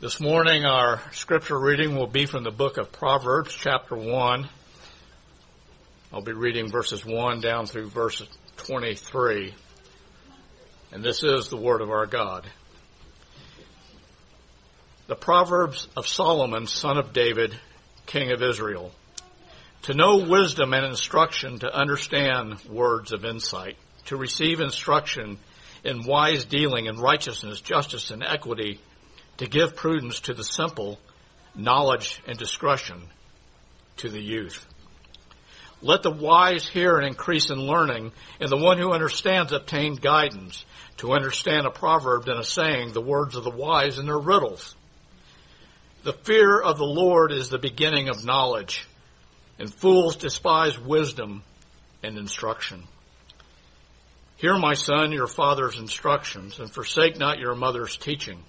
This 0.00 0.18
morning, 0.18 0.64
our 0.64 1.02
scripture 1.12 1.60
reading 1.60 1.94
will 1.94 2.06
be 2.06 2.24
from 2.24 2.42
the 2.42 2.50
book 2.50 2.78
of 2.78 2.90
Proverbs, 2.90 3.54
chapter 3.54 3.94
1. 3.94 4.48
I'll 6.10 6.22
be 6.22 6.32
reading 6.32 6.70
verses 6.70 7.04
1 7.04 7.42
down 7.42 7.66
through 7.66 7.90
verse 7.90 8.22
23. 8.56 9.52
And 10.92 11.04
this 11.04 11.22
is 11.22 11.50
the 11.50 11.58
word 11.58 11.82
of 11.82 11.90
our 11.90 12.06
God. 12.06 12.46
The 15.06 15.16
Proverbs 15.16 15.86
of 15.94 16.08
Solomon, 16.08 16.66
son 16.66 16.96
of 16.96 17.12
David, 17.12 17.54
king 18.06 18.32
of 18.32 18.42
Israel. 18.42 18.92
To 19.82 19.92
know 19.92 20.26
wisdom 20.26 20.72
and 20.72 20.86
instruction, 20.86 21.58
to 21.58 21.70
understand 21.70 22.58
words 22.70 23.12
of 23.12 23.26
insight, 23.26 23.76
to 24.06 24.16
receive 24.16 24.60
instruction 24.60 25.36
in 25.84 26.06
wise 26.06 26.46
dealing 26.46 26.88
and 26.88 26.98
righteousness, 26.98 27.60
justice 27.60 28.10
and 28.10 28.24
equity, 28.24 28.80
to 29.40 29.46
give 29.46 29.74
prudence 29.74 30.20
to 30.20 30.34
the 30.34 30.44
simple, 30.44 30.98
knowledge 31.54 32.20
and 32.26 32.36
discretion 32.36 33.00
to 33.96 34.10
the 34.10 34.20
youth. 34.20 34.66
Let 35.80 36.02
the 36.02 36.10
wise 36.10 36.68
hear 36.68 36.98
and 36.98 37.06
increase 37.06 37.48
in 37.48 37.58
learning, 37.58 38.12
and 38.38 38.50
the 38.50 38.58
one 38.58 38.76
who 38.76 38.92
understands 38.92 39.54
obtain 39.54 39.94
guidance. 39.94 40.66
To 40.98 41.14
understand 41.14 41.66
a 41.66 41.70
proverb 41.70 42.28
and 42.28 42.38
a 42.38 42.44
saying, 42.44 42.92
the 42.92 43.00
words 43.00 43.34
of 43.34 43.44
the 43.44 43.50
wise 43.50 43.96
and 43.96 44.06
their 44.06 44.18
riddles. 44.18 44.74
The 46.02 46.12
fear 46.12 46.60
of 46.60 46.76
the 46.76 46.84
Lord 46.84 47.32
is 47.32 47.48
the 47.48 47.58
beginning 47.58 48.10
of 48.10 48.26
knowledge, 48.26 48.86
and 49.58 49.72
fools 49.72 50.16
despise 50.16 50.78
wisdom 50.78 51.44
and 52.02 52.18
instruction. 52.18 52.82
Hear, 54.36 54.58
my 54.58 54.74
son, 54.74 55.12
your 55.12 55.28
father's 55.28 55.78
instructions, 55.78 56.58
and 56.58 56.70
forsake 56.70 57.18
not 57.18 57.38
your 57.38 57.54
mother's 57.54 57.96
teaching 57.96 58.44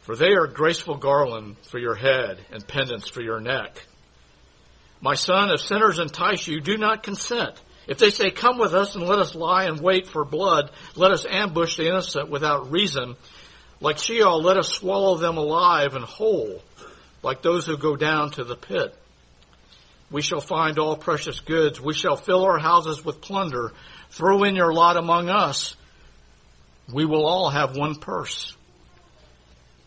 for 0.00 0.16
they 0.16 0.32
are 0.32 0.46
graceful 0.46 0.96
garland 0.96 1.56
for 1.62 1.78
your 1.78 1.94
head 1.94 2.38
and 2.52 2.66
pendants 2.66 3.08
for 3.08 3.22
your 3.22 3.40
neck. 3.40 3.86
My 5.00 5.14
son, 5.14 5.50
if 5.50 5.60
sinners 5.60 5.98
entice 5.98 6.46
you, 6.46 6.60
do 6.60 6.76
not 6.76 7.02
consent. 7.02 7.60
If 7.86 7.98
they 7.98 8.10
say, 8.10 8.30
come 8.30 8.58
with 8.58 8.74
us 8.74 8.94
and 8.94 9.06
let 9.06 9.18
us 9.18 9.34
lie 9.34 9.64
and 9.64 9.80
wait 9.80 10.06
for 10.06 10.24
blood, 10.24 10.70
let 10.94 11.10
us 11.10 11.26
ambush 11.28 11.76
the 11.76 11.88
innocent 11.88 12.30
without 12.30 12.70
reason. 12.70 13.16
Like 13.80 13.98
Sheol, 13.98 14.42
let 14.42 14.58
us 14.58 14.68
swallow 14.68 15.16
them 15.16 15.38
alive 15.38 15.94
and 15.94 16.04
whole, 16.04 16.62
like 17.22 17.42
those 17.42 17.66
who 17.66 17.78
go 17.78 17.96
down 17.96 18.30
to 18.32 18.44
the 18.44 18.56
pit. 18.56 18.94
We 20.10 20.22
shall 20.22 20.40
find 20.40 20.78
all 20.78 20.96
precious 20.96 21.40
goods. 21.40 21.80
We 21.80 21.94
shall 21.94 22.16
fill 22.16 22.44
our 22.44 22.58
houses 22.58 23.04
with 23.04 23.20
plunder. 23.20 23.72
Throw 24.10 24.42
in 24.42 24.56
your 24.56 24.72
lot 24.72 24.96
among 24.96 25.30
us. 25.30 25.76
We 26.92 27.04
will 27.04 27.24
all 27.24 27.48
have 27.48 27.76
one 27.76 27.94
purse. 27.94 28.54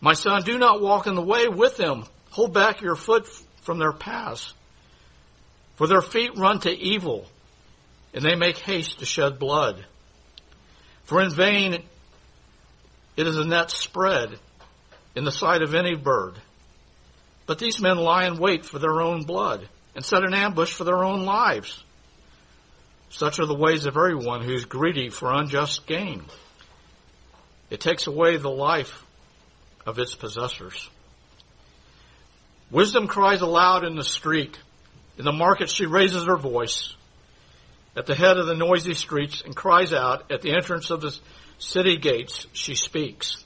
My 0.04 0.12
son, 0.12 0.42
do 0.42 0.58
not 0.58 0.82
walk 0.82 1.06
in 1.06 1.14
the 1.14 1.22
way 1.22 1.48
with 1.48 1.78
them. 1.78 2.04
Hold 2.32 2.52
back 2.52 2.82
your 2.82 2.94
foot 2.94 3.26
from 3.62 3.78
their 3.78 3.94
paths. 3.94 4.52
For 5.76 5.86
their 5.86 6.02
feet 6.02 6.36
run 6.36 6.60
to 6.60 6.70
evil, 6.70 7.24
and 8.12 8.22
they 8.22 8.34
make 8.34 8.58
haste 8.58 8.98
to 8.98 9.06
shed 9.06 9.38
blood. 9.38 9.82
For 11.04 11.22
in 11.22 11.30
vain 11.30 11.82
it 13.16 13.26
is 13.26 13.38
a 13.38 13.46
net 13.46 13.70
spread 13.70 14.38
in 15.16 15.24
the 15.24 15.32
sight 15.32 15.62
of 15.62 15.74
any 15.74 15.96
bird. 15.96 16.34
But 17.46 17.58
these 17.58 17.80
men 17.80 17.96
lie 17.96 18.26
in 18.26 18.36
wait 18.36 18.66
for 18.66 18.78
their 18.78 19.00
own 19.00 19.22
blood, 19.22 19.66
and 19.96 20.04
set 20.04 20.22
an 20.22 20.34
ambush 20.34 20.74
for 20.74 20.84
their 20.84 21.02
own 21.02 21.24
lives. 21.24 21.82
Such 23.08 23.38
are 23.38 23.46
the 23.46 23.54
ways 23.54 23.86
of 23.86 23.96
everyone 23.96 24.42
who's 24.42 24.66
greedy 24.66 25.08
for 25.08 25.32
unjust 25.32 25.86
gain. 25.86 26.24
It 27.70 27.80
takes 27.80 28.06
away 28.06 28.36
the 28.36 28.50
life 28.50 29.03
of 29.86 29.98
its 29.98 30.14
possessors. 30.14 30.88
Wisdom 32.70 33.06
cries 33.06 33.40
aloud 33.40 33.84
in 33.84 33.94
the 33.94 34.04
street. 34.04 34.58
In 35.18 35.24
the 35.24 35.32
market 35.32 35.68
she 35.70 35.86
raises 35.86 36.24
her 36.24 36.36
voice 36.36 36.94
at 37.96 38.06
the 38.06 38.14
head 38.14 38.38
of 38.38 38.46
the 38.46 38.56
noisy 38.56 38.94
streets 38.94 39.42
and 39.42 39.54
cries 39.54 39.92
out 39.92 40.30
at 40.32 40.42
the 40.42 40.52
entrance 40.52 40.90
of 40.90 41.00
the 41.00 41.16
city 41.58 41.96
gates 41.96 42.46
she 42.52 42.74
speaks. 42.74 43.44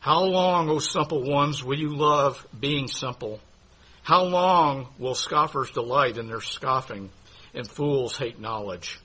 How 0.00 0.22
long, 0.22 0.70
O 0.70 0.78
simple 0.78 1.22
ones, 1.22 1.64
will 1.64 1.78
you 1.78 1.96
love 1.96 2.46
being 2.58 2.86
simple? 2.86 3.40
How 4.02 4.22
long 4.24 4.88
will 4.98 5.14
scoffers 5.14 5.70
delight 5.72 6.16
in 6.16 6.28
their 6.28 6.40
scoffing 6.40 7.10
and 7.52 7.68
fools 7.68 8.16
hate 8.16 8.40
knowledge? 8.40 9.00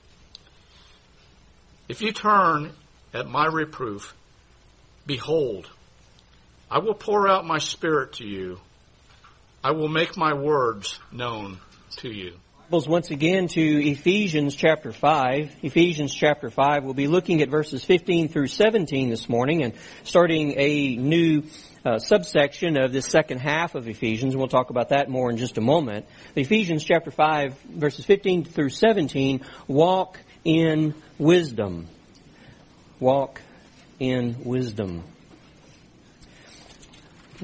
If 1.88 2.00
you 2.00 2.12
turn 2.12 2.72
at 3.12 3.28
my 3.28 3.46
reproof, 3.46 4.14
behold, 5.06 5.68
I 6.70 6.78
will 6.78 6.94
pour 6.94 7.28
out 7.28 7.44
my 7.44 7.58
spirit 7.58 8.14
to 8.14 8.24
you. 8.24 8.58
I 9.62 9.72
will 9.72 9.88
make 9.88 10.16
my 10.16 10.34
words 10.34 10.98
known 11.12 11.58
to 11.98 12.10
you. 12.10 12.34
Once 12.70 13.10
again 13.12 13.46
to 13.46 13.60
Ephesians 13.60 14.56
chapter 14.56 14.90
5. 14.90 15.56
Ephesians 15.62 16.12
chapter 16.12 16.50
5. 16.50 16.82
We'll 16.82 16.94
be 16.94 17.06
looking 17.06 17.40
at 17.40 17.48
verses 17.48 17.84
15 17.84 18.28
through 18.28 18.48
17 18.48 19.10
this 19.10 19.28
morning 19.28 19.62
and 19.62 19.74
starting 20.02 20.54
a 20.58 20.96
new 20.96 21.44
uh, 21.84 21.98
subsection 21.98 22.76
of 22.76 22.92
this 22.92 23.06
second 23.06 23.38
half 23.38 23.76
of 23.76 23.86
Ephesians. 23.86 24.34
We'll 24.36 24.48
talk 24.48 24.70
about 24.70 24.88
that 24.88 25.08
more 25.08 25.30
in 25.30 25.36
just 25.36 25.56
a 25.56 25.60
moment. 25.60 26.06
Ephesians 26.34 26.82
chapter 26.82 27.12
5 27.12 27.56
verses 27.60 28.04
15 28.06 28.44
through 28.44 28.70
17 28.70 29.44
walk 29.68 30.18
in 30.44 30.94
wisdom. 31.18 31.86
Walk 32.98 33.40
in 34.00 34.42
wisdom 34.42 35.04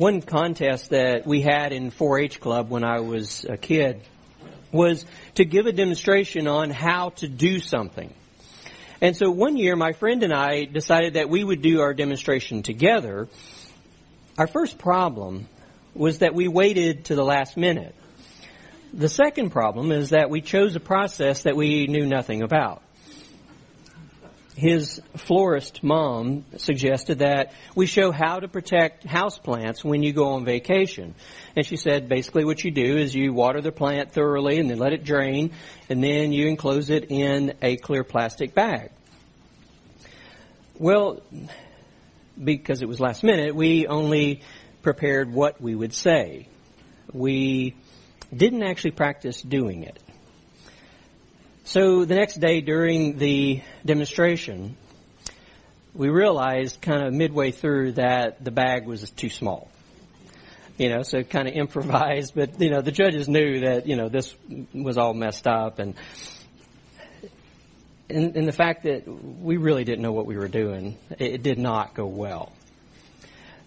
one 0.00 0.22
contest 0.22 0.90
that 0.90 1.26
we 1.26 1.42
had 1.42 1.74
in 1.74 1.90
4-H 1.90 2.40
club 2.40 2.70
when 2.70 2.84
I 2.84 3.00
was 3.00 3.44
a 3.44 3.58
kid 3.58 4.00
was 4.72 5.04
to 5.34 5.44
give 5.44 5.66
a 5.66 5.72
demonstration 5.72 6.48
on 6.48 6.70
how 6.70 7.10
to 7.16 7.28
do 7.28 7.60
something. 7.60 8.10
And 9.02 9.14
so 9.14 9.30
one 9.30 9.58
year 9.58 9.76
my 9.76 9.92
friend 9.92 10.22
and 10.22 10.32
I 10.32 10.64
decided 10.64 11.14
that 11.14 11.28
we 11.28 11.44
would 11.44 11.60
do 11.60 11.82
our 11.82 11.92
demonstration 11.92 12.62
together. 12.62 13.28
Our 14.38 14.46
first 14.46 14.78
problem 14.78 15.46
was 15.94 16.20
that 16.20 16.34
we 16.34 16.48
waited 16.48 17.04
to 17.06 17.14
the 17.14 17.24
last 17.24 17.58
minute. 17.58 17.94
The 18.94 19.10
second 19.10 19.50
problem 19.50 19.92
is 19.92 20.10
that 20.10 20.30
we 20.30 20.40
chose 20.40 20.74
a 20.76 20.80
process 20.80 21.42
that 21.42 21.56
we 21.56 21.88
knew 21.88 22.06
nothing 22.06 22.40
about 22.40 22.82
his 24.60 25.00
florist 25.16 25.82
mom 25.82 26.44
suggested 26.58 27.20
that 27.20 27.54
we 27.74 27.86
show 27.86 28.12
how 28.12 28.40
to 28.40 28.46
protect 28.46 29.06
houseplants 29.06 29.82
when 29.82 30.02
you 30.02 30.12
go 30.12 30.34
on 30.34 30.44
vacation. 30.44 31.14
And 31.56 31.64
she 31.64 31.76
said 31.76 32.10
basically 32.10 32.44
what 32.44 32.62
you 32.62 32.70
do 32.70 32.98
is 32.98 33.14
you 33.14 33.32
water 33.32 33.62
the 33.62 33.72
plant 33.72 34.12
thoroughly 34.12 34.58
and 34.58 34.68
then 34.68 34.78
let 34.78 34.92
it 34.92 35.02
drain 35.02 35.52
and 35.88 36.04
then 36.04 36.34
you 36.34 36.46
enclose 36.46 36.90
it 36.90 37.10
in 37.10 37.54
a 37.62 37.76
clear 37.76 38.04
plastic 38.04 38.54
bag. 38.54 38.90
Well, 40.78 41.22
because 42.42 42.82
it 42.82 42.88
was 42.88 43.00
last 43.00 43.24
minute, 43.24 43.54
we 43.54 43.86
only 43.86 44.42
prepared 44.82 45.32
what 45.32 45.58
we 45.58 45.74
would 45.74 45.94
say. 45.94 46.48
We 47.14 47.76
didn't 48.34 48.62
actually 48.62 48.92
practice 48.92 49.40
doing 49.40 49.84
it. 49.84 49.98
So 51.70 52.04
the 52.04 52.16
next 52.16 52.40
day 52.40 52.62
during 52.62 53.16
the 53.16 53.62
demonstration, 53.86 54.76
we 55.94 56.08
realized 56.08 56.82
kind 56.82 57.06
of 57.06 57.14
midway 57.14 57.52
through 57.52 57.92
that 57.92 58.42
the 58.42 58.50
bag 58.50 58.88
was 58.88 59.08
too 59.10 59.28
small. 59.28 59.70
You 60.78 60.88
know, 60.88 61.02
so 61.04 61.22
kind 61.22 61.46
of 61.46 61.54
improvised, 61.54 62.34
but 62.34 62.60
you 62.60 62.70
know, 62.70 62.80
the 62.80 62.90
judges 62.90 63.28
knew 63.28 63.60
that, 63.60 63.86
you 63.86 63.94
know, 63.94 64.08
this 64.08 64.34
was 64.74 64.98
all 64.98 65.14
messed 65.14 65.46
up 65.46 65.78
and, 65.78 65.94
and, 68.08 68.36
and 68.36 68.48
the 68.48 68.52
fact 68.52 68.82
that 68.82 69.06
we 69.06 69.56
really 69.56 69.84
didn't 69.84 70.02
know 70.02 70.10
what 70.10 70.26
we 70.26 70.36
were 70.36 70.48
doing, 70.48 70.98
it 71.20 71.44
did 71.44 71.60
not 71.60 71.94
go 71.94 72.04
well. 72.04 72.50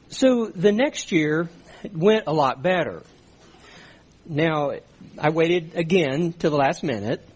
So 0.09 0.47
the 0.47 0.73
next 0.73 1.13
year 1.13 1.47
went 1.93 2.25
a 2.27 2.33
lot 2.33 2.61
better. 2.61 3.01
Now, 4.25 4.73
I 5.17 5.29
waited 5.29 5.77
again 5.77 6.33
to 6.39 6.49
the 6.49 6.57
last 6.57 6.83
minute 6.83 7.29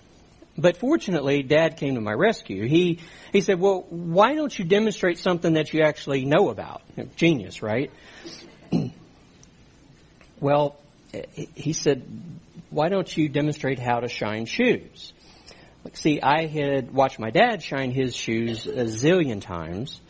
but 0.57 0.77
fortunately, 0.77 1.43
Dad 1.43 1.77
came 1.77 1.95
to 1.95 2.01
my 2.01 2.13
rescue. 2.13 2.67
He 2.67 2.99
he 3.31 3.41
said, 3.41 3.59
"Well, 3.59 3.85
why 3.89 4.35
don't 4.35 4.57
you 4.57 4.65
demonstrate 4.65 5.19
something 5.19 5.53
that 5.53 5.73
you 5.73 5.81
actually 5.81 6.25
know 6.25 6.49
about? 6.49 6.81
Genius, 7.15 7.61
right?" 7.61 7.91
well, 10.39 10.77
he 11.55 11.73
said, 11.73 12.03
"Why 12.69 12.89
don't 12.89 13.15
you 13.15 13.29
demonstrate 13.29 13.79
how 13.79 13.99
to 13.99 14.07
shine 14.07 14.45
shoes?" 14.45 15.13
See, 15.93 16.19
I 16.21 16.47
had 16.47 16.93
watched 16.93 17.19
my 17.19 17.29
dad 17.29 17.63
shine 17.63 17.91
his 17.91 18.15
shoes 18.15 18.67
a 18.67 18.85
zillion 18.85 19.41
times. 19.41 20.01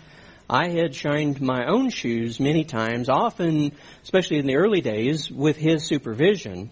I 0.50 0.70
had 0.70 0.96
shined 0.96 1.42
my 1.42 1.66
own 1.68 1.90
shoes 1.90 2.40
many 2.40 2.64
times, 2.64 3.10
often, 3.10 3.74
especially 4.02 4.38
in 4.38 4.48
the 4.48 4.56
early 4.56 4.82
days, 4.82 5.30
with 5.30 5.58
his 5.58 5.86
supervision. 5.86 6.72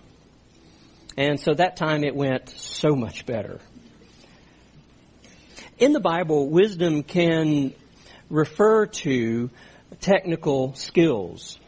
And 1.17 1.39
so 1.39 1.53
that 1.53 1.77
time 1.77 2.03
it 2.03 2.15
went 2.15 2.49
so 2.49 2.95
much 2.95 3.25
better. 3.25 3.59
In 5.77 5.93
the 5.93 5.99
Bible, 5.99 6.49
wisdom 6.49 7.03
can 7.03 7.73
refer 8.29 8.85
to 8.85 9.49
technical 10.01 10.73
skills. 10.75 11.59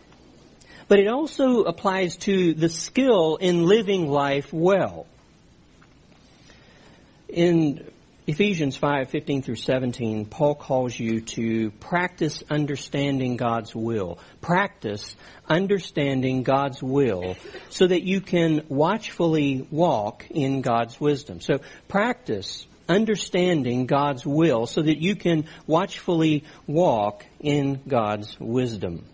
But 0.87 0.99
it 0.99 1.07
also 1.07 1.63
applies 1.63 2.17
to 2.17 2.53
the 2.53 2.69
skill 2.69 3.35
in 3.37 3.63
living 3.63 4.09
life 4.09 4.53
well. 4.53 5.05
In 7.27 7.91
Ephesians 8.29 8.77
5:15 8.77 9.41
through 9.41 9.55
17, 9.55 10.25
Paul 10.25 10.53
calls 10.53 10.99
you 10.99 11.21
to 11.21 11.71
practice 11.71 12.43
understanding 12.49 13.37
God's 13.37 13.73
will. 13.73 14.19
Practice 14.41 15.15
understanding 15.47 16.43
God's 16.43 16.83
will 16.83 17.37
so 17.69 17.87
that 17.87 18.03
you 18.03 18.19
can 18.19 18.65
watchfully 18.67 19.65
walk 19.71 20.25
in 20.29 20.59
God's 20.59 20.99
wisdom. 20.99 21.39
So 21.39 21.61
practice 21.87 22.67
understanding 22.89 23.85
God's 23.85 24.25
will 24.25 24.65
so 24.65 24.81
that 24.81 24.97
you 24.97 25.15
can 25.15 25.45
watchfully 25.65 26.43
walk 26.67 27.25
in 27.39 27.79
God's 27.87 28.37
wisdom. 28.41 29.05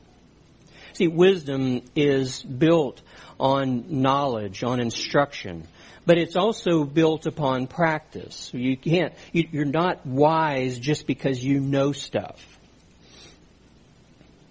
See, 0.94 1.08
wisdom 1.08 1.84
is 1.96 2.42
built 2.42 3.04
on 3.40 4.02
knowledge, 4.02 4.64
on 4.64 4.80
instruction, 4.80 5.68
but 6.06 6.18
it's 6.18 6.36
also 6.36 6.84
built 6.84 7.26
upon 7.26 7.68
practice. 7.68 8.52
You 8.54 8.78
can't, 8.78 9.14
you're 9.32 9.66
not 9.66 10.06
wise 10.06 10.80
just 10.80 11.08
because 11.08 11.44
you 11.44 11.60
know 11.60 11.92
stuff. 11.92 12.46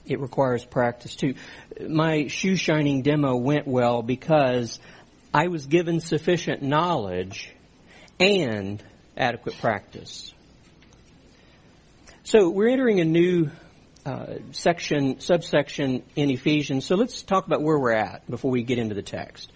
It 0.06 0.20
requires 0.20 0.64
practice 0.64 1.14
too. 1.14 1.34
My 1.88 2.26
shoe 2.26 2.56
shining 2.56 3.02
demo 3.02 3.36
went 3.36 3.66
well 3.66 4.02
because 4.02 4.80
I 5.32 5.48
was 5.48 5.66
given 5.66 6.00
sufficient 6.00 6.62
knowledge 6.62 7.52
and 8.18 8.82
adequate 9.16 9.58
practice. 9.60 10.34
So 12.24 12.50
we're 12.50 12.68
entering 12.68 13.00
a 13.00 13.04
new 13.04 13.50
uh, 14.04 14.34
section, 14.52 15.20
subsection 15.20 16.02
in 16.16 16.30
Ephesians. 16.30 16.84
So 16.84 16.96
let's 16.96 17.22
talk 17.22 17.46
about 17.46 17.62
where 17.62 17.78
we're 17.78 17.92
at 17.92 18.28
before 18.28 18.50
we 18.50 18.62
get 18.62 18.78
into 18.78 18.94
the 18.94 19.02
text. 19.02 19.52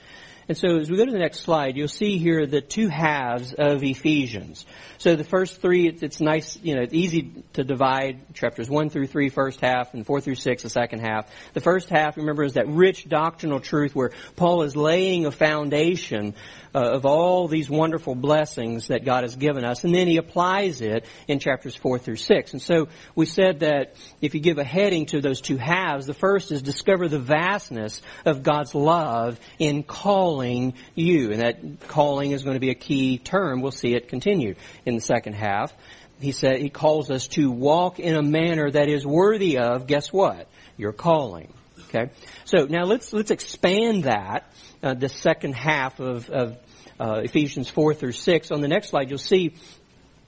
And 0.49 0.57
so 0.57 0.79
as 0.79 0.89
we 0.89 0.97
go 0.97 1.05
to 1.05 1.11
the 1.11 1.19
next 1.19 1.41
slide, 1.41 1.77
you'll 1.77 1.89
see 1.89 2.19
here 2.19 2.47
the 2.47 2.61
two 2.61 2.89
halves 2.89 3.53
of 3.53 3.83
Ephesians. 3.83 4.65
So 4.99 5.17
the 5.17 5.25
first 5.25 5.61
three, 5.61 5.89
it's, 5.89 6.21
nice, 6.21 6.57
you 6.63 6.77
know, 6.77 6.83
it's 6.83 6.95
easy 6.95 7.33
to 7.55 7.65
divide 7.65 8.33
chapters 8.33 8.71
1 8.71 8.91
through 8.91 9.09
three, 9.09 9.29
first 9.29 9.61
half 9.61 9.93
and 9.93 10.07
4 10.07 10.21
through 10.21 10.37
6 10.37 10.63
the 10.63 10.71
second 10.71 11.01
half. 11.01 11.29
The 11.53 11.61
first 11.61 11.89
half, 11.89 12.17
remember, 12.17 12.45
is 12.45 12.55
that 12.55 12.69
rich 12.69 13.09
doctrinal 13.09 13.59
truth 13.59 13.95
where 13.95 14.13
Paul 14.37 14.63
is 14.63 14.77
laying 14.77 15.27
a 15.27 15.33
foundation 15.33 16.35
uh, 16.75 16.93
of 16.93 17.07
all 17.07 17.49
these 17.49 17.69
wonderful 17.69 18.15
blessings 18.15 18.89
that 18.89 19.05
God 19.05 19.25
has 19.25 19.35
given 19.35 19.65
us, 19.65 19.85
and 19.85 19.95
then 19.95 20.07
he 20.07 20.19
applies 20.19 20.81
it 20.81 21.07
in 21.27 21.41
chapters 21.41 21.75
4 21.75 21.99
through 21.99 22.17
6. 22.17 22.53
And 22.53 22.63
so 22.63 22.89
we 23.15 23.27
said 23.27 23.61
that 23.61 23.95
if 24.21 24.35
you 24.35 24.41
give 24.41 24.59
a 24.59 24.65
heading 24.65 25.07
to 25.07 25.21
those 25.21 25.41
two 25.41 25.57
halves, 25.57 26.07
the 26.07 26.15
first 26.15 26.53
is 26.53 26.63
discover 26.63 27.09
the 27.09 27.19
vastness 27.19 28.01
of 28.25 28.43
God's 28.43 28.75
love 28.75 29.41
in 29.59 29.83
calling 29.83 30.36
you. 30.45 31.33
And 31.33 31.41
that 31.41 31.89
calling 31.89 32.33
is 32.33 32.43
going 32.43 32.55
to 32.55 32.61
be 32.61 32.71
a 32.71 32.75
key 32.75 33.19
term. 33.19 33.63
We'll 33.63 33.73
see 33.73 33.95
it 33.95 34.09
continue 34.09 34.55
in 34.85 34.95
the 34.95 35.01
second 35.01 35.35
half. 35.35 35.73
He 36.21 36.33
said, 36.33 36.61
he 36.61 36.71
calls 36.71 37.11
us 37.11 37.29
to 37.29 37.51
walk 37.51 37.99
in 37.99 38.17
a 38.17 38.23
manner 38.23 38.71
that 38.71 38.89
is 38.89 39.07
worthy 39.07 39.59
of, 39.59 39.87
guess 39.87 40.13
what? 40.13 40.49
Your 40.77 40.93
calling. 40.93 41.53
Okay? 41.89 42.11
So 42.45 42.67
now 42.67 42.85
let's, 42.85 43.13
let's 43.13 43.31
expand 43.31 44.05
that, 44.05 44.51
uh, 44.83 44.95
the 44.95 45.09
second 45.09 45.55
half 45.55 46.01
of, 46.01 46.31
of 46.31 46.57
uh, 46.99 47.21
Ephesians 47.23 47.69
4 47.69 47.95
through 47.95 48.13
6. 48.13 48.51
On 48.51 48.61
the 48.61 48.69
next 48.69 48.89
slide, 48.89 49.11
you'll 49.11 49.19
see 49.19 49.55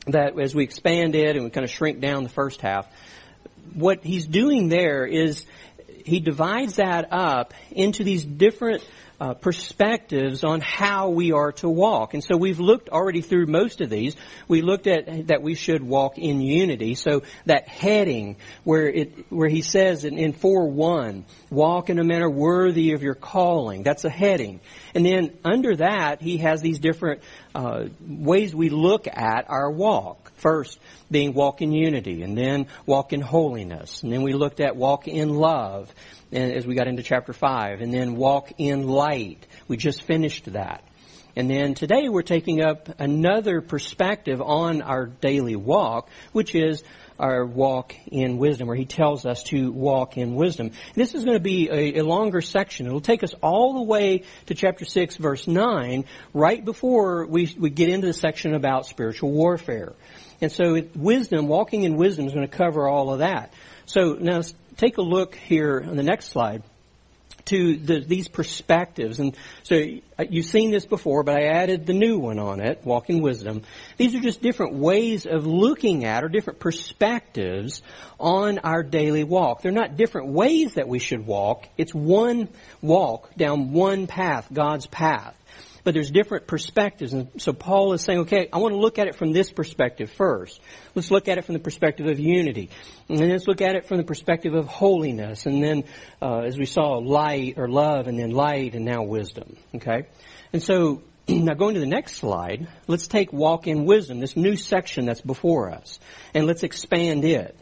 that 0.07 0.39
as 0.39 0.55
we 0.55 0.63
expand 0.63 1.15
it 1.15 1.37
and 1.37 1.45
we 1.45 1.51
kind 1.51 1.65
of 1.65 1.71
shrink 1.71 2.01
down 2.01 2.23
the 2.23 2.29
first 2.29 2.61
half, 2.61 2.87
what 3.75 4.05
he's 4.05 4.27
doing 4.27 4.69
there 4.69 5.07
is 5.07 5.45
he 6.05 6.21
divides 6.21 6.77
that 6.77 7.13
up 7.13 7.55
into 7.71 8.05
these 8.05 8.25
different 8.25 8.83
uh, 9.21 9.35
perspectives 9.35 10.45
on 10.45 10.61
how 10.61 11.11
we 11.11 11.33
are 11.33 11.53
to 11.53 11.69
walk. 11.69 12.15
And 12.15 12.23
so 12.23 12.37
we've 12.37 12.61
looked 12.61 12.89
already 12.89 13.21
through 13.21 13.47
most 13.47 13.81
of 13.81 13.91
these. 13.91 14.17
We 14.47 14.63
looked 14.63 14.87
at 14.87 15.29
that 15.29 15.43
we 15.43 15.55
should 15.55 15.83
walk 15.83 16.19
in 16.19 16.41
unity. 16.41 16.95
So 16.95 17.23
that 17.47 17.69
heading 17.69 18.37
where 18.65 18.89
it, 18.89 19.27
where 19.31 19.49
he 19.49 19.63
says 19.63 20.05
in, 20.05 20.19
in 20.19 20.33
4-1, 20.33 21.25
walk 21.51 21.91
in 21.91 21.99
a 21.99 22.05
manner 22.05 22.31
worthy 22.31 22.93
of 22.93 23.03
your 23.03 23.15
calling. 23.15 23.83
That's 23.83 24.05
a 24.05 24.11
heading. 24.11 24.61
And 24.95 25.05
then 25.05 25.37
under 25.45 25.77
that, 25.77 26.23
he 26.23 26.39
has 26.39 26.63
these 26.63 26.79
different 26.79 27.23
uh, 27.55 27.87
ways 28.01 28.55
we 28.55 28.69
look 28.69 29.09
at 29.09 29.47
our 29.49 29.71
walk. 29.71 30.33
First, 30.37 30.79
being 31.11 31.35
walk 31.35 31.63
in 31.63 31.73
unity, 31.73 32.23
and 32.23 32.39
then 32.39 32.69
walk 32.87 33.13
in 33.13 33.21
holiness, 33.21 34.05
and 34.05 34.13
then 34.13 34.23
we 34.23 34.35
looked 34.35 34.61
at 34.61 34.77
walk 34.77 35.09
in 35.09 35.35
love, 35.35 35.93
as 36.33 36.67
we 36.67 36.75
got 36.75 36.89
into 36.89 37.03
chapter 37.03 37.33
5. 37.33 37.81
And 37.81 37.93
then 37.93 38.17
walk 38.17 38.53
in 38.59 38.87
light. 38.87 39.47
We 39.67 39.77
just 39.77 40.03
finished 40.03 40.53
that. 40.53 40.83
And 41.37 41.49
then 41.49 41.75
today 41.75 42.09
we're 42.09 42.23
taking 42.23 42.63
up 42.63 42.89
another 42.99 43.61
perspective 43.61 44.43
on 44.43 44.83
our 44.83 45.07
daily 45.07 45.55
walk, 45.55 46.09
which 46.33 46.55
is 46.57 46.83
our 47.19 47.45
walk 47.45 47.95
in 48.07 48.39
wisdom, 48.39 48.67
where 48.67 48.77
he 48.77 48.87
tells 48.87 49.27
us 49.27 49.43
to 49.45 49.71
walk 49.71 50.17
in 50.17 50.35
wisdom. 50.35 50.73
This 50.95 51.15
is 51.15 51.25
going 51.25 51.37
to 51.37 51.43
be 51.43 51.69
a, 51.71 51.99
a, 51.99 52.05
longer 52.05 52.41
section. 52.41 52.87
It'll 52.87 53.01
take 53.01 53.23
us 53.23 53.35
all 53.41 53.75
the 53.75 53.83
way 53.83 54.25
to 54.47 54.55
chapter 54.55 54.85
6, 54.85 55.17
verse 55.17 55.47
9, 55.47 56.05
right 56.33 56.65
before 56.65 57.27
we, 57.27 57.55
we 57.59 57.71
get 57.71 57.89
into 57.89 58.07
the 58.07 58.13
section 58.13 58.55
about 58.55 58.87
spiritual 58.87 59.31
warfare. 59.31 59.95
And 60.41 60.51
so 60.51 60.81
wisdom, 60.95 61.49
walking 61.49 61.83
in 61.83 61.97
wisdom 61.97 62.27
is 62.27 62.33
going 62.33 62.49
to 62.49 62.57
cover 62.57 62.89
all 62.89 63.13
of 63.13 63.19
that. 63.21 63.53
So 63.87 64.15
now 64.15 64.43
take 64.79 64.97
a 64.97 65.03
look 65.03 65.35
here 65.35 65.85
on 65.87 65.97
the 65.97 66.03
next 66.03 66.29
slide 66.31 66.63
to 67.47 67.77
the, 67.77 68.01
these 68.01 68.29
perspectives. 68.29 69.21
And 69.21 69.37
so 69.63 69.77
uh, 70.19 70.25
you've 70.29 70.47
seen 70.47 70.71
this 70.71 70.85
before, 70.85 71.23
but 71.23 71.35
I 71.35 71.47
added 71.47 71.87
the 71.87 71.95
new 71.95 72.19
one 72.19 72.39
on 72.39 72.61
it, 72.61 72.85
Walk 72.85 73.11
in 73.11 73.21
Wisdom. 73.21 73.63
These 73.97 74.15
are 74.15 74.21
just 74.21 74.43
different 74.43 74.75
ways 74.75 75.27
of 75.27 75.47
looking 75.47 76.05
at 76.05 76.25
or 76.25 76.29
different 76.29 76.61
perspectives 76.61 77.83
on 78.21 78.59
our 78.59 78.83
daily 78.83 79.25
walk. 79.25 79.63
They're 79.63 79.73
not 79.73 79.97
different 79.97 80.29
ways 80.29 80.75
that 80.75 80.89
we 80.89 80.99
should 80.99 81.27
walk. 81.27 81.69
It's 81.77 81.95
one 81.95 82.49
walk 82.83 83.35
down 83.35 83.73
one 83.73 84.07
path, 84.07 84.49
God's 84.53 84.87
path 84.87 85.35
but 85.85 85.95
there's 85.95 86.11
different 86.11 86.47
perspectives. 86.47 87.13
And 87.13 87.29
so 87.39 87.53
Paul 87.53 87.93
is 87.93 88.03
saying, 88.03 88.21
okay, 88.21 88.49
I 88.53 88.59
want 88.59 88.75
to 88.75 88.79
look 88.79 88.99
at 88.99 89.07
it 89.07 89.17
from 89.17 89.33
this 89.33 89.51
perspective 89.51 90.11
first. 90.11 90.61
Let's 90.95 91.11
look 91.11 91.29
at 91.29 91.39
it 91.39 91.45
from 91.45 91.55
the 91.55 91.61
perspective 91.61 92.07
of 92.07 92.19
unity. 92.19 92.71
And 93.09 93.19
then 93.19 93.31
let's 93.31 93.47
look 93.47 93.61
at 93.61 93.77
it 93.77 93.87
from 93.87 93.97
the 93.99 94.05
perspective 94.05 94.55
of 94.55 94.67
holiness. 94.67 95.47
And 95.47 95.63
then, 95.63 95.85
uh, 96.21 96.41
as 96.41 96.59
we 96.59 96.67
saw, 96.67 96.99
light 96.99 97.55
or 97.57 97.69
love, 97.69 98.07
and 98.07 98.19
then 98.19 98.31
light, 98.31 98.75
and 98.75 98.85
now 98.85 99.03
wisdom. 99.03 99.57
Okay? 99.75 100.07
And 100.53 100.63
so, 100.63 101.03
now 101.29 101.55
going 101.55 101.75
to 101.75 101.81
the 101.81 101.87
next 101.87 102.17
slide, 102.17 102.69
let's 102.87 103.07
take 103.07 103.33
walk 103.33 103.67
in 103.67 103.85
wisdom, 103.85 104.21
this 104.21 104.37
new 104.37 104.57
section 104.57 105.07
that's 105.07 105.21
before 105.21 105.71
us, 105.71 105.99
and 106.35 106.47
let's 106.47 106.63
expand 106.63 107.25
it 107.25 107.57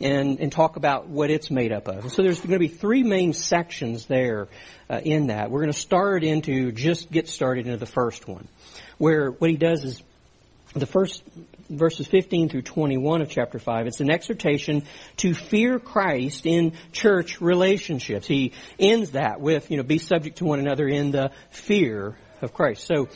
and, 0.00 0.38
and 0.40 0.52
talk 0.52 0.76
about 0.76 1.08
what 1.08 1.30
it's 1.30 1.50
made 1.50 1.72
up 1.72 1.88
of. 1.88 2.12
So 2.12 2.22
there's 2.22 2.38
going 2.38 2.52
to 2.52 2.58
be 2.58 2.68
three 2.68 3.02
main 3.02 3.32
sections 3.32 4.06
there 4.06 4.48
uh, 4.88 5.00
in 5.02 5.28
that. 5.28 5.50
We're 5.50 5.60
going 5.60 5.72
to 5.72 5.78
start 5.78 6.24
into, 6.24 6.72
just 6.72 7.10
get 7.10 7.28
started 7.28 7.66
into 7.66 7.78
the 7.78 7.86
first 7.86 8.28
one, 8.28 8.48
where 8.98 9.30
what 9.30 9.50
he 9.50 9.56
does 9.56 9.84
is 9.84 10.02
the 10.74 10.86
first 10.86 11.22
verses 11.70 12.06
15 12.06 12.48
through 12.48 12.62
21 12.62 13.22
of 13.22 13.28
chapter 13.28 13.58
5, 13.58 13.86
it's 13.86 14.00
an 14.00 14.10
exhortation 14.10 14.84
to 15.18 15.34
fear 15.34 15.78
Christ 15.78 16.46
in 16.46 16.72
church 16.92 17.40
relationships. 17.40 18.26
He 18.26 18.52
ends 18.78 19.10
that 19.12 19.40
with, 19.40 19.70
you 19.70 19.76
know, 19.76 19.82
be 19.82 19.98
subject 19.98 20.38
to 20.38 20.44
one 20.44 20.60
another 20.60 20.86
in 20.86 21.10
the 21.10 21.30
fear 21.50 22.16
of 22.40 22.54
Christ. 22.54 22.86
So 22.86 23.08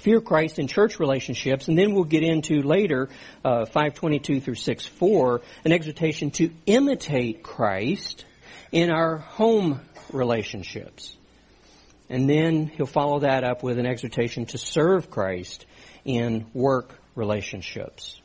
fear 0.00 0.20
Christ 0.20 0.58
in 0.58 0.66
church 0.66 0.98
relationships, 0.98 1.68
and 1.68 1.78
then 1.78 1.94
we'll 1.94 2.04
get 2.04 2.22
into 2.22 2.62
later, 2.62 3.08
uh, 3.44 3.64
522 3.64 4.40
through 4.40 4.54
6.4, 4.54 5.42
an 5.64 5.72
exhortation 5.72 6.30
to 6.32 6.50
imitate 6.66 7.42
Christ 7.42 8.24
in 8.72 8.90
our 8.90 9.18
home 9.18 9.80
relationships. 10.12 11.16
And 12.10 12.28
then 12.28 12.66
he'll 12.66 12.86
follow 12.86 13.20
that 13.20 13.44
up 13.44 13.62
with 13.62 13.78
an 13.78 13.86
exhortation 13.86 14.46
to 14.46 14.58
serve 14.58 15.10
Christ 15.10 15.64
in 16.04 16.46
work 16.52 16.94
relationships. 17.14 18.20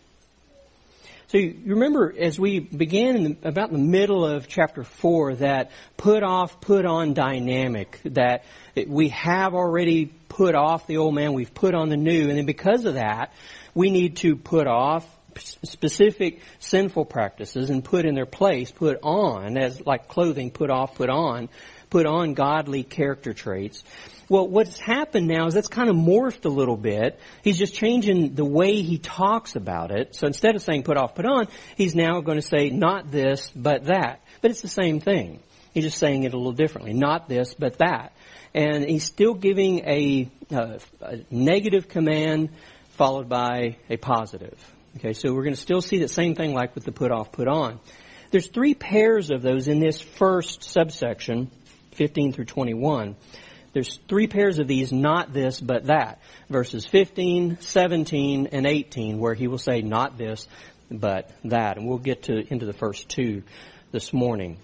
So 1.29 1.37
you 1.37 1.61
remember 1.67 2.11
as 2.17 2.39
we 2.39 2.59
began 2.59 3.15
in 3.15 3.23
the, 3.23 3.47
about 3.47 3.71
the 3.71 3.77
middle 3.77 4.25
of 4.25 4.47
chapter 4.47 4.83
4 4.83 5.35
that 5.35 5.69
put 5.95 6.23
off, 6.23 6.59
put 6.59 6.87
on 6.87 7.13
dynamic, 7.13 7.99
that 8.05 8.45
we 8.87 9.09
have 9.09 9.53
already 9.53 10.07
put 10.07 10.55
off 10.55 10.87
the 10.87 10.97
old 10.97 11.13
man, 11.13 11.33
we've 11.33 11.53
put 11.53 11.75
on 11.75 11.89
the 11.89 11.97
new, 11.97 12.29
and 12.29 12.37
then 12.39 12.47
because 12.47 12.85
of 12.85 12.95
that, 12.95 13.31
we 13.75 13.91
need 13.91 14.17
to 14.17 14.35
put 14.35 14.65
off 14.65 15.05
specific 15.37 16.41
sinful 16.57 17.05
practices 17.05 17.69
and 17.69 17.85
put 17.85 18.05
in 18.05 18.15
their 18.15 18.25
place, 18.25 18.71
put 18.71 18.97
on, 19.03 19.55
as 19.55 19.85
like 19.85 20.07
clothing, 20.07 20.49
put 20.49 20.71
off, 20.71 20.95
put 20.95 21.11
on, 21.11 21.47
put 21.89 22.05
on 22.05 22.33
godly 22.33 22.83
character 22.83 23.33
traits. 23.33 23.83
Well, 24.29 24.47
what's 24.47 24.79
happened 24.79 25.27
now 25.27 25.47
is 25.47 25.55
that's 25.55 25.67
kind 25.67 25.89
of 25.89 25.95
morphed 25.95 26.45
a 26.45 26.49
little 26.49 26.77
bit. 26.77 27.19
He's 27.43 27.57
just 27.57 27.73
changing 27.73 28.35
the 28.35 28.45
way 28.45 28.81
he 28.81 28.99
talks 28.99 29.55
about 29.55 29.91
it. 29.91 30.15
So 30.15 30.27
instead 30.27 30.55
of 30.55 30.61
saying 30.61 30.83
put 30.83 30.97
off, 30.97 31.15
put 31.15 31.25
on, 31.25 31.47
he's 31.75 31.95
now 31.95 32.21
going 32.21 32.39
to 32.39 32.47
say 32.47 32.69
not 32.69 33.09
this, 33.09 33.51
but 33.55 33.85
that. 33.85 34.21
but 34.41 34.51
it's 34.51 34.61
the 34.61 34.67
same 34.67 34.99
thing. 34.99 35.39
He's 35.73 35.83
just 35.83 35.97
saying 35.97 36.23
it 36.23 36.33
a 36.33 36.37
little 36.37 36.53
differently. 36.53 36.93
Not 36.93 37.27
this, 37.27 37.53
but 37.53 37.79
that. 37.79 38.13
And 38.53 38.83
he's 38.83 39.03
still 39.03 39.33
giving 39.33 39.79
a, 39.79 40.29
uh, 40.51 40.79
a 41.01 41.17
negative 41.31 41.87
command 41.87 42.49
followed 42.91 43.29
by 43.29 43.77
a 43.89 43.97
positive. 43.97 44.57
Okay, 44.97 45.13
so 45.13 45.33
we're 45.33 45.43
going 45.43 45.55
to 45.55 45.61
still 45.61 45.81
see 45.81 45.99
the 45.99 46.07
same 46.07 46.35
thing 46.35 46.53
like 46.53 46.75
with 46.75 46.83
the 46.83 46.91
put 46.91 47.11
off, 47.11 47.31
put 47.31 47.47
on. 47.47 47.79
There's 48.31 48.47
three 48.47 48.75
pairs 48.75 49.31
of 49.31 49.41
those 49.41 49.67
in 49.67 49.79
this 49.79 50.01
first 50.01 50.63
subsection, 50.63 51.49
15 51.99 52.31
through 52.31 52.45
21. 52.45 53.17
There's 53.73 53.99
three 54.07 54.27
pairs 54.27 54.57
of 54.57 54.67
these, 54.67 54.93
not 54.93 55.33
this, 55.33 55.59
but 55.59 55.87
that. 55.87 56.21
Verses 56.49 56.85
15, 56.85 57.59
17, 57.59 58.47
and 58.53 58.65
18, 58.65 59.19
where 59.19 59.33
he 59.33 59.47
will 59.47 59.57
say 59.57 59.81
not 59.81 60.17
this, 60.17 60.47
but 60.89 61.29
that. 61.43 61.75
And 61.75 61.85
we'll 61.85 61.97
get 61.97 62.23
to, 62.23 62.41
into 62.51 62.65
the 62.65 62.73
first 62.73 63.09
two 63.09 63.43
this 63.91 64.13
morning. 64.13 64.59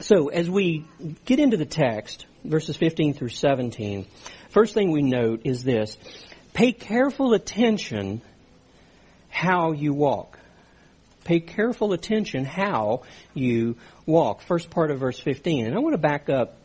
So 0.00 0.28
as 0.28 0.50
we 0.50 0.84
get 1.24 1.40
into 1.40 1.56
the 1.56 1.64
text, 1.64 2.26
verses 2.44 2.76
15 2.76 3.14
through 3.14 3.30
17, 3.30 4.06
first 4.50 4.74
thing 4.74 4.90
we 4.90 5.00
note 5.00 5.40
is 5.44 5.64
this. 5.64 5.96
Pay 6.52 6.72
careful 6.72 7.32
attention 7.32 8.20
how 9.30 9.72
you 9.72 9.94
walk. 9.94 10.38
Pay 11.30 11.38
careful 11.38 11.92
attention 11.92 12.44
how 12.44 13.02
you 13.34 13.76
walk. 14.04 14.42
First 14.42 14.68
part 14.68 14.90
of 14.90 14.98
verse 14.98 15.20
15. 15.20 15.64
And 15.64 15.76
I 15.76 15.78
want 15.78 15.94
to 15.94 15.98
back 15.98 16.28
up 16.28 16.56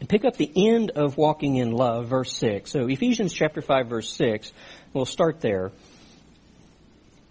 and 0.00 0.06
pick 0.06 0.26
up 0.26 0.36
the 0.36 0.52
end 0.54 0.90
of 0.90 1.16
walking 1.16 1.56
in 1.56 1.72
love, 1.72 2.08
verse 2.08 2.30
6. 2.36 2.70
So 2.70 2.88
Ephesians 2.88 3.32
chapter 3.32 3.62
5 3.62 3.86
verse 3.86 4.12
6, 4.12 4.52
we'll 4.92 5.06
start 5.06 5.40
there. 5.40 5.72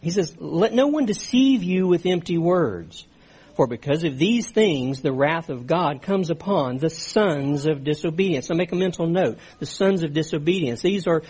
He 0.01 0.10
says, 0.10 0.36
let 0.39 0.74
no 0.74 0.88
one 0.88 1.06
deceive 1.06 1.62
you 1.62 1.86
with 1.88 2.08
empty 2.08 2.39
words. 2.39 3.06
For 3.53 3.68
because 3.68 4.03
of 4.03 4.18
these 4.18 4.50
things, 4.50 5.03
the 5.03 5.13
wrath 5.13 5.50
of 5.50 5.68
God 5.68 6.01
comes 6.01 6.32
upon 6.32 6.79
the 6.79 6.89
sons 6.89 7.68
of 7.68 7.84
disobedience. 7.84 8.48
So 8.48 8.56
make 8.56 8.72
a 8.72 8.75
mental 8.75 9.06
note. 9.06 9.38
The 9.60 9.68
sons 9.68 10.01
of 10.01 10.13
disobedience. 10.13 10.82
These 10.82 11.06
are, 11.06 11.22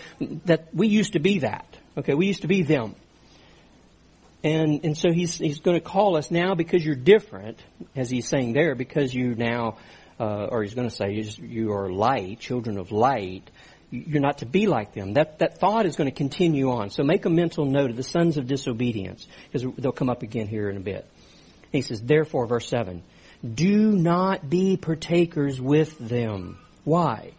that, 0.46 0.74
we 0.74 0.88
used 0.88 1.12
to 1.12 1.20
be 1.20 1.40
that. 1.40 1.66
Okay, 1.98 2.14
we 2.14 2.26
used 2.26 2.40
to 2.40 2.48
be 2.48 2.62
them. 2.62 2.94
And, 4.42 4.84
and 4.84 4.96
so 4.96 5.12
he's, 5.12 5.36
he's 5.36 5.60
going 5.60 5.78
to 5.78 5.84
call 5.84 6.16
us 6.16 6.30
now 6.30 6.54
because 6.54 6.84
you're 6.84 6.94
different, 6.94 7.58
as 7.94 8.08
he's 8.08 8.26
saying 8.26 8.54
there, 8.54 8.74
because 8.74 9.14
you 9.14 9.34
now, 9.34 9.76
uh, 10.18 10.46
or 10.50 10.62
he's 10.62 10.74
going 10.74 10.88
to 10.88 10.94
say 10.94 11.12
you 11.42 11.72
are 11.72 11.90
light, 11.90 12.40
children 12.40 12.78
of 12.78 12.90
light. 12.90 13.50
You're 13.90 14.22
not 14.22 14.38
to 14.38 14.46
be 14.46 14.66
like 14.66 14.94
them. 14.94 15.14
That, 15.14 15.40
that 15.40 15.58
thought 15.58 15.84
is 15.84 15.96
going 15.96 16.08
to 16.08 16.14
continue 16.16 16.70
on. 16.70 16.90
So 16.90 17.02
make 17.02 17.26
a 17.26 17.30
mental 17.30 17.66
note 17.66 17.90
of 17.90 17.96
the 17.96 18.02
sons 18.02 18.38
of 18.38 18.46
disobedience, 18.46 19.26
because 19.50 19.70
they'll 19.76 19.92
come 19.92 20.08
up 20.08 20.22
again 20.22 20.46
here 20.46 20.70
in 20.70 20.76
a 20.76 20.80
bit. 20.80 21.06
He 21.70 21.82
says, 21.82 22.00
therefore, 22.00 22.46
verse 22.46 22.68
7, 22.68 23.02
do 23.54 23.92
not 23.92 24.48
be 24.48 24.76
partakers 24.76 25.60
with 25.60 25.98
them. 25.98 26.58
Why? 26.84 27.32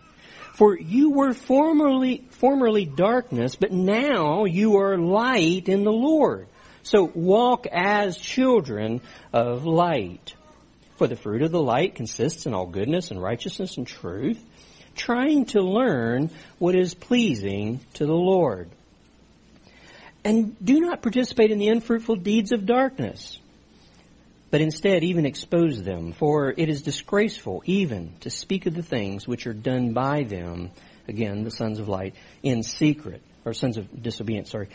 For 0.53 0.77
you 0.77 1.11
were 1.11 1.33
formerly, 1.33 2.25
formerly 2.29 2.85
darkness, 2.85 3.55
but 3.55 3.71
now 3.71 4.45
you 4.45 4.77
are 4.77 4.97
light 4.97 5.67
in 5.67 5.83
the 5.83 5.91
Lord. 5.91 6.47
So 6.83 7.03
walk 7.13 7.67
as 7.67 8.17
children 8.17 9.01
of 9.33 9.65
light. 9.65 10.35
For 10.97 11.07
the 11.07 11.15
fruit 11.15 11.41
of 11.41 11.51
the 11.51 11.61
light 11.61 11.95
consists 11.95 12.45
in 12.45 12.53
all 12.53 12.67
goodness 12.67 13.11
and 13.11 13.21
righteousness 13.21 13.77
and 13.77 13.87
truth, 13.87 14.43
trying 14.95 15.45
to 15.45 15.61
learn 15.61 16.29
what 16.59 16.75
is 16.75 16.93
pleasing 16.93 17.79
to 17.95 18.05
the 18.05 18.13
Lord. 18.13 18.69
And 20.23 20.55
do 20.63 20.79
not 20.79 21.01
participate 21.01 21.49
in 21.49 21.57
the 21.57 21.69
unfruitful 21.69 22.17
deeds 22.17 22.51
of 22.51 22.65
darkness 22.65 23.39
but 24.51 24.59
instead 24.59 25.03
even 25.03 25.25
expose 25.25 25.81
them, 25.81 26.11
for 26.11 26.53
it 26.55 26.69
is 26.69 26.81
disgraceful 26.81 27.63
even 27.65 28.13
to 28.19 28.29
speak 28.29 28.65
of 28.65 28.75
the 28.75 28.83
things 28.83 29.25
which 29.25 29.47
are 29.47 29.53
done 29.53 29.93
by 29.93 30.23
them, 30.23 30.69
again, 31.07 31.43
the 31.43 31.51
sons 31.51 31.79
of 31.79 31.87
light, 31.87 32.13
in 32.43 32.61
secret, 32.61 33.21
or 33.45 33.53
sons 33.53 33.77
of 33.77 34.03
disobedience, 34.03 34.51
sorry. 34.51 34.67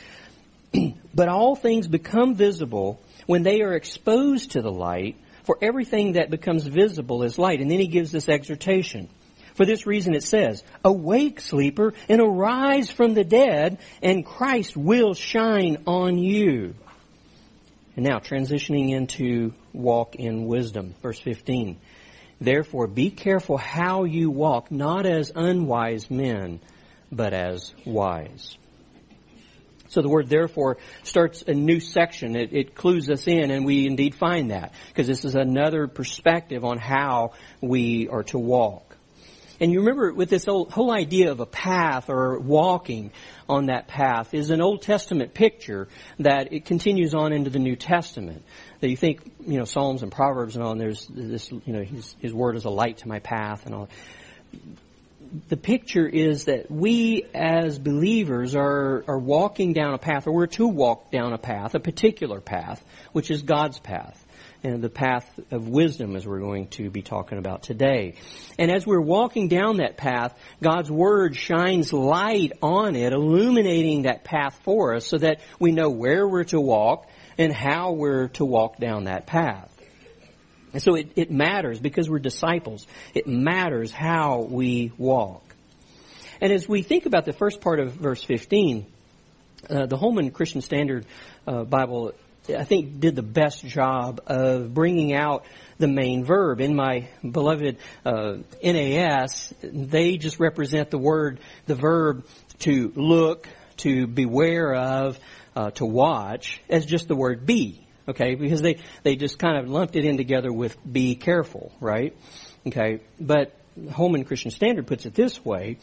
but 1.15 1.29
all 1.29 1.57
things 1.57 1.89
become 1.89 2.35
visible 2.35 3.01
when 3.27 3.43
they 3.43 3.63
are 3.63 3.75
exposed 3.75 4.53
to 4.53 4.63
the 4.63 4.71
light, 4.71 5.17
for 5.45 5.59
everything 5.63 6.13
that 6.13 6.31
becomes 6.31 6.67
visible 6.67 7.23
is 7.23 7.39
light. 7.39 7.61
And 7.61 7.71
then 7.71 7.79
he 7.79 7.87
gives 7.87 8.11
this 8.11 8.29
exhortation. 8.29 9.09
For 9.55 9.65
this 9.65 9.87
reason 9.87 10.15
it 10.15 10.23
says, 10.23 10.63
Awake, 10.85 11.41
sleeper, 11.41 11.95
and 12.09 12.21
arise 12.21 12.91
from 12.91 13.15
the 13.15 13.25
dead, 13.25 13.79
and 14.03 14.25
Christ 14.25 14.77
will 14.77 15.15
shine 15.15 15.85
on 15.87 16.19
you. 16.19 16.75
And 17.97 18.05
now 18.05 18.19
transitioning 18.19 18.91
into 18.91 19.55
walk 19.73 20.17
in 20.17 20.47
wisdom. 20.47 20.95
Verse 21.01 21.19
15. 21.19 21.79
Therefore 22.39 22.87
be 22.87 23.11
careful 23.11 23.57
how 23.57 24.05
you 24.05 24.31
walk, 24.31 24.71
not 24.71 25.07
as 25.07 25.33
unwise 25.35 26.11
men, 26.11 26.61
but 27.11 27.33
as 27.33 27.73
wise. 27.87 28.59
So 29.89 30.03
the 30.03 30.09
word 30.09 30.29
therefore 30.29 30.79
starts 31.03 31.43
a 31.43 31.55
new 31.55 31.81
section. 31.81 32.37
It, 32.37 32.53
it, 32.53 32.75
clues 32.75 33.09
us 33.09 33.27
in, 33.27 33.51
and 33.51 33.65
we 33.65 33.87
indeed 33.87 34.15
find 34.15 34.51
that, 34.51 34.75
because 34.89 35.07
this 35.07 35.25
is 35.25 35.35
another 35.35 35.87
perspective 35.87 36.65
on 36.65 36.79
how 36.79 37.33
we 37.61 38.09
are 38.09 38.23
to 38.25 38.39
walk. 38.39 38.97
And 39.59 39.73
you 39.73 39.81
remember 39.81 40.13
with 40.13 40.29
this 40.29 40.45
whole, 40.45 40.67
whole 40.67 40.93
idea 40.93 41.31
of 41.31 41.41
a 41.41 41.47
path 41.47 42.11
or 42.11 42.39
walking 42.39 43.11
on 43.49 43.67
that 43.67 43.89
path 43.89 44.35
is 44.35 44.51
an 44.51 44.61
Old 44.61 44.83
Testament 44.83 45.33
picture 45.33 45.89
that 46.19 46.53
it 46.53 46.67
continues 46.67 47.15
on 47.15 47.33
into 47.33 47.49
the 47.49 47.59
New 47.59 47.77
Testament. 47.77 48.43
That 48.81 48.91
you 48.91 48.97
think, 48.97 49.33
you 49.47 49.59
know, 49.59 49.65
Psalms 49.65 50.03
and 50.03 50.13
Proverbs 50.13 50.57
and 50.57 50.65
all, 50.65 50.73
and 50.73 50.81
there's 50.81 51.07
this, 51.07 51.51
you 51.51 51.73
know, 51.73 51.83
his, 51.83 52.15
his 52.21 52.35
word 52.35 52.57
is 52.57 52.67
a 52.67 52.71
light 52.71 52.99
to 52.99 53.09
my 53.09 53.21
path 53.21 53.65
and 53.65 53.75
all. 53.75 53.89
The 55.49 55.57
picture 55.57 56.07
is 56.07 56.45
that 56.45 56.71
we 56.71 57.25
as 57.35 57.79
believers 57.79 58.55
are, 58.55 59.05
are 59.09 59.19
walking 59.19 59.73
down 59.73 59.95
a 59.95 59.99
path, 59.99 60.27
or 60.27 60.33
we're 60.33 60.47
to 60.49 60.67
walk 60.67 61.11
down 61.11 61.33
a 61.33 61.39
path, 61.39 61.75
a 61.75 61.81
particular 61.81 62.41
path, 62.41 62.85
which 63.13 63.31
is 63.31 63.43
God's 63.43 63.79
path 63.79 64.23
and 64.63 64.83
the 64.83 64.91
path 64.91 65.29
of 65.51 65.69
wisdom 65.69 66.17
as 66.17 66.27
we're 66.27 66.41
going 66.41 66.69
to 66.69 66.91
be 66.91 67.03
talking 67.03 67.39
about 67.39 67.63
today. 67.63 68.15
And 68.59 68.71
as 68.71 68.87
we're 68.87 69.01
walking 69.01 69.49
down 69.49 69.79
that 69.79 69.97
path, 69.97 70.35
God's 70.63 70.91
Word 70.91 71.37
shines 71.37 71.93
light 71.93 72.53
on 72.63 72.97
it, 72.97 73.13
illuminating 73.13 74.03
that 74.03 74.25
path 74.25 74.59
for 74.65 74.95
us 74.95 75.07
so 75.07 75.19
that 75.19 75.41
we 75.61 75.73
know 75.73 75.91
where 75.91 76.27
we're 76.27 76.45
to 76.45 76.61
walk 76.61 77.09
and 77.39 77.53
how 77.53 77.93
we're 77.93 78.29
to 78.29 78.45
walk 78.45 78.79
down 78.79 79.05
that 79.05 79.27
path. 79.27 79.73
And 80.77 80.83
so 80.83 80.95
it, 80.95 81.13
it 81.17 81.31
matters 81.31 81.81
because 81.81 82.11
we're 82.11 82.19
disciples. 82.19 82.87
It 83.15 83.27
matters 83.27 83.91
how 83.91 84.43
we 84.43 84.93
walk. 84.99 85.43
And 86.39 86.53
as 86.53 86.69
we 86.69 86.83
think 86.83 87.07
about 87.07 87.25
the 87.25 87.33
first 87.33 87.63
part 87.63 87.81
of 87.81 87.95
verse 87.95 88.23
15, 88.23 88.85
uh, 89.71 89.87
the 89.87 89.97
Holman 89.97 90.33
Christian 90.33 90.61
Standard 90.61 91.07
uh, 91.47 91.65
Bible 91.65 92.13
I 92.55 92.65
think, 92.65 93.01
did 93.01 93.17
the 93.17 93.23
best 93.23 93.65
job 93.65 94.21
of 94.27 94.75
bringing 94.75 95.15
out 95.15 95.47
the 95.79 95.89
main 95.89 96.27
verb. 96.27 96.61
In 96.61 96.77
my 96.77 97.09
beloved 97.27 97.79
uh, 98.05 98.37
NAS, 98.63 99.55
they 99.63 100.19
just 100.19 100.39
represent 100.39 100.91
the 100.91 100.99
word, 100.99 101.41
the 101.65 101.75
verb 101.75 102.27
to 102.61 102.93
look, 102.95 103.49
to 103.79 104.07
beware 104.07 104.75
of, 104.75 105.19
uh, 105.57 105.71
to 105.71 105.87
watch, 105.87 106.61
as 106.69 106.85
just 106.85 107.09
the 107.09 107.17
word 107.17 107.47
be. 107.47 107.86
Okay, 108.09 108.37
because 108.37 108.63
they, 108.63 108.79
they 109.03 109.17
just 109.17 109.39
kind 109.39 109.59
of 109.59 109.69
lumped 109.69 109.97
it 109.97 110.05
in 110.05 110.17
together 110.17 110.53
with 110.53 110.77
be 110.91 111.17
careful, 111.17 111.73
right? 111.81 112.17
Okay, 112.67 113.01
but 113.19 113.53
Holman 113.93 114.25
Christian 114.25 114.51
Standard 114.51 114.87
puts 114.87 115.07
it 115.07 115.15
this 115.15 115.45
way 115.45 115.79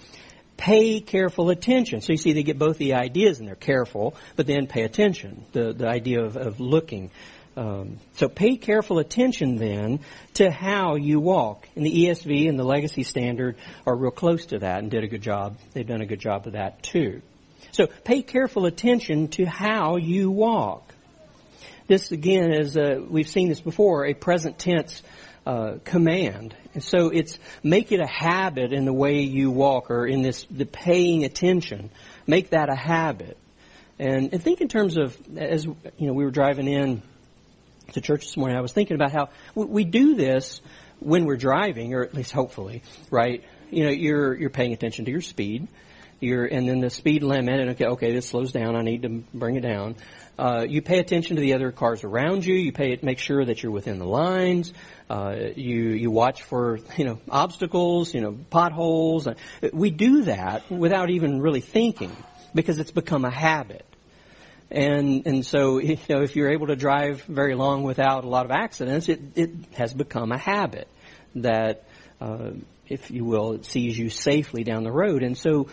pay 0.58 1.00
careful 1.00 1.50
attention. 1.50 2.02
So 2.02 2.14
you 2.14 2.18
see, 2.18 2.34
they 2.34 2.44
get 2.44 2.58
both 2.58 2.78
the 2.78 2.94
ideas 2.94 3.40
and 3.40 3.48
they're 3.48 3.56
careful, 3.56 4.16
but 4.36 4.48
then 4.48 4.68
pay 4.68 4.84
attention. 4.84 5.46
The, 5.52 5.74
the 5.74 5.88
idea 5.88 6.24
of, 6.24 6.38
of 6.38 6.60
looking. 6.60 7.12
Um, 7.56 7.98
so 8.16 8.28
pay 8.30 8.58
careful 8.58 9.00
attention 9.00 9.58
then 9.58 10.00
to 10.36 10.50
how 10.50 10.96
you 10.96 11.20
walk. 11.20 11.68
And 11.76 11.86
the 11.86 12.06
ESV 12.06 12.50
and 12.50 12.58
the 12.58 12.64
Legacy 12.64 13.04
Standard 13.04 13.58
are 13.86 13.96
real 13.96 14.12
close 14.12 14.48
to 14.48 14.60
that 14.60 14.80
and 14.80 14.90
did 14.90 15.04
a 15.04 15.08
good 15.08 15.22
job. 15.22 15.58
They've 15.74 15.86
done 15.86 16.02
a 16.02 16.06
good 16.06 16.20
job 16.20 16.48
of 16.48 16.54
that 16.54 16.82
too. 16.82 17.22
So 17.72 17.88
pay 18.04 18.22
careful 18.22 18.66
attention 18.66 19.30
to 19.30 19.46
how 19.46 19.98
you 19.98 20.30
walk. 20.32 20.93
This 21.88 22.12
again 22.12 22.54
is, 22.54 22.78
we've 23.10 23.28
seen 23.28 23.50
this 23.50 23.62
before, 23.62 24.06
a 24.06 24.14
present 24.14 24.58
tense 24.58 25.04
uh, 25.46 25.76
command. 25.84 26.56
And 26.74 26.84
so 26.84 27.10
it's 27.10 27.38
make 27.62 27.92
it 27.92 28.00
a 28.00 28.08
habit 28.08 28.72
in 28.72 28.86
the 28.86 28.94
way 28.94 29.22
you 29.22 29.52
walk 29.52 29.92
or 29.92 30.08
in 30.08 30.22
this, 30.22 30.46
the 30.50 30.66
paying 30.66 31.24
attention. 31.24 31.90
Make 32.26 32.52
that 32.52 32.70
a 32.70 32.76
habit. 32.76 33.38
And, 34.00 34.34
and 34.34 34.42
think 34.42 34.62
in 34.62 34.70
terms 34.70 34.98
of, 34.98 35.18
as, 35.38 35.66
you 35.66 35.76
know, 36.00 36.14
we 36.14 36.24
were 36.24 36.32
driving 36.32 36.68
in 36.68 37.02
to 37.92 38.02
church 38.02 38.22
this 38.26 38.38
morning, 38.38 38.58
I 38.58 38.62
was 38.62 38.72
thinking 38.72 38.96
about 38.96 39.12
how 39.12 39.30
we, 39.54 39.66
we 39.66 39.84
do 39.84 40.16
this 40.16 40.62
when 41.00 41.26
we're 41.26 41.38
driving, 41.38 41.94
or 41.94 42.04
at 42.04 42.14
least 42.14 42.32
hopefully, 42.32 42.82
right? 43.12 43.44
You 43.70 43.84
know, 43.84 43.92
you're, 43.92 44.34
you're 44.36 44.50
paying 44.50 44.74
attention 44.74 45.06
to 45.06 45.12
your 45.12 45.22
speed 45.22 45.68
you're, 46.24 46.46
and 46.46 46.68
then 46.68 46.80
the 46.80 46.90
speed 46.90 47.22
limit, 47.24 47.60
and 47.60 47.70
okay, 47.72 47.86
okay, 47.86 48.14
this 48.14 48.28
slows 48.28 48.52
down. 48.52 48.76
I 48.76 48.82
need 48.82 49.04
to 49.04 49.24
bring 49.34 49.56
it 49.56 49.62
down. 49.62 49.96
Uh, 50.38 50.66
you 50.68 50.82
pay 50.82 50.98
attention 50.98 51.36
to 51.36 51.42
the 51.42 51.54
other 51.54 51.72
cars 51.72 52.04
around 52.04 52.44
you. 52.44 52.56
You 52.56 52.72
pay 52.72 52.92
it, 52.92 53.04
make 53.04 53.20
sure 53.20 53.46
that 53.46 53.62
you're 53.62 53.72
within 53.72 54.00
the 54.00 54.06
lines. 54.06 54.74
Uh, 55.10 55.36
you 55.56 55.90
you 55.90 56.10
watch 56.10 56.42
for 56.42 56.80
you 56.98 57.06
know 57.06 57.20
obstacles, 57.30 58.14
you 58.14 58.22
know 58.22 58.38
potholes. 58.50 59.28
We 59.72 59.92
do 59.92 60.24
that 60.24 60.72
without 60.72 61.12
even 61.12 61.40
really 61.40 61.62
thinking 61.62 62.16
because 62.56 62.80
it's 62.80 62.92
become 62.92 63.26
a 63.26 63.32
habit. 63.32 63.86
And 64.72 65.28
and 65.28 65.46
so 65.46 65.78
you 65.80 66.00
know 66.10 66.24
if 66.24 66.36
you're 66.36 66.50
able 66.50 66.68
to 66.68 66.76
drive 66.76 67.22
very 67.24 67.54
long 67.54 67.84
without 67.84 68.24
a 68.24 68.28
lot 68.28 68.46
of 68.46 68.52
accidents, 68.52 69.10
it 69.10 69.22
it 69.36 69.52
has 69.76 69.94
become 69.94 70.32
a 70.32 70.38
habit 70.38 70.88
that. 71.36 71.84
Uh, 72.20 72.52
if 72.90 73.10
you 73.10 73.24
will, 73.24 73.54
it 73.54 73.66
sees 73.66 73.98
you 73.98 74.10
safely 74.10 74.64
down 74.64 74.84
the 74.84 74.92
road. 74.92 75.24
And 75.24 75.38
so 75.38 75.68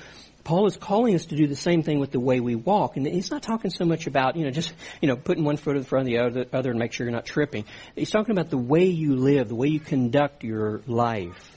Paul 0.50 0.66
is 0.66 0.76
calling 0.76 1.14
us 1.14 1.26
to 1.26 1.37
do 1.37 1.47
the 1.47 1.54
same 1.54 1.85
thing 1.85 2.00
with 2.00 2.11
the 2.11 2.19
way 2.19 2.40
we 2.40 2.57
walk. 2.57 2.97
And 2.97 3.07
he's 3.07 3.30
not 3.30 3.40
talking 3.40 3.71
so 3.71 3.85
much 3.85 4.09
about, 4.09 4.35
you 4.35 4.45
know, 4.45 4.50
just, 4.50 4.75
you 5.00 5.07
know, 5.07 5.14
putting 5.14 5.45
one 5.45 5.57
foot 5.57 5.76
in 5.76 5.85
front 5.85 6.00
of 6.00 6.07
the 6.07 6.19
other, 6.19 6.45
other 6.52 6.71
and 6.71 6.78
make 6.80 6.92
sure 6.92 7.07
you're 7.07 7.14
not 7.14 7.25
tripping. 7.25 7.66
He's 7.95 8.11
talking 8.11 8.33
about 8.33 8.50
the 8.50 8.59
way 8.59 8.87
you 8.87 9.14
live, 9.14 9.47
the 9.47 9.54
way 9.54 9.69
you 9.69 9.78
conduct 9.78 10.42
your 10.42 10.83
life. 10.88 11.57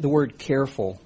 The 0.00 0.10
word 0.10 0.36
careful 0.36 1.00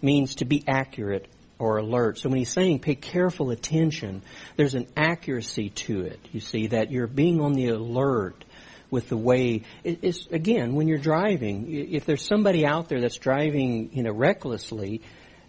means 0.00 0.36
to 0.36 0.44
be 0.44 0.62
accurate 0.68 1.26
or 1.58 1.78
alert. 1.78 2.18
So 2.18 2.28
when 2.28 2.38
he's 2.38 2.50
saying 2.52 2.78
pay 2.78 2.94
careful 2.94 3.50
attention, 3.50 4.22
there's 4.54 4.76
an 4.76 4.86
accuracy 4.96 5.70
to 5.70 6.02
it. 6.02 6.20
You 6.30 6.38
see, 6.38 6.68
that 6.68 6.92
you're 6.92 7.08
being 7.08 7.40
on 7.40 7.54
the 7.54 7.70
alert 7.70 8.44
with 8.90 9.08
the 9.08 9.16
way 9.16 9.62
it's 9.84 10.26
again 10.28 10.74
when 10.74 10.88
you're 10.88 10.98
driving 10.98 11.66
if 11.70 12.04
there's 12.04 12.22
somebody 12.22 12.64
out 12.66 12.88
there 12.88 13.00
that's 13.00 13.18
driving 13.18 13.90
you 13.92 14.02
know 14.02 14.12
recklessly 14.12 15.02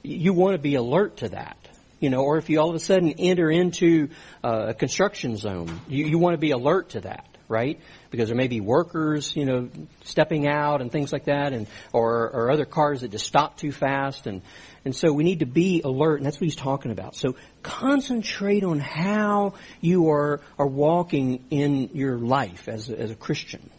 you 0.04 0.34
want 0.34 0.54
to 0.54 0.62
be 0.62 0.76
alert 0.76 1.18
to 1.18 1.30
that 1.30 1.58
you 2.00 2.10
know 2.10 2.24
or 2.24 2.38
if 2.38 2.50
you 2.50 2.60
all 2.60 2.70
of 2.70 2.76
a 2.76 2.80
sudden 2.80 3.14
enter 3.18 3.50
into 3.50 4.10
uh, 4.44 4.68
a 4.70 4.74
construction 4.74 5.38
zone 5.38 5.80
you, 5.88 6.06
you 6.06 6.18
want 6.18 6.34
to 6.34 6.40
be 6.40 6.52
alert 6.52 6.90
to 6.90 7.02
that 7.02 7.28
right? 7.50 7.80
Because 8.10 8.28
there 8.28 8.38
may 8.38 8.48
be 8.48 8.62
workers 8.62 9.36
you 9.36 9.46
know 9.46 9.70
stepping 10.04 10.48
out 10.48 10.82
and 10.82 10.92
things 10.92 11.14
like 11.14 11.26
that 11.26 11.54
and 11.54 11.68
or, 11.94 12.30
or 12.30 12.52
other 12.52 12.66
cars 12.66 13.02
that 13.02 13.12
just 13.12 13.26
stop 13.26 13.58
too 13.58 13.72
fast 13.72 14.28
and 14.28 14.42
and 14.88 14.96
so 14.96 15.12
we 15.12 15.26
need 15.26 15.40
to 15.40 15.46
be 15.46 15.82
alert, 15.82 16.16
and 16.16 16.26
that's 16.26 16.38
what 16.38 16.46
he's 16.46 16.56
talking 16.56 16.92
about. 16.92 17.14
So 17.14 17.36
concentrate 17.62 18.64
on 18.64 18.80
how 18.80 19.56
you 19.82 20.12
are, 20.12 20.40
are 20.58 20.66
walking 20.66 21.44
in 21.50 21.90
your 21.94 22.18
life 22.18 22.70
as 22.70 22.90
a, 22.90 22.98
as 22.98 23.12
a 23.12 23.16
Christian. 23.16 23.70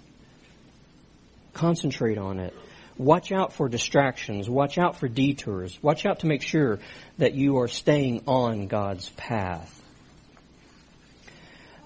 Concentrate 1.54 2.18
on 2.18 2.40
it. 2.40 2.54
Watch 2.98 3.32
out 3.32 3.54
for 3.54 3.70
distractions. 3.70 4.50
Watch 4.50 4.76
out 4.76 4.96
for 4.96 5.08
detours. 5.08 5.82
Watch 5.82 6.04
out 6.04 6.18
to 6.18 6.26
make 6.26 6.42
sure 6.42 6.78
that 7.16 7.32
you 7.32 7.56
are 7.60 7.68
staying 7.68 8.24
on 8.26 8.66
God's 8.66 9.08
path. 9.08 9.82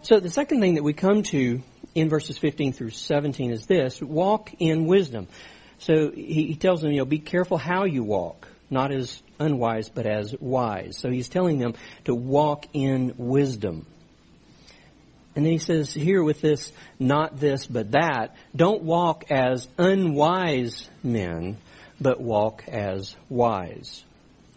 So 0.00 0.18
the 0.18 0.30
second 0.30 0.58
thing 0.58 0.74
that 0.74 0.82
we 0.82 0.94
come 0.94 1.22
to 1.22 1.62
in 1.94 2.08
verses 2.08 2.38
15 2.38 2.72
through 2.72 2.90
17 2.90 3.52
is 3.52 3.66
this, 3.66 4.02
walk 4.02 4.52
in 4.58 4.86
wisdom. 4.86 5.28
So 5.78 6.10
he, 6.10 6.48
he 6.48 6.56
tells 6.56 6.80
them, 6.80 6.90
you 6.90 6.98
know, 6.98 7.04
be 7.04 7.20
careful 7.20 7.56
how 7.56 7.84
you 7.84 8.02
walk 8.02 8.48
not 8.72 8.90
as 8.90 9.22
unwise, 9.38 9.88
but 9.88 10.06
as 10.06 10.34
wise. 10.40 10.96
So 10.98 11.10
he's 11.10 11.28
telling 11.28 11.58
them 11.58 11.74
to 12.04 12.14
walk 12.14 12.66
in 12.72 13.14
wisdom. 13.18 13.86
And 15.34 15.44
then 15.44 15.52
he 15.52 15.58
says 15.58 15.92
here 15.92 16.22
with 16.22 16.40
this, 16.40 16.72
not 16.98 17.38
this, 17.38 17.66
but 17.66 17.92
that, 17.92 18.34
don't 18.54 18.82
walk 18.82 19.30
as 19.30 19.68
unwise 19.78 20.88
men, 21.02 21.56
but 22.00 22.20
walk 22.20 22.64
as 22.68 23.16
wise. 23.28 24.04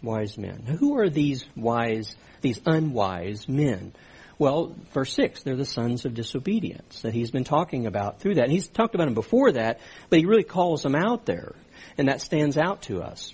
Wise 0.02 0.38
men. 0.38 0.64
Now, 0.68 0.76
who 0.76 0.98
are 1.00 1.10
these 1.10 1.46
wise, 1.56 2.16
these 2.42 2.60
unwise 2.66 3.48
men? 3.48 3.94
Well, 4.38 4.76
verse 4.94 5.14
6, 5.14 5.44
they're 5.44 5.56
the 5.56 5.66
sons 5.66 6.06
of 6.06 6.14
disobedience 6.14 7.02
that 7.04 7.14
he's 7.14 7.32
been 7.32 7.46
talking 7.46 7.86
about 7.86 8.20
through 8.20 8.36
that. 8.36 8.44
And 8.44 8.52
he's 8.52 8.68
talked 8.68 8.96
about 8.96 9.06
them 9.06 9.14
before 9.14 9.54
that, 9.54 9.80
but 10.10 10.20
he 10.20 10.26
really 10.26 10.44
calls 10.44 10.84
them 10.84 10.96
out 10.96 11.26
there. 11.26 11.54
And 11.98 12.10
that 12.10 12.22
stands 12.22 12.58
out 12.58 12.84
to 12.84 13.02
us 13.02 13.34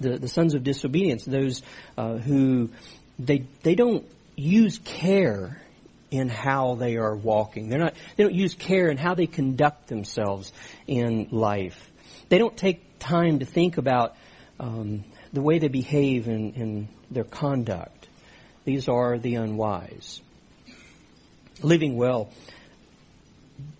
the, 0.00 0.18
the 0.18 0.28
sons 0.28 0.54
of 0.54 0.64
disobedience, 0.64 1.24
those 1.24 1.62
uh, 1.96 2.16
who 2.16 2.70
they 3.18 3.44
they 3.62 3.74
don't 3.74 4.04
use 4.36 4.78
care 4.78 5.60
in 6.10 6.28
how 6.28 6.74
they 6.76 6.96
are 6.96 7.14
walking. 7.14 7.68
They're 7.68 7.78
not 7.78 7.94
they 8.16 8.24
don't 8.24 8.34
use 8.34 8.54
care 8.54 8.88
in 8.88 8.96
how 8.96 9.14
they 9.14 9.26
conduct 9.26 9.88
themselves 9.88 10.52
in 10.86 11.28
life. 11.30 11.90
They 12.28 12.38
don't 12.38 12.56
take 12.56 12.98
time 12.98 13.40
to 13.40 13.44
think 13.44 13.78
about 13.78 14.16
um, 14.60 15.04
the 15.32 15.42
way 15.42 15.58
they 15.58 15.68
behave 15.68 16.28
in, 16.28 16.52
in 16.52 16.88
their 17.10 17.24
conduct. 17.24 18.08
These 18.64 18.88
are 18.88 19.18
the 19.18 19.36
unwise. 19.36 20.20
Living 21.62 21.96
well 21.96 22.30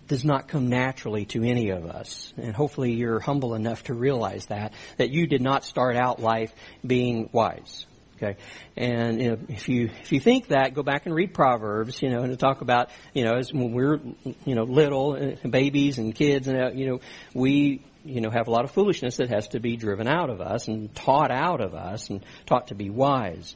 does 0.09 0.25
not 0.25 0.47
come 0.47 0.67
naturally 0.67 1.25
to 1.25 1.43
any 1.43 1.69
of 1.69 1.85
us. 1.85 2.33
And 2.35 2.53
hopefully 2.53 2.93
you're 2.93 3.19
humble 3.19 3.53
enough 3.53 3.85
to 3.85 3.93
realize 3.93 4.47
that, 4.47 4.73
that 4.97 5.11
you 5.11 5.27
did 5.27 5.41
not 5.41 5.63
start 5.63 5.95
out 5.95 6.19
life 6.19 6.53
being 6.85 7.29
wise. 7.31 7.85
Okay, 8.21 8.35
and 8.75 9.21
you 9.21 9.29
know, 9.29 9.37
if 9.47 9.69
you 9.69 9.89
if 10.01 10.11
you 10.11 10.19
think 10.19 10.47
that, 10.47 10.73
go 10.73 10.83
back 10.83 11.05
and 11.05 11.15
read 11.15 11.33
Proverbs. 11.33 12.01
You 12.01 12.09
know, 12.09 12.19
and 12.19 12.37
talk 12.37 12.59
about 12.59 12.89
you 13.13 13.23
know 13.23 13.37
as 13.37 13.53
when 13.53 13.71
we're 13.71 14.01
you 14.45 14.55
know 14.55 14.63
little 14.63 15.13
uh, 15.13 15.47
babies 15.47 15.99
and 15.99 16.13
kids, 16.13 16.49
and 16.49 16.61
uh, 16.61 16.71
you 16.71 16.85
know 16.87 16.99
we 17.33 17.81
you 18.03 18.19
know 18.19 18.29
have 18.29 18.49
a 18.49 18.51
lot 18.51 18.65
of 18.65 18.71
foolishness 18.71 19.17
that 19.17 19.29
has 19.29 19.47
to 19.49 19.61
be 19.61 19.77
driven 19.77 20.05
out 20.09 20.29
of 20.29 20.41
us 20.41 20.67
and 20.67 20.93
taught 20.93 21.31
out 21.31 21.61
of 21.61 21.73
us 21.73 22.09
and 22.09 22.25
taught 22.45 22.67
to 22.67 22.75
be 22.75 22.89
wise. 22.89 23.55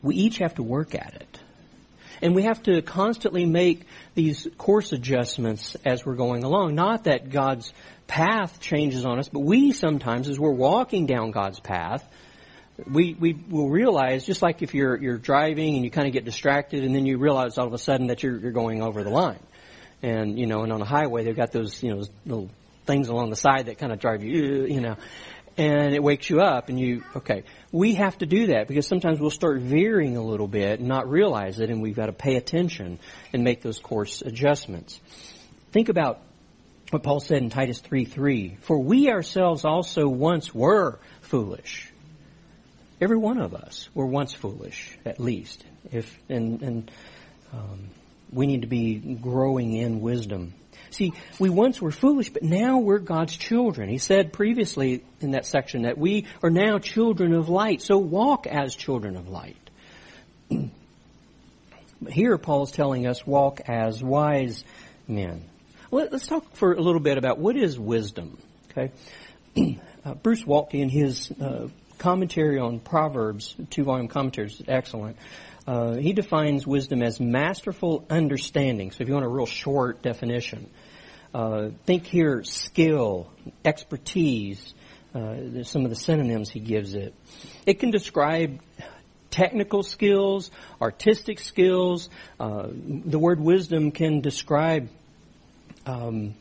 We 0.00 0.14
each 0.14 0.38
have 0.38 0.54
to 0.54 0.62
work 0.62 0.94
at 0.94 1.14
it. 1.14 1.40
And 2.22 2.34
we 2.34 2.42
have 2.44 2.62
to 2.64 2.82
constantly 2.82 3.46
make 3.46 3.84
these 4.14 4.46
course 4.58 4.92
adjustments 4.92 5.76
as 5.84 6.04
we're 6.04 6.16
going 6.16 6.44
along. 6.44 6.74
Not 6.74 7.04
that 7.04 7.30
God's 7.30 7.72
path 8.06 8.60
changes 8.60 9.04
on 9.04 9.18
us, 9.18 9.28
but 9.28 9.40
we 9.40 9.72
sometimes, 9.72 10.28
as 10.28 10.38
we're 10.38 10.50
walking 10.50 11.06
down 11.06 11.30
God's 11.30 11.60
path, 11.60 12.06
we, 12.90 13.14
we 13.14 13.32
will 13.32 13.70
realize, 13.70 14.24
just 14.24 14.40
like 14.42 14.62
if 14.62 14.74
you're, 14.74 14.96
you're 14.96 15.18
driving 15.18 15.74
and 15.74 15.84
you 15.84 15.90
kind 15.90 16.06
of 16.06 16.12
get 16.12 16.24
distracted 16.24 16.84
and 16.84 16.94
then 16.94 17.06
you 17.06 17.18
realize 17.18 17.58
all 17.58 17.66
of 17.66 17.72
a 17.72 17.78
sudden 17.78 18.06
that 18.08 18.22
you're, 18.22 18.38
you're 18.38 18.52
going 18.52 18.82
over 18.82 19.02
the 19.02 19.10
line. 19.10 19.40
And, 20.02 20.38
you 20.38 20.46
know, 20.46 20.62
and 20.62 20.72
on 20.72 20.80
a 20.80 20.84
highway, 20.84 21.24
they've 21.24 21.36
got 21.36 21.50
those, 21.50 21.82
you 21.82 21.94
know, 21.94 22.04
little 22.24 22.50
things 22.86 23.08
along 23.08 23.30
the 23.30 23.36
side 23.36 23.66
that 23.66 23.78
kind 23.78 23.92
of 23.92 23.98
drive 23.98 24.22
you, 24.22 24.64
you 24.64 24.80
know 24.80 24.96
and 25.58 25.92
it 25.92 26.02
wakes 26.02 26.30
you 26.30 26.40
up 26.40 26.68
and 26.68 26.78
you, 26.78 27.02
okay. 27.16 27.42
We 27.72 27.94
have 27.94 28.16
to 28.18 28.26
do 28.26 28.46
that 28.48 28.68
because 28.68 28.86
sometimes 28.86 29.18
we'll 29.18 29.30
start 29.30 29.60
veering 29.60 30.16
a 30.16 30.22
little 30.22 30.46
bit 30.46 30.78
and 30.78 30.88
not 30.88 31.10
realize 31.10 31.58
it 31.58 31.68
and 31.68 31.82
we've 31.82 31.96
got 31.96 32.06
to 32.06 32.12
pay 32.12 32.36
attention 32.36 33.00
and 33.32 33.42
make 33.42 33.60
those 33.60 33.80
course 33.80 34.22
adjustments. 34.22 35.00
Think 35.72 35.88
about 35.88 36.20
what 36.90 37.02
Paul 37.02 37.20
said 37.20 37.42
in 37.42 37.50
Titus 37.50 37.80
3 37.80 38.04
3. 38.04 38.56
For 38.60 38.78
we 38.78 39.10
ourselves 39.10 39.64
also 39.64 40.08
once 40.08 40.54
were 40.54 41.00
foolish. 41.22 41.92
Every 43.00 43.18
one 43.18 43.38
of 43.38 43.54
us 43.54 43.88
were 43.94 44.06
once 44.06 44.32
foolish, 44.32 44.96
at 45.04 45.20
least. 45.20 45.64
If, 45.92 46.18
and, 46.28 46.62
and, 46.62 46.90
um, 47.52 47.90
we 48.32 48.46
need 48.46 48.62
to 48.62 48.68
be 48.68 48.96
growing 48.96 49.72
in 49.74 50.00
wisdom. 50.00 50.54
See, 50.90 51.12
we 51.38 51.50
once 51.50 51.80
were 51.80 51.90
foolish, 51.90 52.30
but 52.30 52.42
now 52.42 52.78
we're 52.78 52.98
God's 52.98 53.36
children. 53.36 53.88
He 53.88 53.98
said 53.98 54.32
previously 54.32 55.04
in 55.20 55.32
that 55.32 55.46
section 55.46 55.82
that 55.82 55.98
we 55.98 56.26
are 56.42 56.50
now 56.50 56.78
children 56.78 57.34
of 57.34 57.48
light, 57.48 57.82
so 57.82 57.98
walk 57.98 58.46
as 58.46 58.74
children 58.74 59.16
of 59.16 59.28
light. 59.28 59.56
here 62.08 62.38
Paul's 62.38 62.70
telling 62.70 63.06
us 63.06 63.26
walk 63.26 63.60
as 63.68 64.02
wise 64.02 64.64
men. 65.06 65.44
Let's 65.90 66.26
talk 66.26 66.54
for 66.54 66.74
a 66.74 66.80
little 66.80 67.00
bit 67.00 67.16
about 67.16 67.38
what 67.38 67.56
is 67.56 67.78
wisdom. 67.78 68.38
Okay, 68.70 68.92
uh, 70.04 70.14
Bruce 70.14 70.44
Waltke 70.44 70.74
in 70.74 70.90
his 70.90 71.30
uh, 71.32 71.68
commentary 71.96 72.58
on 72.58 72.78
Proverbs, 72.78 73.56
two 73.70 73.84
volume 73.84 74.08
commentaries, 74.08 74.62
excellent. 74.68 75.16
Uh, 75.68 75.96
he 75.96 76.14
defines 76.14 76.66
wisdom 76.66 77.02
as 77.02 77.20
masterful 77.20 78.02
understanding. 78.08 78.90
So 78.90 79.02
if 79.02 79.08
you 79.08 79.12
want 79.12 79.26
a 79.26 79.28
real 79.28 79.44
short 79.44 80.00
definition, 80.00 80.70
uh, 81.34 81.68
think 81.84 82.06
here 82.06 82.42
skill, 82.42 83.30
expertise, 83.66 84.72
uh, 85.14 85.62
some 85.64 85.84
of 85.84 85.90
the 85.90 85.96
synonyms 85.96 86.48
he 86.48 86.60
gives 86.60 86.94
it. 86.94 87.14
It 87.66 87.80
can 87.80 87.90
describe 87.90 88.60
technical 89.30 89.82
skills, 89.82 90.50
artistic 90.80 91.38
skills. 91.38 92.08
Uh, 92.40 92.68
the 92.70 93.18
word 93.18 93.38
wisdom 93.38 93.90
can 93.90 94.22
describe 94.22 94.88
um, 95.84 96.34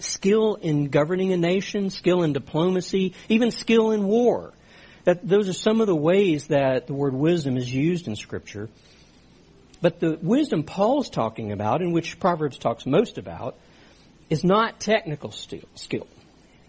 skill 0.00 0.56
in 0.56 0.88
governing 0.88 1.32
a 1.32 1.36
nation, 1.36 1.90
skill 1.90 2.24
in 2.24 2.32
diplomacy, 2.32 3.14
even 3.28 3.52
skill 3.52 3.92
in 3.92 4.02
war. 4.02 4.52
That 5.08 5.26
those 5.26 5.48
are 5.48 5.54
some 5.54 5.80
of 5.80 5.86
the 5.86 5.96
ways 5.96 6.48
that 6.48 6.86
the 6.86 6.92
word 6.92 7.14
wisdom 7.14 7.56
is 7.56 7.72
used 7.72 8.08
in 8.08 8.14
Scripture. 8.14 8.68
But 9.80 10.00
the 10.00 10.18
wisdom 10.20 10.64
Paul's 10.64 11.08
talking 11.08 11.50
about, 11.50 11.80
in 11.80 11.92
which 11.92 12.20
Proverbs 12.20 12.58
talks 12.58 12.84
most 12.84 13.16
about, 13.16 13.56
is 14.28 14.44
not 14.44 14.80
technical 14.80 15.30
skill. 15.30 16.06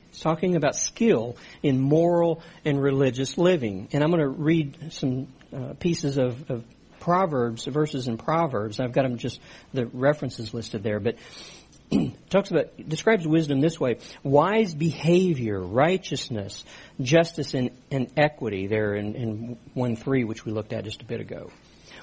It's 0.07 0.21
talking 0.21 0.55
about 0.55 0.77
skill 0.77 1.35
in 1.63 1.81
moral 1.81 2.41
and 2.63 2.81
religious 2.81 3.37
living. 3.37 3.89
And 3.91 4.01
I'm 4.01 4.09
going 4.09 4.21
to 4.23 4.29
read 4.29 4.93
some 4.93 5.27
uh, 5.53 5.73
pieces 5.77 6.17
of, 6.17 6.49
of 6.49 6.63
Proverbs, 7.01 7.65
verses 7.65 8.07
in 8.07 8.17
Proverbs. 8.17 8.79
I've 8.79 8.93
got 8.93 9.01
them 9.01 9.17
just, 9.17 9.41
the 9.73 9.85
references 9.87 10.53
listed 10.53 10.81
there, 10.81 11.01
but 11.01 11.15
talks 12.29 12.51
about, 12.51 12.69
describes 12.87 13.27
wisdom 13.27 13.61
this 13.61 13.79
way. 13.79 13.97
Wise 14.23 14.73
behavior, 14.75 15.59
righteousness, 15.59 16.63
justice, 17.01 17.53
and, 17.53 17.71
and 17.89 18.11
equity 18.17 18.67
there 18.67 18.95
in, 18.95 19.15
in 19.15 19.57
1-3, 19.75 20.27
which 20.27 20.45
we 20.45 20.51
looked 20.51 20.73
at 20.73 20.83
just 20.83 21.01
a 21.01 21.05
bit 21.05 21.19
ago. 21.19 21.51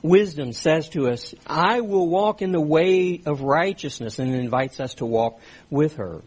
Wisdom 0.02 0.52
says 0.52 0.88
to 0.90 1.08
us, 1.08 1.34
I 1.46 1.80
will 1.80 2.08
walk 2.08 2.42
in 2.42 2.52
the 2.52 2.60
way 2.60 3.22
of 3.24 3.40
righteousness, 3.42 4.18
and 4.18 4.34
invites 4.34 4.80
us 4.80 4.94
to 4.94 5.06
walk 5.06 5.40
with 5.70 5.96
her 5.96 6.22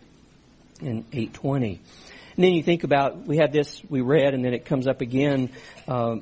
in 0.81 1.05
820. 1.11 1.79
And 2.35 2.43
then 2.43 2.53
you 2.53 2.63
think 2.63 2.83
about, 2.83 3.27
we 3.27 3.37
had 3.37 3.51
this, 3.51 3.81
we 3.89 4.01
read, 4.01 4.33
and 4.33 4.43
then 4.43 4.53
it 4.53 4.65
comes 4.65 4.87
up 4.87 5.01
again, 5.01 5.49
uh, 5.87 6.17